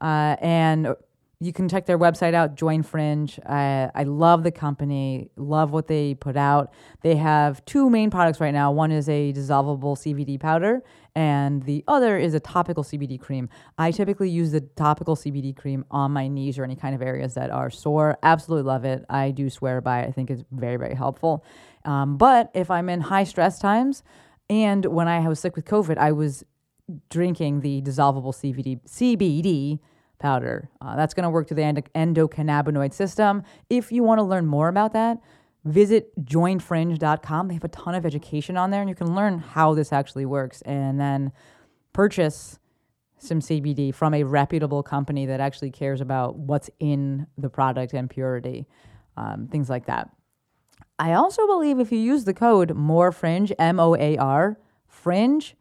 uh, 0.01 0.35
and 0.41 0.95
you 1.41 1.51
can 1.51 1.67
check 1.67 1.87
their 1.87 1.97
website 1.97 2.35
out, 2.35 2.53
Join 2.53 2.83
Fringe. 2.83 3.39
I, 3.47 3.89
I 3.95 4.03
love 4.03 4.43
the 4.43 4.51
company, 4.51 5.31
love 5.35 5.71
what 5.71 5.87
they 5.87 6.13
put 6.13 6.37
out. 6.37 6.71
They 7.01 7.15
have 7.15 7.65
two 7.65 7.89
main 7.89 8.11
products 8.11 8.39
right 8.39 8.53
now. 8.53 8.71
One 8.71 8.91
is 8.91 9.09
a 9.09 9.33
dissolvable 9.33 9.97
CBD 9.97 10.39
powder, 10.39 10.83
and 11.15 11.63
the 11.63 11.83
other 11.87 12.15
is 12.19 12.35
a 12.35 12.39
topical 12.39 12.83
CBD 12.83 13.19
cream. 13.19 13.49
I 13.75 13.89
typically 13.89 14.29
use 14.29 14.51
the 14.51 14.61
topical 14.61 15.15
CBD 15.15 15.57
cream 15.57 15.83
on 15.89 16.11
my 16.11 16.27
knees 16.27 16.59
or 16.59 16.63
any 16.63 16.75
kind 16.75 16.93
of 16.93 17.01
areas 17.01 17.33
that 17.33 17.49
are 17.49 17.71
sore. 17.71 18.19
Absolutely 18.21 18.67
love 18.67 18.85
it. 18.85 19.03
I 19.09 19.31
do 19.31 19.49
swear 19.49 19.81
by 19.81 20.01
it. 20.01 20.09
I 20.09 20.11
think 20.11 20.29
it's 20.29 20.43
very, 20.51 20.77
very 20.77 20.93
helpful. 20.93 21.43
Um, 21.85 22.17
but 22.17 22.51
if 22.53 22.69
I'm 22.69 22.87
in 22.87 23.01
high 23.01 23.23
stress 23.23 23.57
times, 23.57 24.03
and 24.47 24.85
when 24.85 25.07
I 25.07 25.27
was 25.27 25.39
sick 25.39 25.55
with 25.55 25.65
COVID, 25.65 25.97
I 25.97 26.11
was 26.11 26.43
drinking 27.09 27.61
the 27.61 27.81
dissolvable 27.81 28.31
CBD, 28.31 28.79
CBD 28.87 29.79
powder. 30.21 30.69
Uh, 30.79 30.95
that's 30.95 31.13
going 31.13 31.23
to 31.23 31.29
work 31.29 31.47
to 31.47 31.53
the 31.53 31.61
endocannabinoid 31.61 32.93
system. 32.93 33.43
If 33.69 33.91
you 33.91 34.03
want 34.03 34.19
to 34.19 34.23
learn 34.23 34.45
more 34.45 34.69
about 34.69 34.93
that, 34.93 35.17
visit 35.65 36.13
joinfringe.com. 36.23 37.47
They 37.47 37.55
have 37.55 37.63
a 37.63 37.69
ton 37.69 37.95
of 37.95 38.05
education 38.05 38.55
on 38.55 38.71
there, 38.71 38.79
and 38.79 38.89
you 38.89 38.95
can 38.95 39.13
learn 39.15 39.39
how 39.39 39.73
this 39.73 39.91
actually 39.91 40.25
works 40.25 40.61
and 40.61 40.99
then 40.99 41.31
purchase 41.91 42.59
some 43.17 43.39
CBD 43.39 43.93
from 43.93 44.13
a 44.13 44.23
reputable 44.23 44.81
company 44.81 45.25
that 45.25 45.39
actually 45.39 45.71
cares 45.71 46.01
about 46.01 46.37
what's 46.37 46.69
in 46.79 47.27
the 47.37 47.49
product 47.49 47.93
and 47.93 48.09
purity, 48.09 48.67
um, 49.17 49.47
things 49.51 49.69
like 49.69 49.85
that. 49.85 50.09
I 50.97 51.13
also 51.13 51.45
believe 51.47 51.79
if 51.79 51.91
you 51.91 51.99
use 51.99 52.25
the 52.25 52.33
code 52.33 52.75
MOARFRINGE, 52.75 53.53
M 53.59 53.79
O 53.79 53.95
A 53.95 54.17
R, 54.17 54.57
fringe, 54.87 55.55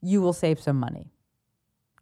you 0.00 0.20
will 0.20 0.32
save 0.32 0.60
some 0.60 0.78
money. 0.78 1.10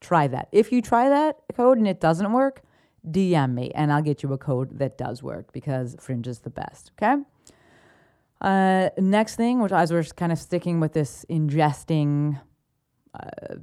Try 0.00 0.26
that. 0.28 0.48
If 0.52 0.72
you 0.72 0.82
try 0.82 1.08
that 1.08 1.36
code 1.54 1.78
and 1.78 1.88
it 1.88 2.00
doesn't 2.00 2.32
work, 2.32 2.62
DM 3.08 3.54
me 3.54 3.70
and 3.74 3.92
I'll 3.92 4.02
get 4.02 4.22
you 4.22 4.32
a 4.32 4.38
code 4.38 4.78
that 4.78 4.98
does 4.98 5.22
work 5.22 5.52
because 5.52 5.96
Fringe 6.00 6.26
is 6.26 6.40
the 6.40 6.50
best. 6.50 6.92
Okay. 7.00 7.22
Uh, 8.40 8.90
next 8.98 9.36
thing, 9.36 9.62
which 9.62 9.72
as 9.72 9.92
we're 9.92 10.02
kind 10.04 10.32
of 10.32 10.38
sticking 10.38 10.80
with 10.80 10.92
this 10.92 11.24
ingesting 11.30 12.40
uh, 13.14 13.56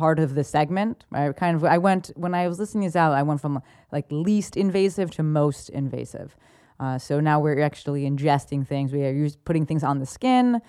part 0.00 0.18
of 0.18 0.34
the 0.34 0.42
segment. 0.42 1.04
I 1.12 1.30
kind 1.32 1.54
of 1.56 1.64
I 1.64 1.76
went 1.76 2.10
when 2.16 2.34
I 2.34 2.48
was 2.48 2.58
listening 2.58 2.84
these 2.84 2.96
out. 2.96 3.12
I 3.12 3.22
went 3.22 3.40
from 3.40 3.60
like 3.92 4.06
least 4.10 4.56
invasive 4.56 5.10
to 5.12 5.22
most 5.22 5.68
invasive. 5.68 6.36
Uh, 6.78 6.98
so 6.98 7.20
now 7.20 7.38
we're 7.38 7.60
actually 7.60 8.08
ingesting 8.10 8.66
things. 8.66 8.92
We 8.92 9.04
are 9.04 9.12
use, 9.12 9.36
putting 9.36 9.66
things 9.66 9.84
on 9.84 9.98
the 9.98 10.06
skin. 10.06 10.62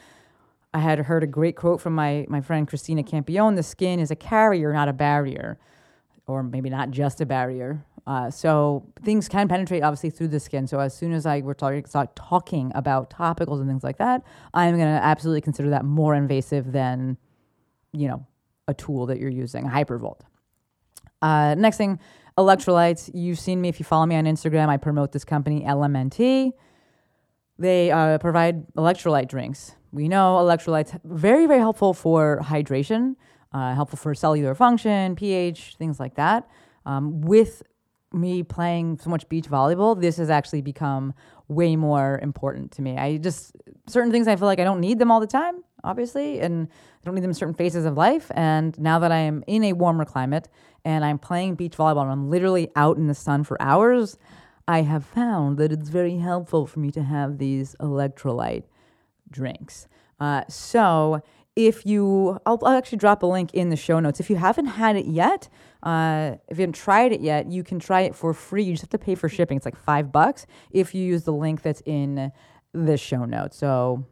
I 0.73 0.79
had 0.79 0.99
heard 0.99 1.23
a 1.23 1.27
great 1.27 1.55
quote 1.55 1.81
from 1.81 1.93
my 1.95 2.25
my 2.29 2.41
friend 2.41 2.67
Christina 2.67 3.03
Campione: 3.03 3.55
"The 3.55 3.63
skin 3.63 3.99
is 3.99 4.11
a 4.11 4.15
carrier, 4.15 4.73
not 4.73 4.87
a 4.87 4.93
barrier, 4.93 5.59
or 6.27 6.43
maybe 6.43 6.69
not 6.69 6.91
just 6.91 7.21
a 7.21 7.25
barrier." 7.25 7.85
Uh, 8.07 8.31
so 8.31 8.83
things 9.03 9.29
can 9.29 9.47
penetrate 9.47 9.83
obviously 9.83 10.09
through 10.09 10.29
the 10.29 10.39
skin. 10.39 10.65
So 10.65 10.79
as 10.79 10.95
soon 10.95 11.13
as 11.13 11.25
I 11.25 11.41
were 11.41 11.53
talking 11.53 11.85
start 11.85 12.15
talking 12.15 12.71
about 12.73 13.09
topicals 13.09 13.59
and 13.59 13.69
things 13.69 13.83
like 13.83 13.97
that, 13.97 14.23
I'm 14.53 14.75
going 14.75 14.87
to 14.87 15.03
absolutely 15.03 15.41
consider 15.41 15.69
that 15.71 15.85
more 15.85 16.15
invasive 16.15 16.71
than, 16.71 17.17
you 17.93 18.07
know, 18.07 18.25
a 18.67 18.73
tool 18.73 19.05
that 19.07 19.19
you're 19.19 19.29
using, 19.29 19.65
hypervolt. 19.65 20.21
Uh, 21.21 21.53
next 21.55 21.77
thing, 21.77 21.99
electrolytes. 22.37 23.11
You've 23.13 23.39
seen 23.39 23.61
me 23.61 23.69
if 23.69 23.79
you 23.79 23.85
follow 23.85 24.05
me 24.05 24.15
on 24.15 24.25
Instagram. 24.25 24.69
I 24.69 24.77
promote 24.77 25.11
this 25.11 25.23
company, 25.23 25.61
LMNT. 25.61 26.53
They 27.59 27.91
uh, 27.91 28.17
provide 28.17 28.67
electrolyte 28.73 29.27
drinks. 29.27 29.75
We 29.91 30.07
know 30.07 30.37
electrolytes 30.37 30.97
very 31.03 31.47
very 31.47 31.59
helpful 31.59 31.93
for 31.93 32.39
hydration, 32.43 33.15
uh, 33.51 33.75
helpful 33.75 33.97
for 33.97 34.15
cellular 34.15 34.55
function, 34.55 35.15
pH, 35.15 35.75
things 35.77 35.99
like 35.99 36.15
that. 36.15 36.49
Um, 36.85 37.21
with 37.21 37.63
me 38.13 38.43
playing 38.43 38.97
so 38.97 39.09
much 39.09 39.27
beach 39.29 39.49
volleyball, 39.49 39.99
this 39.99 40.17
has 40.17 40.29
actually 40.29 40.61
become 40.61 41.13
way 41.47 41.75
more 41.75 42.19
important 42.21 42.71
to 42.71 42.81
me. 42.81 42.97
I 42.97 43.17
just 43.17 43.55
certain 43.87 44.11
things 44.11 44.27
I 44.27 44.35
feel 44.35 44.47
like 44.47 44.59
I 44.59 44.63
don't 44.63 44.79
need 44.79 44.99
them 44.99 45.11
all 45.11 45.19
the 45.19 45.27
time, 45.27 45.63
obviously, 45.83 46.39
and 46.39 46.67
I 46.67 47.05
don't 47.05 47.15
need 47.15 47.21
them 47.21 47.31
in 47.31 47.35
certain 47.35 47.55
phases 47.55 47.85
of 47.85 47.97
life. 47.97 48.31
And 48.35 48.77
now 48.79 48.99
that 48.99 49.11
I 49.11 49.19
am 49.19 49.43
in 49.47 49.63
a 49.63 49.73
warmer 49.73 50.05
climate 50.05 50.47
and 50.83 51.05
I'm 51.05 51.19
playing 51.19 51.55
beach 51.55 51.77
volleyball 51.77 52.03
and 52.03 52.11
I'm 52.11 52.29
literally 52.29 52.69
out 52.75 52.97
in 52.97 53.07
the 53.07 53.15
sun 53.15 53.43
for 53.43 53.61
hours, 53.61 54.17
I 54.67 54.81
have 54.81 55.05
found 55.05 55.57
that 55.57 55.71
it's 55.71 55.89
very 55.89 56.17
helpful 56.17 56.65
for 56.65 56.79
me 56.79 56.91
to 56.91 57.03
have 57.03 57.37
these 57.37 57.75
electrolyte 57.79 58.63
drinks. 59.31 59.87
Uh, 60.19 60.43
so 60.47 61.21
if 61.55 61.85
you, 61.85 62.39
I'll, 62.45 62.59
I'll, 62.63 62.77
actually 62.77 62.99
drop 62.99 63.23
a 63.23 63.25
link 63.25 63.53
in 63.53 63.69
the 63.69 63.75
show 63.75 63.99
notes. 63.99 64.19
If 64.19 64.29
you 64.29 64.35
haven't 64.35 64.67
had 64.67 64.95
it 64.95 65.05
yet, 65.05 65.49
uh, 65.83 66.35
if 66.47 66.57
you 66.57 66.61
haven't 66.61 66.75
tried 66.75 67.11
it 67.11 67.21
yet, 67.21 67.51
you 67.51 67.63
can 67.63 67.79
try 67.79 68.01
it 68.01 68.15
for 68.15 68.33
free. 68.33 68.63
You 68.63 68.73
just 68.73 68.83
have 68.83 68.89
to 68.91 68.97
pay 68.97 69.15
for 69.15 69.27
shipping. 69.27 69.57
It's 69.57 69.65
like 69.65 69.75
five 69.75 70.11
bucks 70.11 70.45
if 70.71 70.95
you 70.95 71.03
use 71.03 71.23
the 71.23 71.33
link 71.33 71.61
that's 71.61 71.81
in 71.85 72.31
the 72.73 72.97
show 72.97 73.25
notes. 73.25 73.57
So 73.57 74.05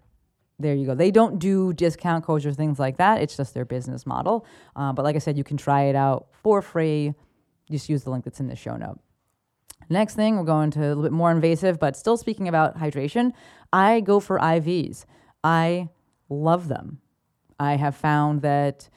there 0.59 0.75
you 0.75 0.85
go. 0.85 0.95
They 0.95 1.11
don't 1.11 1.39
do 1.39 1.71
discount 1.71 2.25
codes 2.25 2.45
or 2.45 2.53
things 2.53 2.79
like 2.79 2.97
that. 2.97 3.21
It's 3.21 3.37
just 3.37 3.53
their 3.53 3.65
business 3.65 4.05
model. 4.05 4.45
Uh, 4.75 4.91
but 4.91 5.05
like 5.05 5.15
I 5.15 5.19
said, 5.19 5.37
you 5.37 5.43
can 5.43 5.55
try 5.55 5.83
it 5.83 5.95
out 5.95 6.27
for 6.31 6.61
free. 6.61 7.13
Just 7.71 7.87
use 7.87 8.03
the 8.03 8.09
link 8.09 8.25
that's 8.25 8.41
in 8.41 8.47
the 8.47 8.55
show 8.55 8.75
note. 8.75 8.99
Next 9.89 10.15
thing, 10.15 10.37
we're 10.37 10.43
going 10.43 10.69
to 10.71 10.81
a 10.81 10.89
little 10.89 11.03
bit 11.03 11.11
more 11.11 11.31
invasive, 11.31 11.79
but 11.79 11.95
still 11.95 12.17
speaking 12.17 12.47
about 12.47 12.77
hydration. 12.77 13.31
I 13.71 13.99
go 14.01 14.19
for 14.19 14.39
IVs. 14.39 15.05
I 15.43 15.89
love 16.29 16.67
them. 16.67 16.99
I 17.59 17.75
have 17.75 17.95
found 17.95 18.41
that 18.41 18.89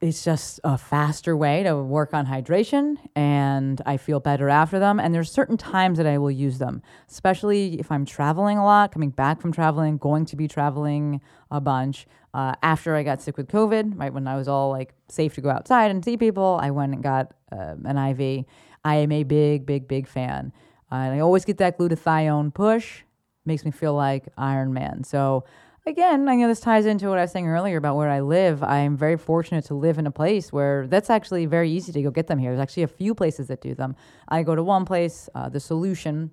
it's 0.00 0.22
just 0.24 0.60
a 0.62 0.76
faster 0.76 1.34
way 1.36 1.62
to 1.62 1.76
work 1.76 2.12
on 2.12 2.26
hydration 2.26 2.96
and 3.14 3.80
I 3.86 3.96
feel 3.96 4.20
better 4.20 4.48
after 4.48 4.78
them. 4.78 5.00
And 5.00 5.14
there's 5.14 5.30
certain 5.30 5.56
times 5.56 5.96
that 5.96 6.06
I 6.06 6.18
will 6.18 6.30
use 6.30 6.58
them, 6.58 6.82
especially 7.08 7.80
if 7.80 7.90
I'm 7.90 8.04
traveling 8.04 8.58
a 8.58 8.64
lot, 8.64 8.92
coming 8.92 9.10
back 9.10 9.40
from 9.40 9.52
traveling, 9.52 9.96
going 9.96 10.26
to 10.26 10.36
be 10.36 10.48
traveling 10.48 11.22
a 11.50 11.60
bunch. 11.60 12.06
Uh, 12.34 12.54
after 12.62 12.94
I 12.94 13.02
got 13.02 13.22
sick 13.22 13.38
with 13.38 13.48
COVID, 13.48 13.98
right 13.98 14.12
when 14.12 14.28
I 14.28 14.36
was 14.36 14.48
all 14.48 14.70
like 14.70 14.92
safe 15.08 15.34
to 15.36 15.40
go 15.40 15.48
outside 15.48 15.90
and 15.90 16.04
see 16.04 16.18
people, 16.18 16.58
I 16.60 16.70
went 16.70 16.92
and 16.92 17.02
got 17.02 17.32
uh, 17.50 17.76
an 17.84 17.96
IV. 17.96 18.44
I 18.84 18.96
am 18.96 19.10
a 19.10 19.22
big, 19.22 19.64
big, 19.64 19.88
big 19.88 20.06
fan. 20.06 20.52
Uh, 20.92 20.96
and 20.96 21.14
I 21.14 21.20
always 21.20 21.46
get 21.46 21.56
that 21.58 21.78
glutathione 21.78 22.52
push. 22.52 23.02
Makes 23.46 23.64
me 23.64 23.70
feel 23.70 23.94
like 23.94 24.28
Iron 24.36 24.72
Man. 24.72 25.04
So 25.04 25.44
again, 25.86 26.28
I 26.28 26.34
know 26.34 26.48
this 26.48 26.60
ties 26.60 26.84
into 26.84 27.08
what 27.08 27.18
I 27.18 27.22
was 27.22 27.32
saying 27.32 27.46
earlier 27.46 27.76
about 27.76 27.96
where 27.96 28.10
I 28.10 28.20
live. 28.20 28.62
I'm 28.62 28.96
very 28.96 29.16
fortunate 29.16 29.64
to 29.66 29.74
live 29.74 29.98
in 29.98 30.06
a 30.06 30.10
place 30.10 30.52
where 30.52 30.86
that's 30.86 31.10
actually 31.10 31.46
very 31.46 31.70
easy 31.70 31.92
to 31.92 32.02
go 32.02 32.10
get 32.10 32.26
them 32.26 32.38
here. 32.38 32.50
There's 32.50 32.62
actually 32.62 32.82
a 32.82 32.88
few 32.88 33.14
places 33.14 33.46
that 33.48 33.60
do 33.60 33.74
them. 33.74 33.94
I 34.28 34.42
go 34.42 34.54
to 34.54 34.62
one 34.62 34.84
place, 34.84 35.28
uh, 35.34 35.48
the 35.48 35.60
Solution. 35.60 36.32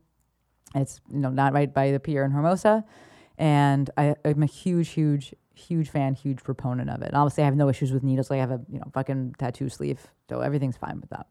It's 0.75 0.99
you 1.09 1.19
know 1.19 1.29
not 1.29 1.53
right 1.53 1.71
by 1.71 1.91
the 1.91 1.99
pier 1.99 2.25
in 2.25 2.31
Hermosa, 2.31 2.83
and 3.37 3.89
I, 3.95 4.15
am 4.25 4.41
a 4.41 4.47
huge, 4.47 4.89
huge, 4.89 5.35
huge 5.53 5.89
fan, 5.89 6.15
huge 6.15 6.43
proponent 6.43 6.89
of 6.89 7.03
it. 7.03 7.09
And 7.09 7.15
obviously, 7.15 7.43
I 7.43 7.45
have 7.45 7.55
no 7.55 7.69
issues 7.69 7.91
with 7.91 8.01
needles. 8.01 8.31
Like 8.31 8.37
I 8.37 8.41
have 8.41 8.51
a 8.51 8.61
you 8.71 8.79
know 8.79 8.89
fucking 8.91 9.35
tattoo 9.37 9.69
sleeve, 9.69 10.07
so 10.29 10.39
everything's 10.39 10.77
fine 10.77 10.99
with 10.99 11.11
that. 11.11 11.27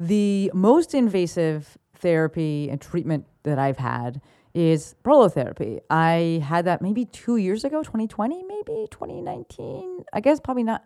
The 0.00 0.50
most 0.54 0.92
invasive 0.92 1.78
therapy 1.94 2.68
and 2.68 2.80
treatment 2.80 3.26
that 3.44 3.60
I've 3.60 3.78
had 3.78 4.20
is 4.54 4.94
prolotherapy. 5.04 5.80
I 5.90 6.42
had 6.44 6.64
that 6.64 6.82
maybe 6.82 7.04
two 7.04 7.36
years 7.36 7.64
ago, 7.64 7.82
2020, 7.82 8.42
maybe 8.44 8.86
2019. 8.90 10.04
I 10.12 10.20
guess 10.20 10.40
probably 10.40 10.64
not 10.64 10.84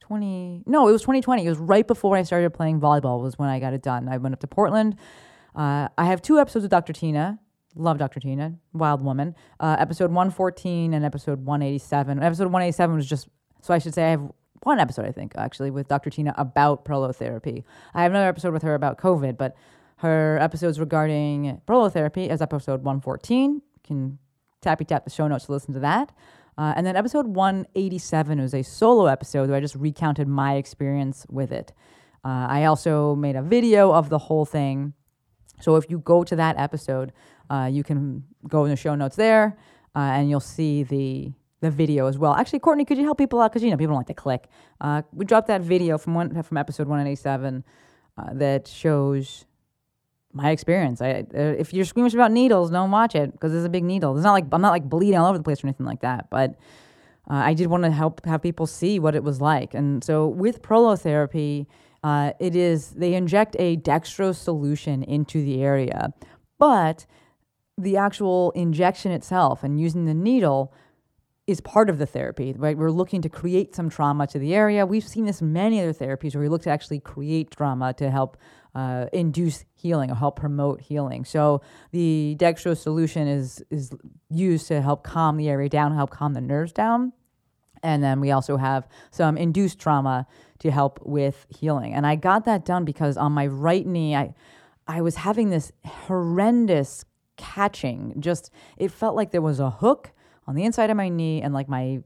20. 0.00 0.64
No, 0.66 0.88
it 0.88 0.92
was 0.92 1.02
2020. 1.02 1.44
It 1.44 1.48
was 1.48 1.58
right 1.58 1.86
before 1.86 2.16
I 2.16 2.22
started 2.22 2.50
playing 2.50 2.80
volleyball 2.80 3.22
was 3.22 3.38
when 3.38 3.48
I 3.48 3.60
got 3.60 3.72
it 3.72 3.82
done. 3.82 4.08
I 4.08 4.16
went 4.16 4.34
up 4.34 4.40
to 4.40 4.46
Portland. 4.46 4.96
Uh, 5.54 5.88
I 5.98 6.06
have 6.06 6.22
two 6.22 6.38
episodes 6.38 6.64
of 6.64 6.70
Dr. 6.70 6.92
Tina. 6.92 7.38
Love 7.76 7.98
Dr. 7.98 8.18
Tina, 8.18 8.54
wild 8.72 9.02
woman. 9.02 9.36
Uh, 9.60 9.76
episode 9.78 10.10
114 10.10 10.92
and 10.92 11.04
episode 11.04 11.44
187. 11.44 12.20
Episode 12.20 12.44
187 12.44 12.96
was 12.96 13.08
just, 13.08 13.28
so 13.62 13.72
I 13.72 13.78
should 13.78 13.94
say 13.94 14.06
I 14.06 14.10
have 14.10 14.28
one 14.64 14.80
episode, 14.80 15.06
I 15.06 15.12
think, 15.12 15.34
actually, 15.36 15.70
with 15.70 15.86
Dr. 15.86 16.10
Tina 16.10 16.34
about 16.36 16.84
prolotherapy. 16.84 17.62
I 17.94 18.02
have 18.02 18.10
another 18.12 18.28
episode 18.28 18.52
with 18.52 18.62
her 18.62 18.74
about 18.74 18.98
COVID, 18.98 19.38
but 19.38 19.54
her 20.00 20.38
episodes 20.40 20.80
regarding 20.80 21.60
prolotherapy 21.66 22.30
is 22.30 22.40
episode 22.40 22.82
114. 22.82 23.54
You 23.54 23.62
can 23.84 24.18
tappy 24.62 24.86
tap 24.86 25.04
the 25.04 25.10
show 25.10 25.28
notes 25.28 25.44
to 25.46 25.52
listen 25.52 25.74
to 25.74 25.80
that. 25.80 26.12
Uh, 26.56 26.72
and 26.74 26.86
then 26.86 26.96
episode 26.96 27.26
187 27.26 28.40
was 28.40 28.54
a 28.54 28.62
solo 28.62 29.06
episode 29.06 29.50
where 29.50 29.58
I 29.58 29.60
just 29.60 29.74
recounted 29.74 30.26
my 30.26 30.54
experience 30.54 31.26
with 31.28 31.52
it. 31.52 31.74
Uh, 32.24 32.46
I 32.48 32.64
also 32.64 33.14
made 33.14 33.36
a 33.36 33.42
video 33.42 33.92
of 33.92 34.08
the 34.08 34.18
whole 34.18 34.46
thing. 34.46 34.94
So 35.60 35.76
if 35.76 35.90
you 35.90 35.98
go 35.98 36.24
to 36.24 36.34
that 36.36 36.58
episode, 36.58 37.12
uh, 37.50 37.68
you 37.70 37.82
can 37.82 38.24
go 38.48 38.64
in 38.64 38.70
the 38.70 38.76
show 38.76 38.94
notes 38.94 39.16
there 39.16 39.58
uh, 39.94 39.98
and 39.98 40.30
you'll 40.30 40.40
see 40.40 40.82
the 40.82 41.32
the 41.60 41.70
video 41.70 42.06
as 42.06 42.16
well. 42.16 42.32
Actually, 42.32 42.60
Courtney, 42.60 42.86
could 42.86 42.96
you 42.96 43.04
help 43.04 43.18
people 43.18 43.38
out? 43.38 43.52
Because, 43.52 43.62
you 43.62 43.70
know, 43.70 43.76
people 43.76 43.92
don't 43.92 43.98
like 43.98 44.06
to 44.06 44.14
click. 44.14 44.48
Uh, 44.80 45.02
we 45.12 45.26
dropped 45.26 45.48
that 45.48 45.60
video 45.60 45.98
from 45.98 46.14
one 46.14 46.42
from 46.42 46.56
episode 46.56 46.88
187 46.88 47.62
uh, 48.16 48.32
that 48.32 48.66
shows 48.66 49.44
my 50.32 50.50
experience. 50.50 51.02
I, 51.02 51.24
if 51.32 51.74
you're 51.74 51.84
squeamish 51.84 52.14
about 52.14 52.30
needles, 52.30 52.70
don't 52.70 52.90
watch 52.90 53.14
it 53.14 53.32
because 53.32 53.54
it's 53.54 53.66
a 53.66 53.70
big 53.70 53.84
needle. 53.84 54.16
It's 54.16 54.24
not 54.24 54.32
like 54.32 54.46
I'm 54.52 54.62
not 54.62 54.70
like 54.70 54.88
bleeding 54.88 55.18
all 55.18 55.26
over 55.26 55.38
the 55.38 55.44
place 55.44 55.62
or 55.62 55.66
anything 55.66 55.86
like 55.86 56.00
that. 56.00 56.30
But 56.30 56.50
uh, 57.30 57.34
I 57.34 57.54
did 57.54 57.66
want 57.68 57.84
to 57.84 57.90
help 57.90 58.24
have 58.26 58.42
people 58.42 58.66
see 58.66 58.98
what 58.98 59.14
it 59.14 59.24
was 59.24 59.40
like. 59.40 59.74
And 59.74 60.02
so 60.02 60.26
with 60.26 60.62
prolotherapy, 60.62 61.66
uh, 62.02 62.32
it 62.38 62.56
is 62.56 62.90
they 62.90 63.14
inject 63.14 63.56
a 63.58 63.76
dextrose 63.76 64.36
solution 64.36 65.02
into 65.02 65.42
the 65.44 65.62
area, 65.62 66.12
but 66.58 67.06
the 67.76 67.96
actual 67.96 68.50
injection 68.52 69.10
itself 69.12 69.62
and 69.62 69.80
using 69.80 70.04
the 70.04 70.14
needle 70.14 70.72
is 71.50 71.60
part 71.60 71.90
of 71.90 71.98
the 71.98 72.06
therapy, 72.06 72.54
right? 72.56 72.76
We're 72.76 72.90
looking 72.90 73.22
to 73.22 73.28
create 73.28 73.74
some 73.74 73.90
trauma 73.90 74.26
to 74.28 74.38
the 74.38 74.54
area. 74.54 74.86
We've 74.86 75.06
seen 75.06 75.24
this 75.24 75.40
in 75.40 75.52
many 75.52 75.80
other 75.80 75.92
therapies 75.92 76.34
where 76.34 76.42
we 76.42 76.48
look 76.48 76.62
to 76.62 76.70
actually 76.70 77.00
create 77.00 77.50
trauma 77.50 77.92
to 77.94 78.10
help 78.10 78.36
uh, 78.74 79.06
induce 79.12 79.64
healing 79.74 80.10
or 80.10 80.14
help 80.14 80.36
promote 80.36 80.80
healing. 80.80 81.24
So 81.24 81.60
the 81.90 82.36
dextrose 82.38 82.78
solution 82.78 83.26
is 83.26 83.64
is 83.70 83.90
used 84.30 84.68
to 84.68 84.80
help 84.80 85.02
calm 85.02 85.36
the 85.36 85.48
area 85.48 85.68
down, 85.68 85.94
help 85.94 86.10
calm 86.10 86.34
the 86.34 86.40
nerves 86.40 86.72
down. 86.72 87.12
And 87.82 88.02
then 88.02 88.20
we 88.20 88.30
also 88.30 88.56
have 88.56 88.86
some 89.10 89.36
induced 89.36 89.78
trauma 89.78 90.26
to 90.60 90.70
help 90.70 91.00
with 91.02 91.46
healing. 91.48 91.94
And 91.94 92.06
I 92.06 92.14
got 92.14 92.44
that 92.44 92.64
done 92.64 92.84
because 92.84 93.16
on 93.16 93.32
my 93.32 93.46
right 93.46 93.86
knee, 93.86 94.14
I 94.14 94.34
I 94.86 95.00
was 95.02 95.16
having 95.16 95.50
this 95.50 95.72
horrendous 95.84 97.04
catching. 97.36 98.14
Just 98.20 98.50
it 98.76 98.90
felt 98.92 99.16
like 99.16 99.32
there 99.32 99.42
was 99.42 99.58
a 99.58 99.70
hook 99.70 100.12
on 100.50 100.56
the 100.56 100.64
inside 100.64 100.90
of 100.90 100.96
my 100.96 101.08
knee 101.08 101.40
and 101.40 101.54
like 101.54 101.68
my 101.68 102.02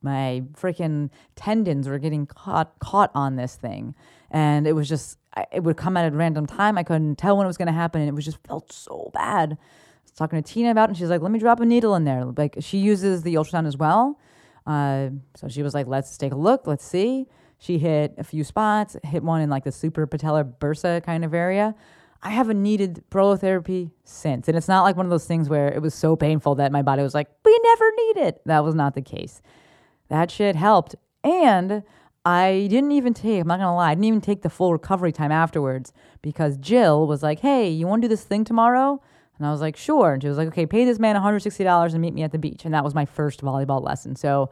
my 0.00 0.42
freaking 0.54 1.10
tendons 1.36 1.86
were 1.86 1.98
getting 1.98 2.24
caught 2.24 2.78
caught 2.78 3.10
on 3.14 3.36
this 3.36 3.54
thing. 3.54 3.94
And 4.30 4.66
it 4.66 4.72
was 4.72 4.88
just 4.88 5.18
it 5.52 5.62
would 5.62 5.76
come 5.76 5.98
at 5.98 6.10
a 6.10 6.16
random 6.16 6.46
time. 6.46 6.78
I 6.78 6.84
couldn't 6.84 7.16
tell 7.16 7.36
when 7.36 7.44
it 7.44 7.48
was 7.48 7.58
going 7.58 7.66
to 7.66 7.72
happen 7.72 8.00
and 8.00 8.08
it 8.08 8.14
was 8.14 8.24
just 8.24 8.38
felt 8.48 8.72
so 8.72 9.10
bad. 9.12 9.52
I 9.52 9.56
was 10.04 10.12
talking 10.12 10.42
to 10.42 10.52
tina 10.52 10.70
about 10.70 10.84
it 10.84 10.92
and 10.92 10.96
she's 10.96 11.10
like 11.10 11.20
let 11.20 11.30
me 11.30 11.38
drop 11.38 11.60
a 11.60 11.66
needle 11.66 11.94
in 11.94 12.04
there. 12.04 12.24
Like 12.24 12.56
she 12.60 12.78
uses 12.78 13.24
the 13.24 13.34
ultrasound 13.34 13.66
as 13.66 13.76
well. 13.76 14.18
Uh, 14.66 15.10
so 15.36 15.48
she 15.48 15.62
was 15.62 15.74
like 15.74 15.86
let's 15.86 16.16
take 16.16 16.32
a 16.32 16.36
look. 16.36 16.66
Let's 16.66 16.86
see. 16.86 17.26
She 17.58 17.76
hit 17.76 18.14
a 18.16 18.24
few 18.24 18.42
spots 18.42 18.96
hit 19.04 19.22
one 19.22 19.42
in 19.42 19.50
like 19.50 19.64
the 19.64 19.70
suprapatellar 19.70 20.50
bursa 20.58 21.04
kind 21.04 21.26
of 21.26 21.34
area 21.34 21.74
I 22.22 22.30
haven't 22.30 22.62
needed 22.62 23.02
prolotherapy 23.10 23.90
since. 24.04 24.46
And 24.46 24.56
it's 24.56 24.68
not 24.68 24.82
like 24.82 24.96
one 24.96 25.06
of 25.06 25.10
those 25.10 25.26
things 25.26 25.48
where 25.48 25.68
it 25.68 25.82
was 25.82 25.94
so 25.94 26.14
painful 26.14 26.54
that 26.56 26.70
my 26.70 26.82
body 26.82 27.02
was 27.02 27.14
like, 27.14 27.28
we 27.44 27.58
never 27.64 27.84
need 27.90 28.16
it. 28.28 28.40
That 28.46 28.62
was 28.62 28.74
not 28.74 28.94
the 28.94 29.02
case. 29.02 29.42
That 30.08 30.30
shit 30.30 30.54
helped. 30.54 30.94
And 31.24 31.82
I 32.24 32.68
didn't 32.70 32.92
even 32.92 33.14
take, 33.14 33.40
I'm 33.40 33.48
not 33.48 33.58
gonna 33.58 33.74
lie, 33.74 33.90
I 33.90 33.94
didn't 33.94 34.04
even 34.04 34.20
take 34.20 34.42
the 34.42 34.50
full 34.50 34.72
recovery 34.72 35.10
time 35.10 35.32
afterwards 35.32 35.92
because 36.20 36.56
Jill 36.58 37.08
was 37.08 37.22
like, 37.22 37.40
hey, 37.40 37.68
you 37.68 37.88
wanna 37.88 38.02
do 38.02 38.08
this 38.08 38.22
thing 38.22 38.44
tomorrow? 38.44 39.02
And 39.38 39.46
I 39.46 39.50
was 39.50 39.60
like, 39.60 39.76
sure. 39.76 40.12
And 40.12 40.22
she 40.22 40.28
was 40.28 40.38
like, 40.38 40.48
okay, 40.48 40.66
pay 40.66 40.84
this 40.84 41.00
man 41.00 41.16
$160 41.16 41.92
and 41.92 42.00
meet 42.00 42.14
me 42.14 42.22
at 42.22 42.30
the 42.30 42.38
beach. 42.38 42.64
And 42.64 42.72
that 42.74 42.84
was 42.84 42.94
my 42.94 43.04
first 43.04 43.42
volleyball 43.42 43.82
lesson. 43.82 44.14
So 44.14 44.50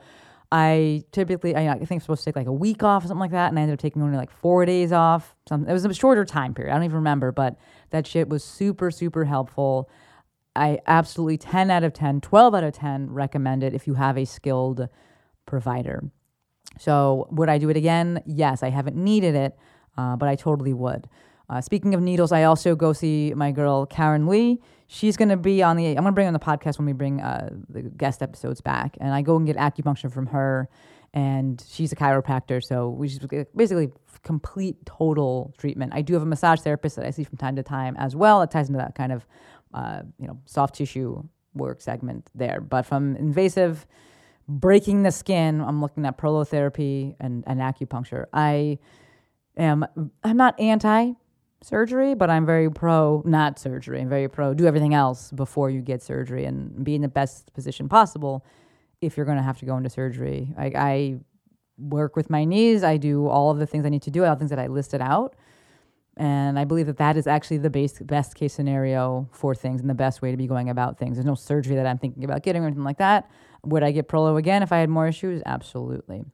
I 0.52 1.04
typically, 1.12 1.54
I, 1.54 1.72
I 1.72 1.78
think 1.78 1.92
I'm 1.92 2.00
supposed 2.00 2.24
to 2.24 2.30
take 2.30 2.36
like 2.36 2.48
a 2.48 2.52
week 2.52 2.82
off 2.82 3.04
or 3.04 3.08
something 3.08 3.20
like 3.20 3.30
that. 3.30 3.50
And 3.50 3.58
I 3.58 3.62
ended 3.62 3.74
up 3.74 3.80
taking 3.80 4.02
only 4.02 4.16
like 4.16 4.30
four 4.30 4.66
days 4.66 4.92
off. 4.92 5.36
Something 5.48 5.70
it 5.70 5.72
was 5.72 5.84
a 5.84 5.94
shorter 5.94 6.24
time 6.24 6.54
period. 6.54 6.72
I 6.72 6.76
don't 6.76 6.84
even 6.84 6.96
remember, 6.96 7.30
but 7.30 7.56
that 7.90 8.06
shit 8.06 8.28
was 8.28 8.42
super, 8.42 8.90
super 8.90 9.24
helpful. 9.24 9.88
I 10.56 10.80
absolutely 10.86 11.38
10 11.38 11.70
out 11.70 11.84
of 11.84 11.92
10, 11.92 12.20
12 12.20 12.54
out 12.54 12.64
of 12.64 12.74
10 12.74 13.10
recommend 13.10 13.62
it 13.62 13.74
if 13.74 13.86
you 13.86 13.94
have 13.94 14.18
a 14.18 14.24
skilled 14.24 14.88
provider. 15.46 16.02
So, 16.78 17.28
would 17.30 17.48
I 17.48 17.58
do 17.58 17.68
it 17.68 17.76
again? 17.76 18.22
Yes, 18.26 18.62
I 18.62 18.70
haven't 18.70 18.96
needed 18.96 19.34
it, 19.34 19.56
uh, 19.96 20.16
but 20.16 20.28
I 20.28 20.36
totally 20.36 20.72
would. 20.72 21.08
Uh, 21.48 21.60
speaking 21.60 21.94
of 21.94 22.00
needles, 22.00 22.30
I 22.30 22.44
also 22.44 22.76
go 22.76 22.92
see 22.92 23.32
my 23.34 23.50
girl 23.50 23.86
Karen 23.86 24.26
Lee. 24.26 24.60
She's 24.92 25.16
going 25.16 25.28
to 25.28 25.36
be 25.36 25.62
on 25.62 25.76
the. 25.76 25.86
I'm 25.86 25.94
going 26.02 26.06
to 26.06 26.12
bring 26.12 26.26
on 26.26 26.32
the 26.32 26.40
podcast 26.40 26.76
when 26.78 26.86
we 26.86 26.92
bring 26.92 27.20
uh, 27.20 27.50
the 27.68 27.82
guest 27.82 28.22
episodes 28.22 28.60
back, 28.60 28.96
and 29.00 29.14
I 29.14 29.22
go 29.22 29.36
and 29.36 29.46
get 29.46 29.56
acupuncture 29.56 30.12
from 30.12 30.26
her. 30.26 30.68
And 31.14 31.64
she's 31.68 31.92
a 31.92 31.96
chiropractor, 31.96 32.60
so 32.60 32.88
we 32.88 33.06
just 33.06 33.24
basically 33.54 33.90
complete 34.24 34.84
total 34.86 35.54
treatment. 35.58 35.92
I 35.94 36.02
do 36.02 36.14
have 36.14 36.22
a 36.22 36.26
massage 36.26 36.60
therapist 36.62 36.96
that 36.96 37.06
I 37.06 37.10
see 37.10 37.22
from 37.22 37.36
time 37.36 37.54
to 37.54 37.62
time 37.62 37.94
as 37.98 38.16
well. 38.16 38.42
It 38.42 38.50
ties 38.50 38.68
into 38.68 38.78
that 38.78 38.96
kind 38.96 39.12
of 39.12 39.24
uh, 39.72 40.02
you 40.18 40.26
know 40.26 40.40
soft 40.46 40.74
tissue 40.74 41.22
work 41.54 41.80
segment 41.80 42.28
there. 42.34 42.60
But 42.60 42.84
from 42.84 43.14
invasive 43.14 43.86
breaking 44.48 45.04
the 45.04 45.12
skin, 45.12 45.60
I'm 45.60 45.80
looking 45.80 46.04
at 46.04 46.18
prolotherapy 46.18 47.14
and, 47.20 47.44
and 47.46 47.60
acupuncture. 47.60 48.24
I 48.32 48.80
am 49.56 49.86
I'm 50.24 50.36
not 50.36 50.58
anti 50.58 51.12
surgery, 51.62 52.14
but 52.14 52.30
I'm 52.30 52.46
very 52.46 52.70
pro 52.70 53.22
not 53.24 53.58
surgery. 53.58 54.00
I'm 54.00 54.08
very 54.08 54.28
pro 54.28 54.54
do 54.54 54.66
everything 54.66 54.94
else 54.94 55.30
before 55.30 55.70
you 55.70 55.80
get 55.80 56.02
surgery 56.02 56.44
and 56.44 56.84
be 56.84 56.94
in 56.94 57.02
the 57.02 57.08
best 57.08 57.52
position 57.52 57.88
possible 57.88 58.44
if 59.00 59.16
you're 59.16 59.26
going 59.26 59.38
to 59.38 59.42
have 59.42 59.58
to 59.58 59.66
go 59.66 59.76
into 59.76 59.90
surgery. 59.90 60.52
I, 60.56 60.72
I 60.74 61.18
work 61.78 62.16
with 62.16 62.30
my 62.30 62.44
knees. 62.44 62.84
I 62.84 62.96
do 62.96 63.26
all 63.28 63.50
of 63.50 63.58
the 63.58 63.66
things 63.66 63.84
I 63.86 63.88
need 63.88 64.02
to 64.02 64.10
do, 64.10 64.24
all 64.24 64.34
the 64.34 64.38
things 64.38 64.50
that 64.50 64.58
I 64.58 64.66
listed 64.66 65.00
out. 65.00 65.34
And 66.16 66.58
I 66.58 66.64
believe 66.64 66.86
that 66.86 66.98
that 66.98 67.16
is 67.16 67.26
actually 67.26 67.58
the 67.58 67.70
base, 67.70 67.98
best 68.00 68.34
case 68.34 68.52
scenario 68.52 69.28
for 69.32 69.54
things 69.54 69.80
and 69.80 69.88
the 69.88 69.94
best 69.94 70.20
way 70.20 70.30
to 70.30 70.36
be 70.36 70.46
going 70.46 70.68
about 70.68 70.98
things. 70.98 71.16
There's 71.16 71.24
no 71.24 71.34
surgery 71.34 71.76
that 71.76 71.86
I'm 71.86 71.98
thinking 71.98 72.24
about 72.24 72.42
getting 72.42 72.62
or 72.62 72.66
anything 72.66 72.84
like 72.84 72.98
that. 72.98 73.30
Would 73.64 73.82
I 73.82 73.90
get 73.90 74.08
Prolo 74.08 74.38
again 74.38 74.62
if 74.62 74.72
I 74.72 74.78
had 74.78 74.90
more 74.90 75.06
issues? 75.06 75.42
Absolutely. 75.46 76.24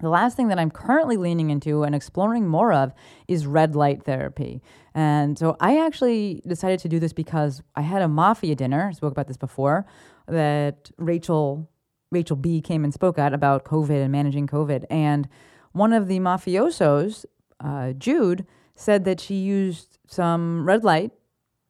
The 0.00 0.08
last 0.08 0.36
thing 0.36 0.48
that 0.48 0.58
I'm 0.58 0.70
currently 0.70 1.16
leaning 1.16 1.50
into 1.50 1.82
and 1.82 1.94
exploring 1.94 2.46
more 2.46 2.72
of 2.72 2.92
is 3.26 3.46
red 3.46 3.74
light 3.74 4.04
therapy. 4.04 4.62
And 4.94 5.38
so 5.38 5.56
I 5.60 5.84
actually 5.84 6.42
decided 6.46 6.78
to 6.80 6.88
do 6.88 7.00
this 7.00 7.12
because 7.12 7.62
I 7.74 7.82
had 7.82 8.02
a 8.02 8.08
mafia 8.08 8.54
dinner, 8.54 8.88
I 8.88 8.92
spoke 8.92 9.12
about 9.12 9.26
this 9.26 9.36
before, 9.36 9.86
that 10.26 10.90
Rachel 10.98 11.68
Rachel 12.10 12.36
B 12.36 12.60
came 12.62 12.84
and 12.84 12.94
spoke 12.94 13.18
at 13.18 13.34
about 13.34 13.64
COVID 13.64 14.02
and 14.02 14.10
managing 14.10 14.46
COVID. 14.46 14.86
And 14.88 15.28
one 15.72 15.92
of 15.92 16.08
the 16.08 16.20
mafiosos, 16.20 17.26
uh, 17.60 17.92
Jude, 17.92 18.46
said 18.74 19.04
that 19.04 19.20
she 19.20 19.34
used 19.34 19.98
some 20.06 20.64
red 20.64 20.84
light 20.84 21.12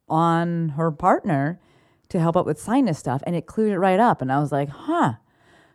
on 0.07 0.69
her 0.69 0.91
partner 0.91 1.59
to 2.09 2.19
help 2.19 2.37
out 2.37 2.45
with 2.45 2.59
sinus 2.59 2.97
stuff 2.97 3.21
and 3.25 3.35
it 3.35 3.47
cleared 3.47 3.73
it 3.73 3.79
right 3.79 3.99
up. 3.99 4.21
And 4.21 4.31
I 4.31 4.39
was 4.39 4.51
like, 4.51 4.69
huh. 4.69 5.13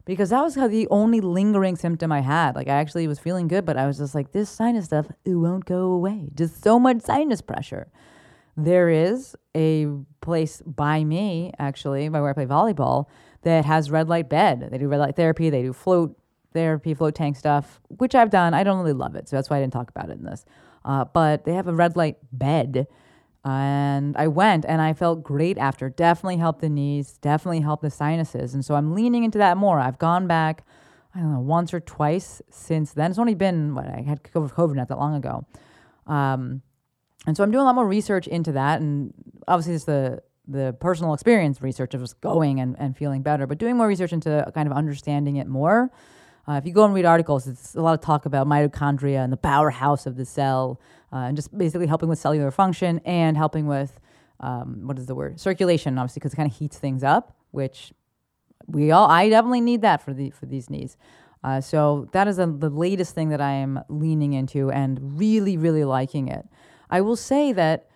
Because 0.05 0.31
that 0.31 0.43
was 0.43 0.55
the 0.55 0.87
only 0.91 1.21
lingering 1.21 1.77
symptom 1.77 2.13
I 2.13 2.21
had. 2.21 2.55
Like 2.55 2.69
I 2.69 2.73
actually 2.73 3.09
was 3.09 3.19
feeling 3.19 3.49
good, 3.49 3.65
but 3.65 3.77
I 3.77 3.87
was 3.87 3.99
just 3.99 4.15
like, 4.15 4.33
this 4.33 4.51
sinus 4.51 4.87
stuff, 4.87 5.07
it 5.25 5.35
won't 5.35 5.65
go 5.65 5.93
away. 5.93 6.29
Just 6.35 6.63
so 6.63 6.79
much 6.79 7.01
sinus 7.03 7.41
pressure. 7.41 7.89
There 8.57 8.89
is 8.89 9.35
a 9.57 9.87
place 10.21 10.63
by 10.65 11.05
me, 11.05 11.53
actually, 11.59 12.09
by 12.09 12.21
where 12.21 12.31
I 12.31 12.35
play 12.35 12.47
volleyball, 12.47 13.07
that 13.43 13.65
has 13.65 13.91
red 13.91 14.09
light 14.09 14.29
bed. 14.29 14.69
They 14.71 14.79
do 14.79 14.89
red 14.89 15.01
light 15.01 15.17
therapy, 15.17 15.51
they 15.51 15.63
do 15.63 15.73
float 15.73 16.17
therapy, 16.53 16.95
float 16.95 17.15
tank 17.15 17.37
stuff, 17.37 17.81
which 17.89 18.15
I've 18.15 18.31
done. 18.31 18.55
I 18.55 18.63
don't 18.63 18.79
really 18.79 18.93
love 18.93 19.17
it, 19.17 19.29
so 19.29 19.37
that's 19.37 19.51
why 19.51 19.57
I 19.57 19.61
didn't 19.61 19.73
talk 19.73 19.91
about 19.91 20.09
it 20.09 20.19
in 20.19 20.25
this. 20.25 20.45
Uh, 20.85 21.05
but 21.05 21.45
they 21.45 21.55
have 21.55 21.67
a 21.67 21.73
red 21.73 21.97
light 21.97 22.17
bed. 22.33 22.87
And 23.45 24.17
I 24.17 24.29
went 24.29 24.65
and 24.67 24.81
I 24.81 24.95
felt 24.95 25.23
great 25.23 25.59
after. 25.59 25.91
Definitely 25.91 26.39
helped 26.39 26.61
the 26.61 26.69
knees, 26.71 27.19
definitely 27.19 27.61
helped 27.61 27.83
the 27.83 27.91
sinuses. 27.91 28.55
And 28.55 28.65
so 28.65 28.75
I'm 28.75 28.95
leaning 28.95 29.25
into 29.25 29.39
that 29.39 29.57
more. 29.57 29.81
I've 29.81 29.99
gone 29.99 30.27
back, 30.27 30.65
I 31.15 31.21
don't 31.21 31.33
know, 31.33 31.41
once 31.41 31.75
or 31.75 31.81
twice 31.81 32.41
since 32.51 32.93
then. 32.93 33.11
It's 33.11 33.19
only 33.19 33.35
been, 33.35 33.75
what, 33.75 33.87
I 33.87 34.01
had 34.01 34.23
COVID 34.23 34.75
not 34.75 34.89
that 34.89 34.99
long 34.99 35.15
ago. 35.15 35.47
Um, 36.07 36.63
and 37.27 37.37
so 37.37 37.43
I'm 37.43 37.51
doing 37.51 37.63
a 37.63 37.65
lot 37.65 37.75
more 37.75 37.87
research 37.87 38.27
into 38.27 38.53
that. 38.53 38.81
And 38.81 39.13
obviously, 39.47 39.75
it's 39.75 39.85
the 39.85 40.23
the 40.47 40.77
personal 40.79 41.15
experience 41.15 41.63
research 41.63 41.95
of 41.95 42.03
just 42.03 42.21
going 42.21 42.61
and, 42.61 42.77
and 42.79 42.97
feeling 42.97 43.23
better, 43.23 43.47
but 43.47 43.59
doing 43.59 43.77
more 43.77 43.87
research 43.87 44.13
into 44.13 44.51
kind 44.55 44.69
of 44.69 44.77
understanding 44.77 45.37
it 45.37 45.47
more. 45.47 45.91
Uh, 46.47 46.53
if 46.55 46.67
you 46.67 46.73
go 46.73 46.85
and 46.85 46.95
read 46.95 47.05
articles, 47.05 47.47
it's 47.47 47.75
a 47.75 47.81
lot 47.81 47.95
of 47.95 48.01
talk 48.01 48.27
about 48.27 48.47
mitochondria 48.47 49.23
and 49.23 49.33
the 49.33 49.37
powerhouse 49.37 50.07
of 50.07 50.17
the 50.17 50.25
cell, 50.25 50.81
uh, 51.13 51.17
and 51.17 51.37
just 51.37 51.57
basically 51.57 51.87
helping 51.87 52.09
with 52.09 52.19
cellular 52.19 52.51
function 52.51 53.01
and 53.05 53.37
helping 53.37 53.67
with 53.67 53.99
um, 54.41 54.87
what 54.87 54.99
is 54.99 55.07
the 55.07 55.15
word 55.15 55.41
circulation, 55.41 55.97
obviously, 55.97 56.21
because 56.21 56.35
it 56.35 56.37
kind 56.37 56.51
of 56.51 56.57
heats 56.57 56.79
things 56.79 57.03
up, 57.03 57.37
which 57.51 57.93
we 58.67 58.91
all 58.91 59.09
I 59.09 59.29
definitely 59.29 59.61
need 59.61 59.83
that 59.83 60.03
for 60.03 60.13
the 60.13 60.31
for 60.31 60.47
these 60.47 60.69
knees. 60.69 60.97
Uh, 61.43 61.61
so 61.61 62.09
that 62.13 62.27
is 62.27 62.39
a, 62.39 62.47
the 62.47 62.71
latest 62.71 63.15
thing 63.15 63.29
that 63.29 63.41
I 63.41 63.53
am 63.53 63.81
leaning 63.89 64.33
into 64.33 64.71
and 64.71 65.19
really 65.19 65.57
really 65.57 65.85
liking 65.85 66.29
it. 66.29 66.47
I 66.91 67.01
will 67.01 67.17
say 67.17 67.53
that 67.53 67.89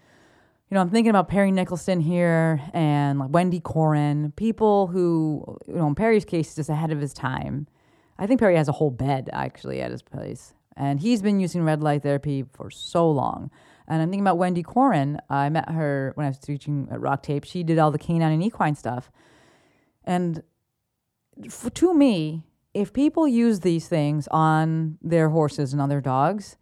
you 0.70 0.74
know, 0.74 0.82
I'm 0.82 0.90
thinking 0.90 1.10
about 1.10 1.28
Perry 1.28 1.50
Nickelston 1.50 2.02
here 2.02 2.60
and 2.74 3.18
like 3.18 3.30
Wendy 3.30 3.58
Corin, 3.58 4.32
people 4.36 4.88
who, 4.88 5.56
you 5.66 5.76
know, 5.76 5.86
in 5.86 5.94
Perry's 5.94 6.26
case, 6.26 6.54
just 6.54 6.68
ahead 6.68 6.92
of 6.92 7.00
his 7.00 7.14
time. 7.14 7.66
I 8.18 8.26
think 8.26 8.40
Perry 8.40 8.56
has 8.56 8.68
a 8.68 8.72
whole 8.72 8.90
bed 8.90 9.30
actually 9.32 9.80
at 9.80 9.90
his 9.90 10.02
place. 10.02 10.54
And 10.76 11.00
he's 11.00 11.22
been 11.22 11.40
using 11.40 11.64
red 11.64 11.82
light 11.82 12.02
therapy 12.02 12.44
for 12.52 12.70
so 12.70 13.10
long. 13.10 13.50
And 13.88 14.00
I'm 14.00 14.08
thinking 14.08 14.22
about 14.22 14.38
Wendy 14.38 14.62
Corin. 14.62 15.18
I 15.28 15.48
met 15.48 15.70
her 15.70 16.12
when 16.14 16.26
I 16.26 16.30
was 16.30 16.38
teaching 16.38 16.88
at 16.90 17.00
RockTape. 17.00 17.44
She 17.44 17.62
did 17.62 17.78
all 17.78 17.90
the 17.90 17.98
canine 17.98 18.32
and 18.32 18.42
equine 18.42 18.74
stuff. 18.74 19.10
And 20.04 20.42
for, 21.50 21.70
to 21.70 21.94
me, 21.94 22.44
if 22.74 22.92
people 22.92 23.26
use 23.26 23.60
these 23.60 23.88
things 23.88 24.28
on 24.30 24.98
their 25.02 25.30
horses 25.30 25.72
and 25.72 25.82
on 25.82 25.88
their 25.88 26.00
dogs 26.00 26.56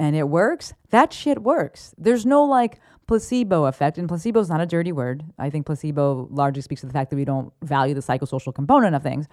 and 0.00 0.16
it 0.16 0.28
works, 0.28 0.74
that 0.90 1.12
shit 1.12 1.42
works. 1.42 1.94
There's 1.96 2.26
no 2.26 2.44
like, 2.44 2.80
placebo 3.06 3.66
effect, 3.66 3.98
and 3.98 4.08
placebo 4.08 4.40
is 4.40 4.48
not 4.48 4.60
a 4.60 4.66
dirty 4.66 4.90
word. 4.90 5.24
I 5.38 5.50
think 5.50 5.66
placebo 5.66 6.28
largely 6.30 6.62
speaks 6.62 6.80
to 6.80 6.86
the 6.86 6.92
fact 6.92 7.10
that 7.10 7.16
we 7.16 7.24
don't 7.24 7.52
value 7.62 7.94
the 7.94 8.00
psychosocial 8.00 8.54
component 8.54 8.94
of 8.94 9.02
things, 9.02 9.26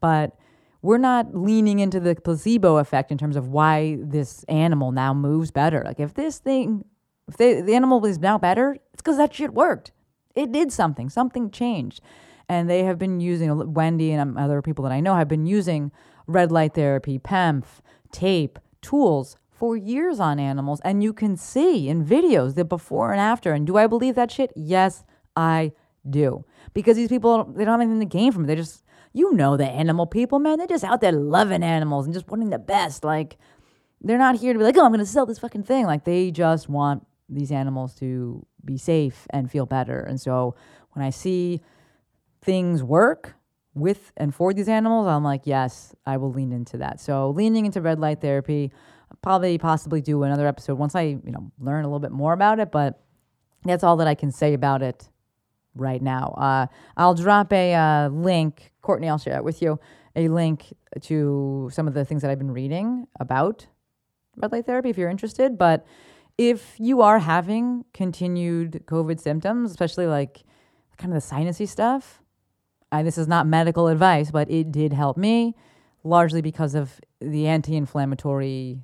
but 0.00 0.38
we're 0.86 0.98
not 0.98 1.34
leaning 1.34 1.80
into 1.80 1.98
the 1.98 2.14
placebo 2.14 2.76
effect 2.76 3.10
in 3.10 3.18
terms 3.18 3.34
of 3.34 3.48
why 3.48 3.98
this 4.00 4.44
animal 4.44 4.92
now 4.92 5.12
moves 5.12 5.50
better. 5.50 5.82
Like 5.84 5.98
if 5.98 6.14
this 6.14 6.38
thing, 6.38 6.84
if 7.26 7.36
they, 7.36 7.60
the 7.60 7.74
animal 7.74 8.06
is 8.06 8.20
now 8.20 8.38
better, 8.38 8.74
it's 8.92 9.02
because 9.02 9.16
that 9.16 9.34
shit 9.34 9.52
worked. 9.52 9.90
It 10.36 10.52
did 10.52 10.72
something. 10.72 11.10
Something 11.10 11.50
changed, 11.50 12.00
and 12.48 12.70
they 12.70 12.84
have 12.84 12.98
been 12.98 13.18
using 13.18 13.74
Wendy 13.74 14.12
and 14.12 14.20
um, 14.20 14.38
other 14.38 14.62
people 14.62 14.84
that 14.84 14.92
I 14.92 15.00
know 15.00 15.16
have 15.16 15.26
been 15.26 15.44
using 15.44 15.90
red 16.28 16.52
light 16.52 16.74
therapy, 16.74 17.18
PEMF, 17.18 17.64
tape, 18.12 18.60
tools 18.80 19.36
for 19.50 19.76
years 19.76 20.20
on 20.20 20.38
animals, 20.38 20.80
and 20.84 21.02
you 21.02 21.12
can 21.12 21.36
see 21.36 21.88
in 21.88 22.04
videos 22.04 22.54
the 22.54 22.64
before 22.64 23.10
and 23.10 23.20
after. 23.20 23.52
And 23.52 23.66
do 23.66 23.76
I 23.76 23.88
believe 23.88 24.14
that 24.14 24.30
shit? 24.30 24.52
Yes, 24.54 25.02
I 25.34 25.72
do. 26.08 26.44
Because 26.74 26.96
these 26.96 27.08
people, 27.08 27.44
they 27.56 27.64
don't 27.64 27.80
have 27.80 27.80
anything 27.80 28.08
to 28.08 28.16
gain 28.16 28.30
from 28.30 28.44
it. 28.44 28.46
They 28.46 28.54
just, 28.54 28.84
you 29.16 29.32
know, 29.32 29.56
the 29.56 29.66
animal 29.66 30.06
people, 30.06 30.38
man, 30.38 30.58
they're 30.58 30.66
just 30.66 30.84
out 30.84 31.00
there 31.00 31.12
loving 31.12 31.62
animals 31.62 32.04
and 32.04 32.14
just 32.14 32.28
wanting 32.28 32.50
the 32.50 32.58
best. 32.58 33.02
Like, 33.02 33.38
they're 34.00 34.18
not 34.18 34.36
here 34.36 34.52
to 34.52 34.58
be 34.58 34.64
like, 34.64 34.76
oh, 34.76 34.84
I'm 34.84 34.92
to 34.92 35.06
sell 35.06 35.26
this 35.26 35.38
fucking 35.38 35.62
thing. 35.62 35.86
Like, 35.86 36.04
they 36.04 36.30
just 36.30 36.68
want 36.68 37.06
these 37.28 37.50
animals 37.50 37.94
to 37.96 38.44
be 38.64 38.76
safe 38.76 39.26
and 39.30 39.50
feel 39.50 39.64
better. 39.64 40.00
And 40.00 40.20
so 40.20 40.54
when 40.92 41.04
I 41.04 41.10
see 41.10 41.62
things 42.42 42.82
work, 42.82 43.34
with 43.76 44.10
and 44.16 44.34
for 44.34 44.54
these 44.54 44.68
animals, 44.68 45.06
I'm 45.06 45.22
like, 45.22 45.42
yes, 45.44 45.94
I 46.06 46.16
will 46.16 46.32
lean 46.32 46.50
into 46.50 46.78
that. 46.78 46.98
So 46.98 47.30
leaning 47.30 47.66
into 47.66 47.82
red 47.82 48.00
light 48.00 48.22
therapy, 48.22 48.72
probably 49.22 49.58
possibly 49.58 50.00
do 50.00 50.22
another 50.22 50.46
episode 50.46 50.78
once 50.78 50.94
I, 50.94 51.02
you 51.02 51.30
know, 51.30 51.52
learn 51.60 51.84
a 51.84 51.88
little 51.88 52.00
bit 52.00 52.10
more 52.10 52.32
about 52.32 52.58
it. 52.58 52.72
But 52.72 52.98
that's 53.64 53.84
all 53.84 53.98
that 53.98 54.08
I 54.08 54.14
can 54.14 54.32
say 54.32 54.54
about 54.54 54.82
it 54.82 55.10
right 55.74 56.00
now. 56.00 56.34
Uh, 56.38 56.66
I'll 56.96 57.14
drop 57.14 57.52
a 57.52 57.74
uh, 57.74 58.08
link, 58.08 58.72
Courtney. 58.86 59.08
I'll 59.08 59.18
share 59.18 59.36
it 59.36 59.44
with 59.44 59.60
you. 59.60 59.78
A 60.14 60.28
link 60.28 60.72
to 61.02 61.68
some 61.72 61.86
of 61.88 61.94
the 61.94 62.04
things 62.04 62.22
that 62.22 62.30
I've 62.30 62.38
been 62.38 62.52
reading 62.52 63.06
about 63.20 63.66
red 64.36 64.52
light 64.52 64.66
therapy 64.66 64.90
if 64.90 64.96
you're 64.96 65.10
interested. 65.10 65.58
But 65.58 65.84
if 66.38 66.76
you 66.78 67.02
are 67.02 67.18
having 67.18 67.84
continued 67.92 68.84
COVID 68.86 69.20
symptoms, 69.20 69.70
especially 69.70 70.06
like 70.06 70.44
kind 70.96 71.12
of 71.12 71.20
the 71.20 71.34
sinusy 71.34 71.68
stuff, 71.68 72.22
I, 72.92 73.02
this 73.02 73.18
is 73.18 73.26
not 73.26 73.46
medical 73.46 73.88
advice, 73.88 74.30
but 74.30 74.50
it 74.50 74.70
did 74.70 74.92
help 74.92 75.16
me 75.16 75.54
largely 76.04 76.40
because 76.40 76.74
of 76.74 77.00
the 77.20 77.48
anti-inflammatory 77.48 78.78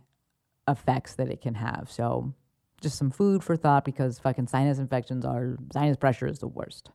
effects 0.66 1.14
that 1.14 1.28
it 1.28 1.40
can 1.40 1.54
have. 1.54 1.88
So 1.90 2.34
just 2.80 2.98
some 2.98 3.10
food 3.10 3.44
for 3.44 3.56
thought 3.56 3.84
because 3.84 4.18
fucking 4.18 4.48
sinus 4.48 4.78
infections 4.78 5.24
are 5.24 5.56
sinus 5.72 5.96
pressure 5.96 6.26
is 6.26 6.40
the 6.40 6.48
worst. 6.48 6.90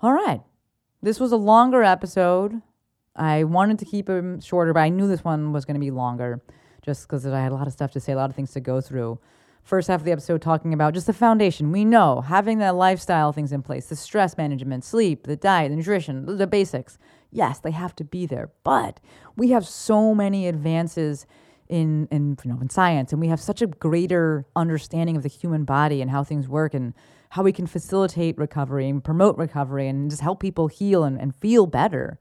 All 0.00 0.12
right. 0.12 0.40
This 1.04 1.20
was 1.20 1.32
a 1.32 1.36
longer 1.36 1.82
episode. 1.82 2.62
I 3.14 3.44
wanted 3.44 3.78
to 3.80 3.84
keep 3.84 4.06
them 4.06 4.40
shorter, 4.40 4.72
but 4.72 4.80
I 4.80 4.88
knew 4.88 5.06
this 5.06 5.22
one 5.22 5.52
was 5.52 5.66
going 5.66 5.74
to 5.74 5.80
be 5.80 5.90
longer 5.90 6.40
just 6.80 7.02
because 7.02 7.26
I 7.26 7.42
had 7.42 7.52
a 7.52 7.54
lot 7.54 7.66
of 7.66 7.74
stuff 7.74 7.90
to 7.90 8.00
say, 8.00 8.12
a 8.12 8.16
lot 8.16 8.30
of 8.30 8.36
things 8.36 8.52
to 8.52 8.60
go 8.60 8.80
through. 8.80 9.18
First 9.62 9.88
half 9.88 10.00
of 10.00 10.06
the 10.06 10.12
episode 10.12 10.40
talking 10.40 10.72
about 10.72 10.94
just 10.94 11.06
the 11.06 11.12
foundation. 11.12 11.72
We 11.72 11.84
know 11.84 12.22
having 12.22 12.56
the 12.56 12.72
lifestyle 12.72 13.32
things 13.32 13.52
in 13.52 13.60
place, 13.60 13.88
the 13.88 13.96
stress 13.96 14.38
management, 14.38 14.82
sleep, 14.82 15.26
the 15.26 15.36
diet, 15.36 15.72
the 15.72 15.76
nutrition, 15.76 16.38
the 16.38 16.46
basics. 16.46 16.96
Yes, 17.30 17.58
they 17.58 17.72
have 17.72 17.94
to 17.96 18.04
be 18.04 18.24
there, 18.24 18.50
but 18.62 18.98
we 19.36 19.50
have 19.50 19.68
so 19.68 20.14
many 20.14 20.48
advances 20.48 21.26
in 21.68 22.08
in 22.10 22.38
you 22.44 22.50
know 22.50 22.58
in 22.60 22.68
science 22.68 23.10
and 23.10 23.22
we 23.22 23.28
have 23.28 23.40
such 23.40 23.62
a 23.62 23.66
greater 23.66 24.44
understanding 24.54 25.16
of 25.16 25.22
the 25.22 25.30
human 25.30 25.64
body 25.64 26.02
and 26.02 26.10
how 26.10 26.22
things 26.22 26.46
work 26.46 26.74
and 26.74 26.92
how 27.34 27.42
we 27.42 27.52
can 27.52 27.66
facilitate 27.66 28.38
recovery 28.38 28.88
and 28.88 29.02
promote 29.02 29.36
recovery 29.36 29.88
and 29.88 30.08
just 30.08 30.22
help 30.22 30.38
people 30.38 30.68
heal 30.68 31.02
and, 31.02 31.20
and 31.20 31.34
feel 31.34 31.66
better. 31.66 32.16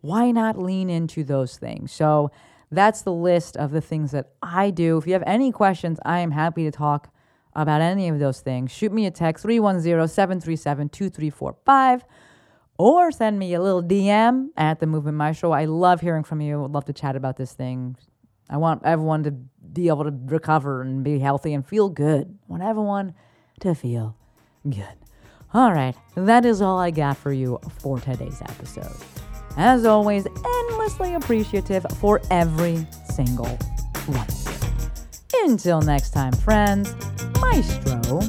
Why 0.00 0.30
not 0.30 0.58
lean 0.58 0.88
into 0.88 1.22
those 1.22 1.58
things? 1.58 1.92
So 1.92 2.30
that's 2.70 3.02
the 3.02 3.12
list 3.12 3.58
of 3.58 3.72
the 3.72 3.82
things 3.82 4.12
that 4.12 4.30
i 4.42 4.70
do. 4.70 4.96
If 4.96 5.06
you 5.06 5.12
have 5.12 5.22
any 5.26 5.52
questions 5.52 5.98
i 6.06 6.20
am 6.20 6.30
happy 6.30 6.64
to 6.64 6.70
talk 6.70 7.12
about 7.54 7.82
any 7.82 8.08
of 8.08 8.18
those 8.18 8.40
things. 8.40 8.72
Shoot 8.72 8.90
me 8.90 9.04
a 9.04 9.10
text 9.10 9.44
310-737-2345 9.44 12.00
or 12.78 13.12
send 13.12 13.38
me 13.38 13.52
a 13.52 13.60
little 13.60 13.82
dm 13.82 14.46
at 14.56 14.80
the 14.80 14.86
movement 14.86 15.18
maestro 15.18 15.52
i 15.52 15.66
love 15.66 16.00
hearing 16.00 16.24
from 16.24 16.40
you. 16.40 16.62
Would 16.62 16.72
love 16.72 16.86
to 16.86 16.94
chat 16.94 17.16
about 17.16 17.36
this 17.36 17.52
thing. 17.52 17.98
I 18.48 18.56
want 18.56 18.80
everyone 18.82 19.24
to 19.24 19.30
be 19.30 19.88
able 19.88 20.04
to 20.04 20.18
recover 20.24 20.80
and 20.80 21.04
be 21.04 21.18
healthy 21.18 21.52
and 21.52 21.66
feel 21.66 21.90
good. 21.90 22.38
I 22.48 22.50
want 22.50 22.62
everyone 22.62 23.12
to 23.60 23.74
feel 23.74 24.16
good. 24.68 24.86
All 25.52 25.72
right, 25.72 25.94
that 26.16 26.44
is 26.44 26.60
all 26.60 26.78
I 26.78 26.90
got 26.90 27.16
for 27.16 27.32
you 27.32 27.60
for 27.80 28.00
today's 28.00 28.42
episode. 28.42 28.96
As 29.56 29.84
always, 29.84 30.26
endlessly 30.26 31.14
appreciative 31.14 31.86
for 32.00 32.20
every 32.30 32.86
single 33.10 33.56
one. 34.06 34.26
Until 35.44 35.80
next 35.80 36.10
time, 36.10 36.32
friends, 36.32 36.94
Maestro 37.40 38.20